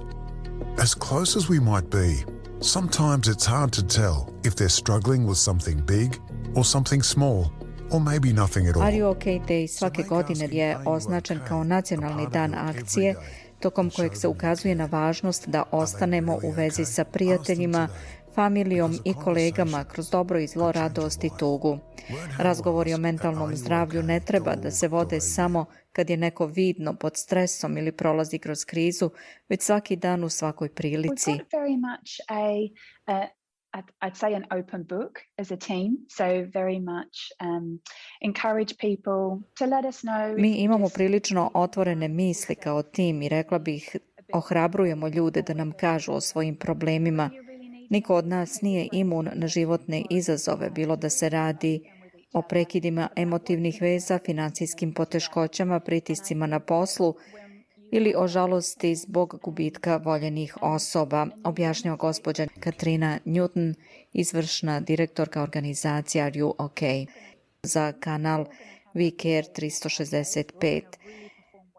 As 0.78 0.96
close 0.96 1.38
as 1.40 1.50
we 1.50 1.60
might 1.60 1.90
be, 1.90 2.26
sometimes 2.62 3.28
it's 3.28 3.50
hard 3.50 3.72
to 3.74 3.82
tell 3.82 4.18
if 4.44 4.54
they're 4.56 4.78
struggling 4.84 5.28
with 5.28 5.38
something 5.38 5.78
big 5.86 6.10
or 6.56 6.64
something 6.66 7.04
small 7.04 7.52
or 7.92 8.02
maybe 8.02 8.34
nothing 8.34 8.68
at 8.68 8.76
all. 8.76 8.84
Are 8.84 8.98
You 8.98 9.06
OK 9.06 9.26
Day 9.48 9.68
svake 9.68 10.04
godine 10.04 10.48
je 10.52 10.78
označen 10.86 11.40
kao 11.48 11.64
nacionalni 11.64 12.28
dan 12.32 12.54
akcije 12.54 13.16
tokom 13.60 13.90
kojeg 13.90 14.16
se 14.16 14.28
ukazuje 14.28 14.76
na 14.76 14.86
važnost 14.86 15.48
da 15.48 15.64
ostanemo 15.72 16.40
u 16.44 16.52
vezi 16.52 16.86
sa 16.86 17.04
prijateljima, 17.04 17.88
familijom 18.36 19.00
i 19.06 19.14
kolegama 19.14 19.84
kroz 19.84 20.10
dobro 20.10 20.40
i 20.40 20.48
zlo, 20.48 20.72
radost 20.72 21.24
i 21.24 21.30
tugu. 21.40 21.80
Razgovori 22.38 22.94
o 22.94 22.98
mentalnom 22.98 23.56
zdravlju 23.56 24.04
ne 24.04 24.20
treba 24.20 24.56
da 24.56 24.72
se 24.72 24.88
vode 24.88 25.22
samo 25.22 25.66
kad 25.92 26.10
je 26.10 26.18
neko 26.18 26.46
vidno 26.46 26.94
pod 26.94 27.18
stresom 27.18 27.78
ili 27.78 27.92
prolazi 27.92 28.40
kroz 28.40 28.66
krizu, 28.66 29.10
već 29.50 29.62
svaki 29.62 29.96
dan 29.96 30.24
u 30.24 30.30
svakoj 30.30 30.70
prilici. 30.70 31.32
I'd, 33.76 34.08
I'd 34.08 34.16
say 34.16 34.34
an 34.34 34.46
open 34.60 34.84
book 34.84 35.20
as 35.38 35.52
a 35.52 35.58
team. 35.58 35.98
So 36.08 36.48
very 36.54 36.80
much 36.80 37.16
um, 37.42 37.80
encourage 38.22 38.78
people 38.78 39.42
to 39.58 39.66
let 39.66 39.86
us 39.86 40.02
know. 40.02 40.36
Mi 40.38 40.56
imamo 40.56 40.90
prilično 40.90 41.52
otvorene 41.54 42.08
misli 42.08 42.56
kao 42.56 42.84
tim 42.84 43.22
i 43.22 43.30
rekla 43.30 43.60
bih 43.60 43.96
ohrabrujemo 44.34 45.08
ljude 45.08 45.42
da 45.42 45.54
nam 45.54 45.72
kažu 45.72 46.12
o 46.12 46.22
svojim 46.22 46.56
problemima. 46.56 47.30
Niko 47.90 48.16
od 48.16 48.28
nas 48.28 48.62
nije 48.62 48.90
imun 48.92 49.30
na 49.34 49.48
životne 49.48 50.04
izazove, 50.10 50.70
bilo 50.70 50.96
da 50.96 51.10
se 51.10 51.30
radi 51.30 51.82
o 52.34 52.42
prekidima 52.42 53.10
emotivnih 53.16 53.82
veza, 53.82 54.20
financijskim 54.26 54.94
poteškoćama, 54.94 55.80
pritiscima 55.80 56.48
na 56.48 56.60
poslu 56.60 57.16
ili 57.96 58.14
o 58.18 58.28
žalosti 58.28 58.96
zbog 58.96 59.40
gubitka 59.44 59.98
voljenih 59.98 60.58
osoba, 60.62 61.28
objašnjava 61.44 61.98
gospođa 61.98 62.48
Katrina 62.60 63.20
Newton, 63.26 63.74
izvršna 64.14 64.80
direktorka 64.80 65.42
organizacije 65.42 66.24
Are 66.24 66.40
You 66.40 66.54
OK? 66.58 66.80
za 67.64 67.94
kanal 68.00 68.46
We 68.94 69.22
Care 69.22 69.68
365. 69.68 70.82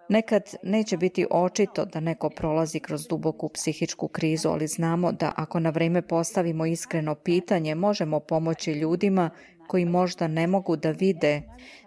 Nekad 0.08 0.42
neće 0.62 0.96
biti 0.96 1.26
očito 1.30 1.84
da 1.84 2.00
neko 2.00 2.30
prolazi 2.30 2.80
kroz 2.80 3.06
duboku 3.06 3.48
psihičku 3.48 4.08
krizu, 4.08 4.48
ali 4.48 4.66
znamo 4.66 5.12
da 5.12 5.32
ako 5.36 5.60
na 5.60 5.70
vreme 5.70 6.02
postavimo 6.02 6.66
iskreno 6.66 7.14
pitanje, 7.14 7.74
možemo 7.74 8.20
pomoći 8.20 8.72
ljudima 8.72 9.30
koji 9.68 9.84
možda 9.84 10.28
ne 10.28 10.46
mogu 10.46 10.76
da 10.76 10.90
vide 10.90 11.42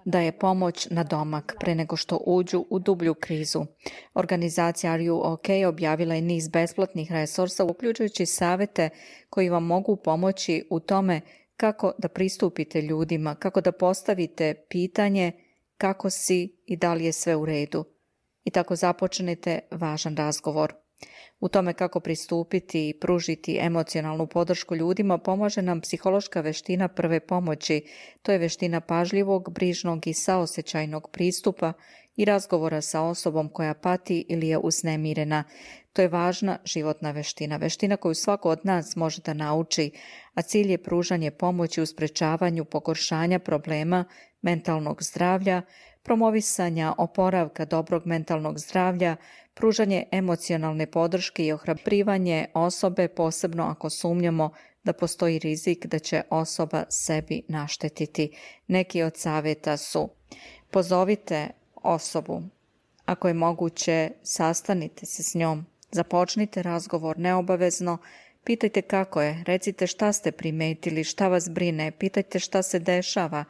da 0.05 0.19
je 0.19 0.31
pomoć 0.31 0.87
na 0.89 1.03
domak 1.03 1.55
pre 1.59 1.75
nego 1.75 1.95
što 1.95 2.19
uđu 2.25 2.65
u 2.69 2.79
dublju 2.79 3.13
krizu. 3.13 3.65
Organizacija 4.13 4.91
Are 4.91 5.03
You 5.03 5.21
OK 5.23 5.67
objavila 5.67 6.15
je 6.15 6.21
niz 6.21 6.47
besplatnih 6.47 7.11
resursa, 7.11 7.63
uključujući 7.63 8.25
savete 8.25 8.89
koji 9.29 9.49
vam 9.49 9.65
mogu 9.65 9.95
pomoći 9.95 10.67
u 10.69 10.79
tome 10.79 11.21
kako 11.57 11.91
da 11.97 12.07
pristupite 12.07 12.81
ljudima, 12.81 13.35
kako 13.35 13.61
da 13.61 13.71
postavite 13.71 14.53
pitanje 14.69 15.31
kako 15.77 16.09
si 16.09 16.63
i 16.65 16.77
da 16.77 16.93
li 16.93 17.05
je 17.05 17.11
sve 17.11 17.35
u 17.35 17.45
redu. 17.45 17.85
I 18.43 18.51
tako 18.51 18.75
započnete 18.75 19.59
važan 19.71 20.17
razgovor. 20.17 20.73
U 21.39 21.49
tome 21.49 21.73
kako 21.73 21.99
pristupiti 21.99 22.89
i 22.89 22.99
pružiti 22.99 23.57
emocionalnu 23.61 24.27
podršku 24.27 24.75
ljudima 24.75 25.17
pomože 25.17 25.61
nam 25.61 25.81
psihološka 25.81 26.41
veština 26.41 26.87
prve 26.87 27.19
pomoći. 27.19 27.81
To 28.21 28.31
je 28.31 28.37
veština 28.37 28.81
pažljivog, 28.81 29.53
brižnog 29.53 30.07
i 30.07 30.13
saosećajnog 30.13 31.09
pristupa 31.11 31.73
i 32.15 32.25
razgovora 32.25 32.81
sa 32.81 33.01
osobom 33.01 33.49
koja 33.49 33.73
pati 33.73 34.25
ili 34.29 34.47
je 34.47 34.57
usnemirena. 34.57 35.43
To 35.93 36.01
je 36.01 36.07
važna 36.07 36.57
životna 36.65 37.11
veština, 37.11 37.57
veština 37.57 37.97
koju 37.97 38.15
svako 38.15 38.49
od 38.49 38.59
nas 38.63 38.95
može 38.95 39.21
da 39.21 39.33
nauči, 39.33 39.91
a 40.33 40.41
cilj 40.41 40.71
je 40.71 40.83
pružanje 40.83 41.31
pomoći 41.31 41.81
u 41.81 41.85
sprečavanju 41.85 42.65
pogoršanja 42.65 43.39
problema 43.39 44.05
mentalnog 44.41 45.03
zdravlja, 45.03 45.61
promovisanja 46.03 46.93
oporavka 46.97 47.65
dobrog 47.65 48.05
mentalnog 48.05 48.59
zdravlja, 48.59 49.15
pružanje 49.59 50.03
emocionalne 50.11 50.85
podrške 50.87 51.45
i 51.45 51.51
ohrabrivanje 51.51 52.45
osobe, 52.53 53.07
posebno 53.07 53.63
ako 53.63 53.89
sumnjamo 53.89 54.51
da 54.83 54.93
postoji 54.93 55.39
rizik 55.39 55.85
da 55.85 55.99
će 55.99 56.21
osoba 56.29 56.83
sebi 56.89 57.41
naštetiti. 57.47 58.31
Neki 58.67 59.03
od 59.03 59.17
savjeta 59.17 59.77
su 59.77 60.09
pozovite 60.71 61.47
osobu, 61.75 62.41
ako 63.05 63.27
je 63.27 63.33
moguće 63.33 64.09
sastanite 64.23 65.05
se 65.05 65.23
s 65.23 65.35
njom, 65.35 65.65
započnite 65.91 66.63
razgovor 66.63 67.19
neobavezno, 67.19 67.97
pitajte 68.43 68.81
kako 68.81 69.21
je, 69.21 69.43
recite 69.45 69.87
šta 69.87 70.13
ste 70.13 70.31
primetili, 70.31 71.03
šta 71.03 71.27
vas 71.27 71.49
brine, 71.49 71.91
pitajte 71.91 72.39
šta 72.39 72.61
se 72.61 72.79
dešava, 72.79 73.45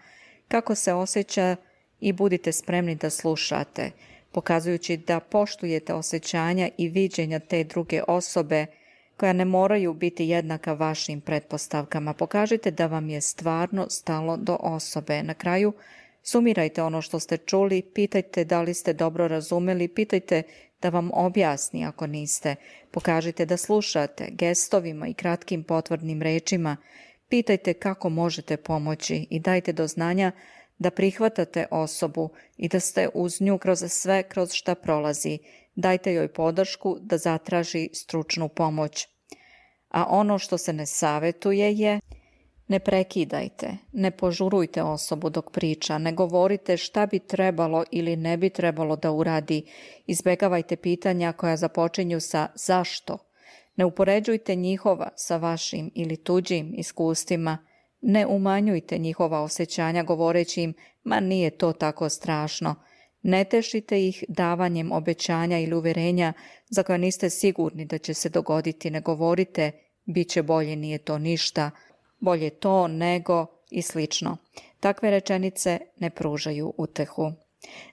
kako 0.47 0.75
se 0.75 0.93
osjeća 0.93 1.55
i 1.99 2.13
budite 2.13 2.51
spremni 2.51 2.95
da 2.95 3.09
slušate 3.09 3.91
pokazujući 4.31 4.97
da 4.97 5.19
poštujete 5.19 5.93
osjećanja 5.93 6.69
i 6.77 6.89
viđenja 6.89 7.39
te 7.39 7.63
druge 7.63 8.01
osobe 8.07 8.65
koja 9.17 9.33
ne 9.33 9.45
moraju 9.45 9.93
biti 9.93 10.27
jednaka 10.27 10.73
vašim 10.73 11.21
pretpostavkama. 11.21 12.13
Pokažite 12.13 12.71
da 12.71 12.85
vam 12.85 13.09
je 13.09 13.21
stvarno 13.21 13.89
stalo 13.89 14.37
do 14.37 14.57
osobe. 14.59 15.23
Na 15.23 15.33
kraju, 15.33 15.73
sumirajte 16.23 16.83
ono 16.83 17.01
što 17.01 17.19
ste 17.19 17.37
čuli, 17.37 17.81
pitajte 17.81 18.45
da 18.45 18.61
li 18.61 18.73
ste 18.73 18.93
dobro 18.93 19.27
razumeli, 19.27 19.87
pitajte 19.87 20.43
da 20.81 20.89
vam 20.89 21.09
objasni 21.13 21.85
ako 21.85 22.07
niste. 22.07 22.55
Pokažite 22.91 23.45
da 23.45 23.57
slušate 23.57 24.27
gestovima 24.31 25.07
i 25.07 25.13
kratkim 25.13 25.63
potvrdnim 25.63 26.21
rečima. 26.21 26.77
Pitajte 27.29 27.73
kako 27.73 28.09
možete 28.09 28.57
pomoći 28.57 29.27
i 29.29 29.39
dajte 29.39 29.73
do 29.73 29.87
znanja 29.87 30.31
da 30.79 30.91
prihvatate 30.91 31.65
osobu 31.71 32.29
i 32.57 32.67
da 32.67 32.79
ste 32.79 33.09
uz 33.13 33.41
nju 33.41 33.57
kroz 33.57 33.83
sve 33.87 34.23
kroz 34.23 34.53
šta 34.53 34.75
prolazi. 34.75 35.39
Dajte 35.75 36.13
joj 36.13 36.33
podršku 36.33 36.97
da 37.01 37.17
zatraži 37.17 37.89
stručnu 37.93 38.49
pomoć. 38.49 39.07
A 39.89 40.05
ono 40.09 40.39
što 40.39 40.57
se 40.57 40.73
ne 40.73 40.85
savetuje 40.85 41.73
je 41.73 41.99
ne 42.69 42.79
prekidajte, 42.79 43.77
ne 43.91 44.11
požurujte 44.11 44.83
osobu 44.83 45.29
dok 45.29 45.51
priča, 45.51 45.97
ne 45.97 46.11
govorite 46.11 46.77
šta 46.77 47.05
bi 47.05 47.19
trebalo 47.19 47.83
ili 47.91 48.15
ne 48.15 48.37
bi 48.37 48.49
trebalo 48.49 48.95
da 48.95 49.11
uradi, 49.11 49.65
izbegavajte 50.05 50.75
pitanja 50.75 51.31
koja 51.31 51.57
započinju 51.57 52.19
sa 52.19 52.47
zašto. 52.55 53.17
Ne 53.75 53.85
upoređujte 53.85 54.55
njihova 54.55 55.09
sa 55.15 55.37
vašim 55.37 55.91
ili 55.95 56.17
tuđim 56.17 56.73
iskustvima, 56.77 57.57
ne 58.01 58.25
umanjujte 58.25 58.97
njihova 58.97 59.41
osjećanja 59.41 60.03
govoreći 60.03 60.61
im, 60.61 60.73
ma 61.03 61.19
nije 61.19 61.49
to 61.49 61.73
tako 61.73 62.09
strašno. 62.09 62.75
Ne 63.21 63.43
tešite 63.43 64.07
ih 64.07 64.23
davanjem 64.27 64.91
obećanja 64.91 65.59
ili 65.59 65.75
uverenja 65.75 66.33
za 66.69 66.83
koje 66.83 66.97
niste 66.97 67.29
sigurni 67.29 67.85
da 67.85 67.97
će 67.97 68.13
se 68.13 68.29
dogoditi. 68.29 68.89
Ne 68.89 69.01
govorite, 69.01 69.71
bit 70.05 70.29
će 70.29 70.43
bolje, 70.43 70.75
nije 70.75 70.97
to 70.97 71.17
ništa, 71.17 71.71
bolje 72.19 72.49
to 72.49 72.87
nego 72.87 73.45
i 73.69 73.81
slično. 73.81 74.37
Takve 74.79 75.11
rečenice 75.11 75.79
ne 75.97 76.09
pružaju 76.09 76.73
utehu. 76.77 77.31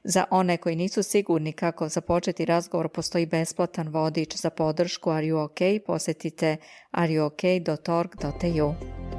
Za 0.04 0.24
one 0.30 0.56
koji 0.56 0.76
nisu 0.76 1.02
sigurni 1.02 1.52
kako 1.52 1.88
započeti 1.88 2.44
razgovor, 2.44 2.88
postoji 2.88 3.26
besplatan 3.26 3.88
vodič 3.88 4.36
za 4.36 4.50
podršku 4.50 5.10
Are 5.10 5.26
You 5.26 5.38
OK? 5.38 5.58
Posjetite 5.86 6.56
areyook.org.au. 6.92 8.74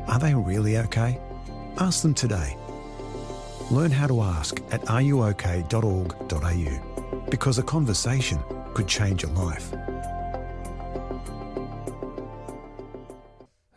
Are 0.07 0.19
they 0.19 0.33
really 0.47 0.87
okay? 0.87 1.13
Ask 1.77 2.01
them 2.01 2.13
today. 2.13 2.55
Learn 3.71 3.91
how 3.91 4.07
to 4.07 4.21
ask 4.39 4.61
at 4.71 4.81
areyouok.org.au 4.81 6.97
because 7.29 7.61
a 7.61 7.63
conversation 7.63 8.39
could 8.73 8.87
change 8.87 9.23
your 9.23 9.47
life. 9.47 9.73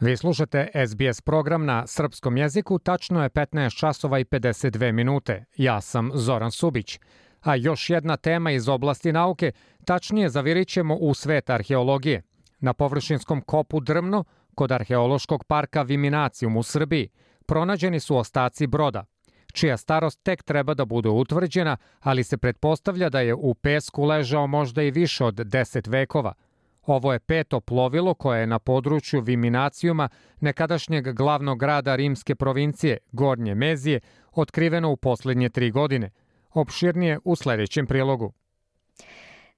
Vi 0.01 0.17
slušate 0.17 0.69
SBS 0.89 1.21
program 1.21 1.65
na 1.65 1.87
srpskom 1.87 2.37
jeziku, 2.37 2.79
tačno 2.79 3.23
je 3.23 3.31
15 3.31 3.79
časova 3.79 4.19
i 4.19 4.25
52 4.25 4.93
minute. 4.93 5.45
Ja 5.57 5.81
sam 5.81 6.11
Zoran 6.15 6.51
Subić. 6.51 6.99
A 7.41 7.55
još 7.55 7.91
jedna 7.91 8.17
tema 8.17 8.51
iz 8.51 8.69
oblasti 8.69 9.13
nauke, 9.13 9.53
tačnije 9.85 10.29
zavirit 10.29 10.69
ćemo 10.69 10.97
u 10.97 11.15
svet 11.15 11.51
arheologije. 11.51 12.23
Na 12.61 12.73
površinskom 12.73 13.41
kopu 13.41 13.81
Drmno, 13.81 14.25
kod 14.55 14.73
arheološkog 14.73 15.45
parka 15.45 15.83
Viminacijum 15.83 16.57
u 16.57 16.63
Srbiji, 16.63 17.09
pronađeni 17.47 18.01
su 18.01 18.17
ostaci 18.17 18.67
broda, 18.67 19.05
čija 19.53 19.77
starost 19.77 20.23
tek 20.23 20.43
treba 20.43 20.75
da 20.75 20.85
bude 20.85 21.09
utvrđena, 21.09 21.77
ali 22.01 22.25
se 22.25 22.39
pretpostavlja 22.39 23.09
da 23.09 23.21
je 23.21 23.35
u 23.35 23.55
pesku 23.55 24.05
ležao 24.05 24.47
možda 24.47 24.83
i 24.83 24.91
više 24.91 25.25
od 25.25 25.35
10 25.35 25.91
vekova– 25.91 26.35
Ovo 26.91 27.13
je 27.13 27.19
peto 27.19 27.61
plovilo 27.61 28.15
koje 28.15 28.41
je 28.41 28.47
na 28.47 28.59
području 28.59 29.21
Viminacijuma, 29.21 30.09
nekadašnjeg 30.41 31.13
glavnog 31.13 31.59
grada 31.59 31.97
rimske 31.97 32.35
provincije, 32.35 32.99
Gornje 33.13 33.55
Mezije, 33.55 34.01
otkriveno 34.33 34.91
u 34.91 34.97
poslednje 34.97 35.49
tri 35.49 35.71
godine. 35.71 36.11
Opširnije 36.53 37.19
u 37.25 37.37
sledećem 37.37 37.87
prilogu. 37.87 38.33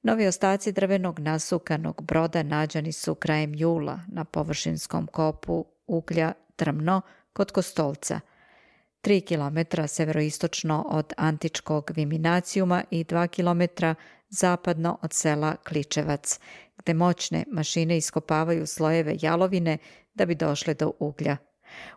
Novi 0.03 0.27
ostaci 0.27 0.73
drvenog 0.73 1.19
nasukanog 1.19 2.03
broda 2.03 2.43
nađani 2.43 2.93
su 2.93 3.15
krajem 3.15 3.55
jula 3.55 4.01
na 4.09 4.25
površinskom 4.25 5.07
kopu 5.07 5.65
uglja 5.87 6.33
Trmno 6.57 7.01
kod 7.33 7.53
Kostolca, 7.53 8.21
3 9.03 9.27
km 9.29 9.83
severoistočno 9.87 10.87
od 10.89 11.13
antičkog 11.17 11.91
Viminacijuma 11.97 12.85
i 12.91 13.05
2 13.05 13.29
km 13.29 13.85
zapadno 14.33 14.99
od 15.03 15.13
sela 15.13 15.57
Kličevac, 15.57 16.39
gde 16.79 16.95
moćne 16.95 17.45
mašine 17.53 17.97
iskopavaju 17.97 18.67
slojeve 18.67 19.17
jalovine 19.21 19.79
da 20.15 20.27
bi 20.27 20.35
došle 20.35 20.75
do 20.75 20.93
uglja. 20.99 21.37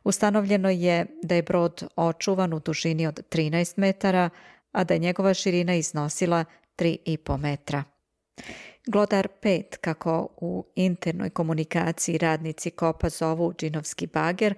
Ustanovljeno 0.04 0.70
je 0.70 1.06
da 1.24 1.36
je 1.36 1.44
brod 1.44 1.88
očuvan 1.96 2.54
u 2.54 2.60
dužini 2.60 3.08
od 3.08 3.20
13 3.30 3.74
metara, 3.78 4.30
a 4.72 4.84
da 4.84 4.94
je 4.94 5.00
njegova 5.00 5.34
širina 5.34 5.76
iznosila 5.76 6.46
3,5 6.78 7.38
metra. 7.38 7.84
Glodar 8.88 9.28
5, 9.42 9.78
kako 9.82 10.28
u 10.38 10.66
internoj 10.76 11.30
komunikaciji 11.30 12.18
radnici 12.18 12.72
kopa 12.72 13.10
zovu 13.10 13.54
džinovski 13.54 14.08
bager, 14.08 14.54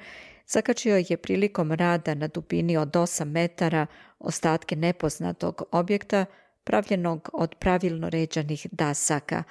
zakačio 0.47 0.97
je 1.09 1.17
prilikom 1.17 1.71
rada 1.71 2.13
na 2.13 2.27
dubini 2.27 2.77
od 2.77 2.91
8 2.91 3.25
metara 3.25 3.85
ostatke 4.19 4.75
nepoznatog 4.75 5.63
objekta 5.71 6.25
pravljenog 6.67 7.29
od 7.33 7.55
pravilno 7.55 8.09
ređanih 8.09 8.67
dasaka. 8.71 9.43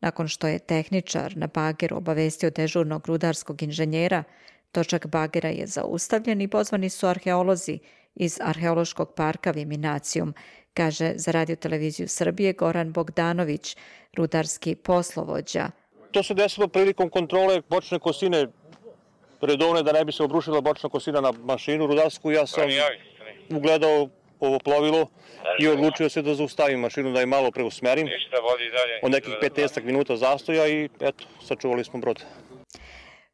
Nakon 0.00 0.28
što 0.28 0.46
je 0.46 0.58
tehničar 0.58 1.36
na 1.36 1.46
bageru 1.46 1.96
obavestio 1.96 2.50
dežurnog 2.50 3.06
rudarskog 3.06 3.62
inženjera, 3.62 4.24
točak 4.72 5.06
bagera 5.06 5.48
je 5.48 5.66
zaustavljen 5.66 6.40
i 6.40 6.48
pozvani 6.48 6.88
su 6.88 7.06
arheolozi 7.06 7.78
iz 8.14 8.38
Arheološkog 8.40 9.14
parka 9.14 9.50
Viminacijum, 9.50 10.34
kaže 10.74 11.12
za 11.16 11.30
radio 11.30 11.56
televiziju 11.56 12.08
Srbije 12.08 12.52
Goran 12.52 12.92
Bogdanović, 12.92 13.76
rudarski 14.16 14.74
poslovođa. 14.74 15.70
To 16.10 16.22
se 16.22 16.34
desilo 16.34 16.68
prilikom 16.68 17.10
kontrole 17.10 17.62
bočne 17.68 17.98
kosine 17.98 18.46
redovne 19.40 19.82
da 19.82 19.92
ne 19.92 20.04
bi 20.04 20.12
se 20.12 20.22
obrušila 20.22 20.60
bočna 20.60 20.88
kosina 20.88 21.20
na 21.20 21.32
mašinu 21.32 21.86
rudarsku. 21.86 22.30
Ja 22.30 22.46
sam 22.46 22.68
ugledao 23.50 24.08
ovo 24.46 24.58
plovilo 24.58 25.06
i 25.60 25.68
odlučio 25.68 26.08
se 26.08 26.22
da 26.22 26.34
zaustavim 26.34 26.80
mašinu, 26.80 27.12
da 27.12 27.20
je 27.20 27.26
malo 27.26 27.50
preusmerim. 27.50 28.08
Od 29.02 29.10
nekih 29.10 29.34
15 29.42 29.84
minuta 29.84 30.16
zastoja 30.16 30.66
i 30.68 30.88
eto, 31.00 31.24
sačuvali 31.46 31.84
smo 31.84 32.00
brod. 32.00 32.24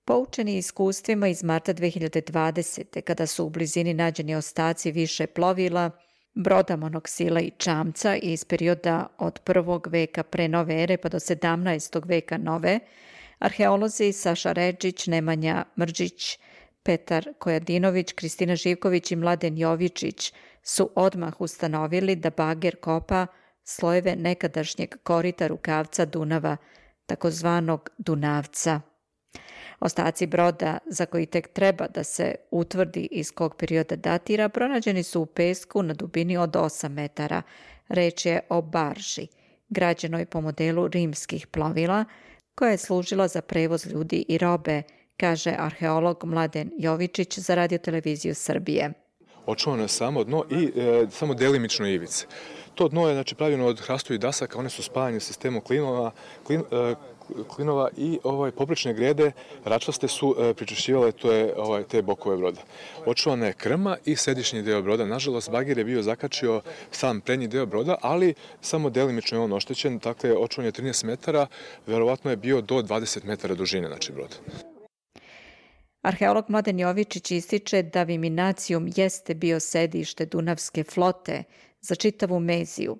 Poučeni 0.04 0.56
iskustvima 0.56 1.28
iz 1.28 1.42
marta 1.42 1.74
2020. 1.74 3.00
kada 3.00 3.26
su 3.26 3.44
u 3.44 3.50
blizini 3.50 3.94
nađeni 3.94 4.34
ostaci 4.34 4.92
više 4.92 5.26
plovila, 5.26 5.90
broda 6.34 6.76
monoksila 6.76 7.40
i 7.40 7.50
čamca 7.50 8.16
iz 8.16 8.44
perioda 8.44 9.06
od 9.18 9.40
prvog 9.44 9.86
veka 9.86 10.22
pre 10.22 10.48
nove 10.48 10.82
ere 10.82 10.96
pa 10.96 11.08
do 11.08 11.18
17. 11.18 12.08
veka 12.08 12.38
nove, 12.38 12.80
arheolozi 13.38 14.12
Saša 14.12 14.52
Ređić, 14.52 15.06
Nemanja 15.06 15.64
Mrđić, 15.78 16.38
Petar 16.88 17.28
Kojadinović, 17.38 18.12
Kristina 18.12 18.56
Živković 18.56 19.12
i 19.12 19.16
Mladen 19.16 19.58
Jovičić 19.58 20.32
su 20.62 20.90
odmah 20.94 21.40
ustanovili 21.40 22.16
da 22.16 22.30
bager 22.30 22.76
kopa 22.76 23.26
slojeve 23.64 24.16
nekadašnjeg 24.16 24.94
korita 25.02 25.46
rukavca 25.46 26.04
Dunava, 26.04 26.56
takozvanog 27.06 27.90
Dunavca. 27.98 28.80
Ostaci 29.80 30.26
broda, 30.26 30.78
za 30.86 31.06
koji 31.06 31.26
tek 31.26 31.48
treba 31.48 31.86
da 31.86 32.04
se 32.04 32.34
utvrdi 32.50 33.08
iz 33.10 33.32
kog 33.32 33.56
perioda 33.56 33.96
datira, 33.96 34.48
pronađeni 34.48 35.02
su 35.02 35.20
u 35.20 35.26
pesku 35.26 35.82
na 35.82 35.94
dubini 35.94 36.36
od 36.36 36.50
8 36.50 36.88
metara. 36.88 37.42
Reč 37.88 38.26
je 38.26 38.40
o 38.48 38.62
barži, 38.62 39.26
građenoj 39.68 40.26
po 40.26 40.40
modelu 40.40 40.88
rimskih 40.88 41.46
plovila, 41.46 42.04
koja 42.54 42.70
je 42.70 42.78
služila 42.78 43.28
za 43.28 43.42
prevoz 43.42 43.86
ljudi 43.86 44.24
i 44.28 44.38
robe, 44.38 44.82
kaže 45.20 45.54
arheolog 45.58 46.24
Mladen 46.24 46.70
Jovičić 46.78 47.38
za 47.38 47.54
radioteleviziju 47.54 48.34
Srbije. 48.34 48.92
Očuvano 49.46 49.82
je 49.82 49.88
samo 49.88 50.24
dno 50.24 50.44
i 50.50 50.72
e, 50.76 51.06
samo 51.10 51.34
delimično 51.34 51.86
ivice. 51.86 52.26
To 52.74 52.88
dno 52.88 53.08
je 53.08 53.14
znači, 53.14 53.34
pravljeno 53.34 53.66
od 53.66 53.80
hrastovih 53.80 54.20
dasaka, 54.20 54.58
one 54.58 54.70
su 54.70 54.82
spajane 54.82 55.20
sistemom 55.20 55.60
klinova, 55.60 56.10
klin, 56.46 56.60
e, 56.60 56.94
klinova 57.48 57.88
i 57.96 58.18
ovaj 58.24 58.50
poprečne 58.50 58.94
grede 58.94 59.32
račvaste 59.64 60.08
su 60.08 60.36
e, 60.38 60.54
pričešćivale 60.54 61.12
to 61.12 61.32
je, 61.32 61.54
ovaj, 61.56 61.82
te 61.82 62.02
bokove 62.02 62.36
broda. 62.36 62.60
Očuvana 63.06 63.46
je 63.46 63.52
krma 63.52 63.96
i 64.04 64.16
središnji 64.16 64.62
deo 64.62 64.82
broda. 64.82 65.06
Nažalost, 65.06 65.50
bagir 65.50 65.78
je 65.78 65.84
bio 65.84 66.02
zakačio 66.02 66.60
sam 66.90 67.20
prednji 67.20 67.48
deo 67.48 67.66
broda, 67.66 67.96
ali 68.02 68.34
samo 68.60 68.90
delimično 68.90 69.38
je 69.38 69.44
on 69.44 69.52
oštećen. 69.52 69.98
Dakle, 69.98 70.36
očuvan 70.36 70.66
je 70.66 70.72
13 70.72 71.04
metara, 71.04 71.46
verovatno 71.86 72.30
je 72.30 72.36
bio 72.36 72.60
do 72.60 72.74
20 72.74 73.24
metara 73.24 73.54
dužine, 73.54 73.88
znači 73.88 74.12
brod. 74.12 74.38
Arheolog 76.02 76.44
Mladen 76.48 76.80
Jovičić 76.80 77.30
ističe 77.30 77.82
da 77.82 78.02
Viminacijum 78.02 78.90
jeste 78.96 79.34
bio 79.34 79.60
sedište 79.60 80.26
Dunavske 80.26 80.84
flote 80.84 81.44
za 81.80 81.94
čitavu 81.94 82.40
Meziju. 82.40 82.98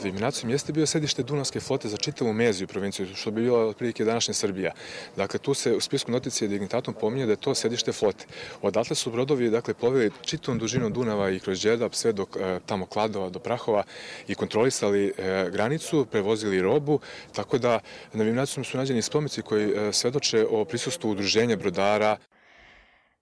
Eliminacijom 0.00 0.50
jeste 0.50 0.72
bio 0.72 0.86
sedište 0.86 1.22
Dunavske 1.22 1.60
flote 1.60 1.88
za 1.88 1.96
čitavu 1.96 2.32
Meziju 2.32 2.68
provinciju, 2.68 3.06
što 3.14 3.30
bi 3.30 3.42
bila 3.42 3.66
otprilike 3.66 4.04
današnja 4.04 4.34
Srbija. 4.34 4.72
Dakle, 5.16 5.40
tu 5.40 5.54
se 5.54 5.76
u 5.76 5.80
spisku 5.80 6.12
noticije 6.12 6.48
dignitatom 6.48 6.94
pominje 6.94 7.26
da 7.26 7.32
je 7.32 7.36
to 7.36 7.54
sedište 7.54 7.92
flote. 7.92 8.26
Odatle 8.62 8.96
su 8.96 9.10
brodovi 9.10 9.50
dakle, 9.50 9.74
plovili 9.74 10.10
čitavom 10.22 10.58
dužinom 10.58 10.92
Dunava 10.92 11.30
i 11.30 11.40
kroz 11.40 11.62
Đedap 11.62 11.94
sve 11.94 12.12
do 12.12 12.26
e, 12.36 12.58
tamo 12.66 12.86
Kladova, 12.86 13.30
do 13.30 13.38
Prahova 13.38 13.82
i 14.28 14.34
kontrolisali 14.34 15.06
e, 15.06 15.50
granicu, 15.50 16.06
prevozili 16.10 16.62
robu, 16.62 17.00
tako 17.32 17.58
da 17.58 17.80
na 18.12 18.22
Eliminacijom 18.22 18.64
su 18.64 18.76
nađeni 18.76 19.02
spomici 19.02 19.42
koji 19.42 19.72
e, 19.72 19.92
svedoče 19.92 20.46
o 20.50 20.64
prisustvu 20.64 21.10
udruženja 21.10 21.56
brodara. 21.56 22.16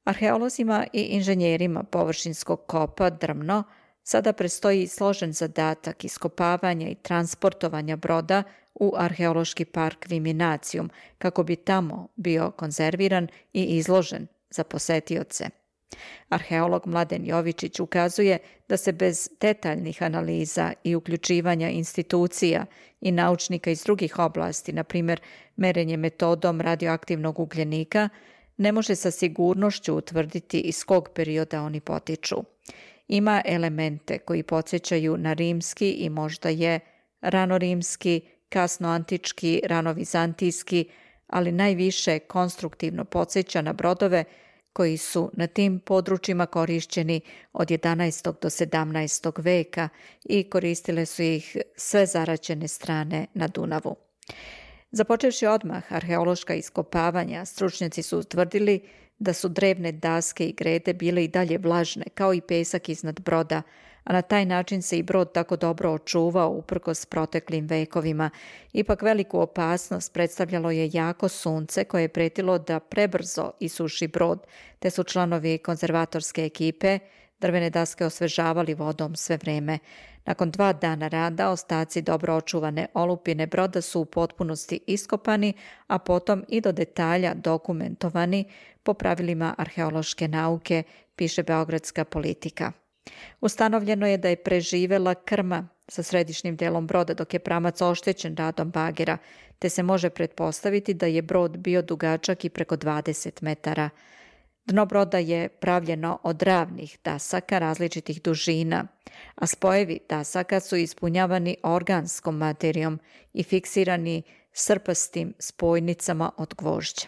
Arheolozima 0.05 0.87
i 0.93 1.03
inženjerima 1.03 1.83
površinskog 1.83 2.67
kopa 2.67 3.11
Drmno 3.11 3.65
Sada 4.05 4.33
prestoji 4.33 4.87
složen 4.87 5.33
zadatak 5.33 6.05
iskopavanja 6.05 6.89
i 6.89 6.95
transportovanja 6.95 7.97
broda 7.97 8.43
u 8.75 8.95
arheološki 8.97 9.65
park 9.65 10.07
Viminacijum, 10.09 10.91
kako 11.19 11.43
bi 11.43 11.57
tamo 11.57 12.09
bio 12.17 12.51
konzerviran 12.51 13.29
i 13.53 13.65
izložen 13.65 14.27
za 14.51 14.65
posetioce. 14.65 15.49
Arheolog 16.29 16.87
Mladen 16.87 17.27
Jovičić 17.27 17.81
ukazuje 17.81 18.39
da 18.69 18.77
se 18.77 18.93
bez 18.93 19.29
detaljnih 19.41 20.03
analiza 20.03 20.73
i 20.85 20.95
uključivanja 20.95 21.69
institucija 21.69 22.67
i 23.01 23.13
naučnika 23.13 23.71
iz 23.71 23.83
drugih 23.83 24.19
oblasti, 24.19 24.73
na 24.73 24.85
primjer 24.85 25.21
merenje 25.57 25.97
metodom 25.97 26.61
radioaktivnog 26.61 27.39
ugljenika, 27.39 28.09
ne 28.63 28.73
može 28.73 28.95
sa 28.95 29.11
sigurnošću 29.11 29.95
utvrditi 29.95 30.61
iz 30.61 30.85
kog 30.85 31.09
perioda 31.15 31.63
oni 31.63 31.81
potiču 31.81 32.37
ima 33.09 33.43
elemente 33.45 34.19
koji 34.19 34.43
podsjećaju 34.43 35.17
na 35.17 35.33
rimski 35.33 35.91
i 35.91 36.11
možda 36.11 36.49
je 36.49 36.81
ranorimski, 37.21 38.21
kasnoantički, 38.49 39.63
ranovizantijski, 39.65 40.89
ali 41.27 41.53
najviše 41.53 42.19
konstruktivno 42.19 43.05
podsjeća 43.05 43.63
na 43.63 43.73
brodove 43.73 44.25
koji 44.73 44.97
su 44.97 45.31
na 45.33 45.47
tim 45.47 45.81
područjima 45.81 46.47
korišćeni 46.47 47.21
od 47.53 47.69
11. 47.69 48.25
do 48.43 48.51
17. 48.51 49.43
veka 49.43 49.89
i 50.25 50.51
koristile 50.51 51.07
su 51.07 51.23
ih 51.23 51.57
sve 51.77 52.07
zaraćene 52.07 52.69
strane 52.69 53.27
na 53.35 53.49
Dunavu. 53.49 53.97
Započevši 54.95 55.47
odmah 55.47 55.93
arheološka 55.93 56.55
iskopavanja, 56.55 57.45
stručnjaci 57.45 58.03
su 58.03 58.18
utvrdili 58.18 58.80
da 59.18 59.32
su 59.32 59.49
drevne 59.49 59.93
daske 59.93 60.47
i 60.47 60.53
grede 60.53 60.93
bile 60.93 61.24
i 61.24 61.28
dalje 61.28 61.59
vlažne, 61.59 62.05
kao 62.14 62.34
i 62.34 62.40
pesak 62.40 62.88
iznad 62.88 63.20
broda, 63.20 63.62
a 64.05 64.12
na 64.12 64.22
taj 64.22 64.47
način 64.47 64.82
se 64.82 64.99
i 64.99 65.03
brod 65.03 65.32
tako 65.32 65.57
dobro 65.57 65.93
očuvao 65.93 66.51
uprkos 66.51 67.07
proteklim 67.07 67.66
vekovima. 67.66 68.30
Ipak 68.72 69.03
veliku 69.03 69.40
opasnost 69.40 70.12
predstavljalo 70.12 70.70
je 70.70 70.90
jako 70.93 71.28
sunce 71.28 71.84
koje 71.84 72.03
je 72.03 72.09
pretilo 72.09 72.59
da 72.59 72.80
prebrzo 72.80 73.51
isuši 73.61 74.09
brod, 74.09 74.47
te 74.78 74.90
su 74.90 75.05
članovi 75.05 75.59
konzervatorske 75.59 76.45
ekipe 76.45 76.99
drvene 77.43 77.70
daske 77.70 78.07
osvežavali 78.07 78.74
vodom 78.74 79.16
sve 79.16 79.36
vreme. 79.36 79.78
Nakon 80.24 80.51
dva 80.51 80.72
dana 80.72 81.09
rada 81.09 81.51
ostaci 81.51 82.03
dobro 82.03 82.36
očuvane 82.36 82.86
olupine 82.95 83.47
broda 83.47 83.80
su 83.80 84.01
u 84.01 84.05
potpunosti 84.05 84.80
iskopani, 84.86 85.53
a 85.86 85.99
potom 85.99 86.45
i 86.49 86.61
do 86.61 86.72
detalja 86.72 87.34
dokumentovani 87.34 88.45
po 88.82 88.95
pravilima 88.95 89.55
arheološke 89.59 90.28
nauke, 90.28 90.82
piše 91.16 91.43
Beogradska 91.43 92.05
politika. 92.05 92.72
Ustanovljeno 93.40 94.07
je 94.07 94.18
da 94.18 94.28
je 94.28 94.36
preživela 94.36 95.14
krma 95.14 95.68
sa 95.88 96.03
središnjim 96.03 96.57
delom 96.57 96.86
broda 96.86 97.14
dok 97.14 97.34
je 97.34 97.40
pramac 97.40 97.80
oštećen 97.80 98.36
radom 98.36 98.70
bagera, 98.70 99.18
te 99.59 99.68
se 99.68 99.82
može 99.82 100.11
pretpostaviti 100.11 100.95
da 100.95 101.07
je 101.07 101.22
brod 101.22 101.59
bio 101.59 101.82
dugačak 101.82 102.45
i 102.45 102.51
preko 102.51 102.76
20 102.76 103.43
metara. 103.43 103.90
Dno 104.67 104.87
broda 104.87 105.19
je 105.19 105.49
pravljeno 105.49 106.19
od 106.23 106.43
ravnih 106.43 106.99
dasaka 107.05 107.59
različitih 107.59 108.23
dužina, 108.23 108.87
a 109.35 109.47
spojevi 109.47 109.99
dasaka 110.09 110.61
su 110.61 110.77
ispunjavani 110.77 111.57
organskom 111.63 112.37
materijom 112.37 112.99
i 113.33 113.43
fiksirani 113.43 114.23
srpastim 114.53 115.35
spojnicama 115.39 116.31
od 116.37 116.55
gvožđa. 116.59 117.07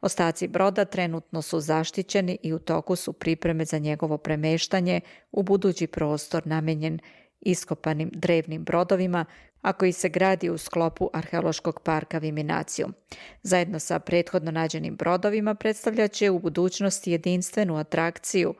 Ostaci 0.00 0.48
broda 0.48 0.84
trenutno 0.84 1.42
su 1.42 1.60
zaštićeni 1.60 2.38
i 2.42 2.52
u 2.52 2.58
toku 2.58 2.96
su 2.96 3.12
pripreme 3.12 3.64
za 3.64 3.78
njegovo 3.78 4.18
premeštanje 4.18 5.00
u 5.32 5.42
budući 5.42 5.86
prostor 5.86 6.46
namenjen 6.46 6.98
iskopanim 7.40 8.10
drevnim 8.12 8.64
brodovima, 8.64 9.24
a 9.64 9.72
koji 9.72 9.92
se 9.92 10.08
gradi 10.08 10.50
u 10.50 10.58
sklopu 10.58 11.10
arheološkog 11.12 11.80
parka 11.80 12.18
Viminacijum. 12.18 12.94
Zajedno 13.42 13.78
sa 13.78 13.98
prethodno 13.98 14.50
nađenim 14.50 14.96
brodovima 14.96 15.54
predstavljaće 15.54 16.30
u 16.30 16.38
budućnosti 16.38 17.10
jedinstvenu 17.10 17.76
atrakciju 17.76 18.54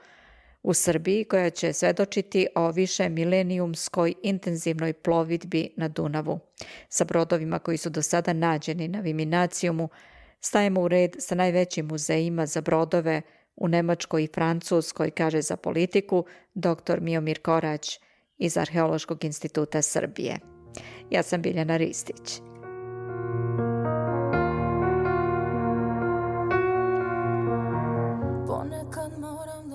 u 0.62 0.74
Srbiji 0.74 1.24
koja 1.24 1.50
će 1.50 1.72
svedočiti 1.72 2.46
o 2.54 2.70
više 2.70 3.08
milenijumskoj 3.08 4.14
intenzivnoj 4.22 4.92
plovidbi 4.92 5.68
na 5.76 5.88
Dunavu. 5.88 6.38
Sa 6.88 7.04
brodovima 7.04 7.58
koji 7.58 7.76
su 7.76 7.90
do 7.90 8.02
sada 8.02 8.32
nađeni 8.32 8.88
na 8.88 9.00
Viminacijumu 9.00 9.88
stajemo 10.40 10.80
u 10.80 10.88
red 10.88 11.16
sa 11.18 11.34
najvećim 11.34 11.86
muzejima 11.86 12.46
za 12.46 12.60
brodove 12.60 13.22
u 13.56 13.68
Nemačkoj 13.68 14.24
i 14.24 14.28
Francuskoj, 14.34 15.10
kaže 15.10 15.42
za 15.42 15.56
politiku 15.56 16.24
dr. 16.54 17.00
Miomir 17.00 17.42
Korać 17.42 18.00
iz 18.38 18.56
Arheološkog 18.56 19.24
instituta 19.24 19.82
Srbije. 19.82 20.53
Ja 21.10 21.22
sam 21.22 21.42
Biljana 21.42 21.76
Ristić. 21.76 22.40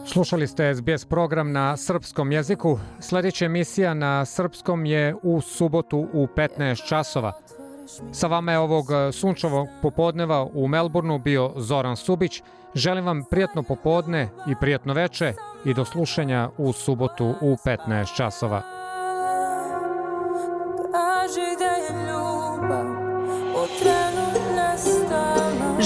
Slušali 0.05 0.47
ste 0.47 0.75
SBS 0.75 1.05
program 1.05 1.51
na 1.51 1.77
srpskom 1.77 2.31
jeziku. 2.31 2.79
Sljedeća 2.99 3.45
emisija 3.45 3.93
na 3.93 4.25
srpskom 4.25 4.85
je 4.85 5.15
u 5.23 5.41
subotu 5.41 6.07
u 6.13 6.27
15 6.27 6.87
časova. 6.87 7.33
Sa 8.11 8.27
vama 8.27 8.51
je 8.51 8.59
ovog 8.59 8.85
e, 8.91 9.11
sunčevog 9.11 9.67
popodneva 9.81 10.43
u 10.53 10.67
Melbourneu 10.67 11.19
bio 11.19 11.53
Zoran 11.55 11.95
Subić. 11.95 12.41
Želim 12.75 13.05
vam 13.05 13.23
prijatno 13.29 13.63
popodne 13.63 14.29
i 14.47 14.55
prijatno 14.61 14.93
veče 14.93 15.33
i 15.65 15.73
do 15.73 15.85
slušanja 15.85 16.49
u 16.57 16.73
subotu 16.73 17.35
u 17.41 17.55
15 17.65 18.15
časova. 18.15 18.78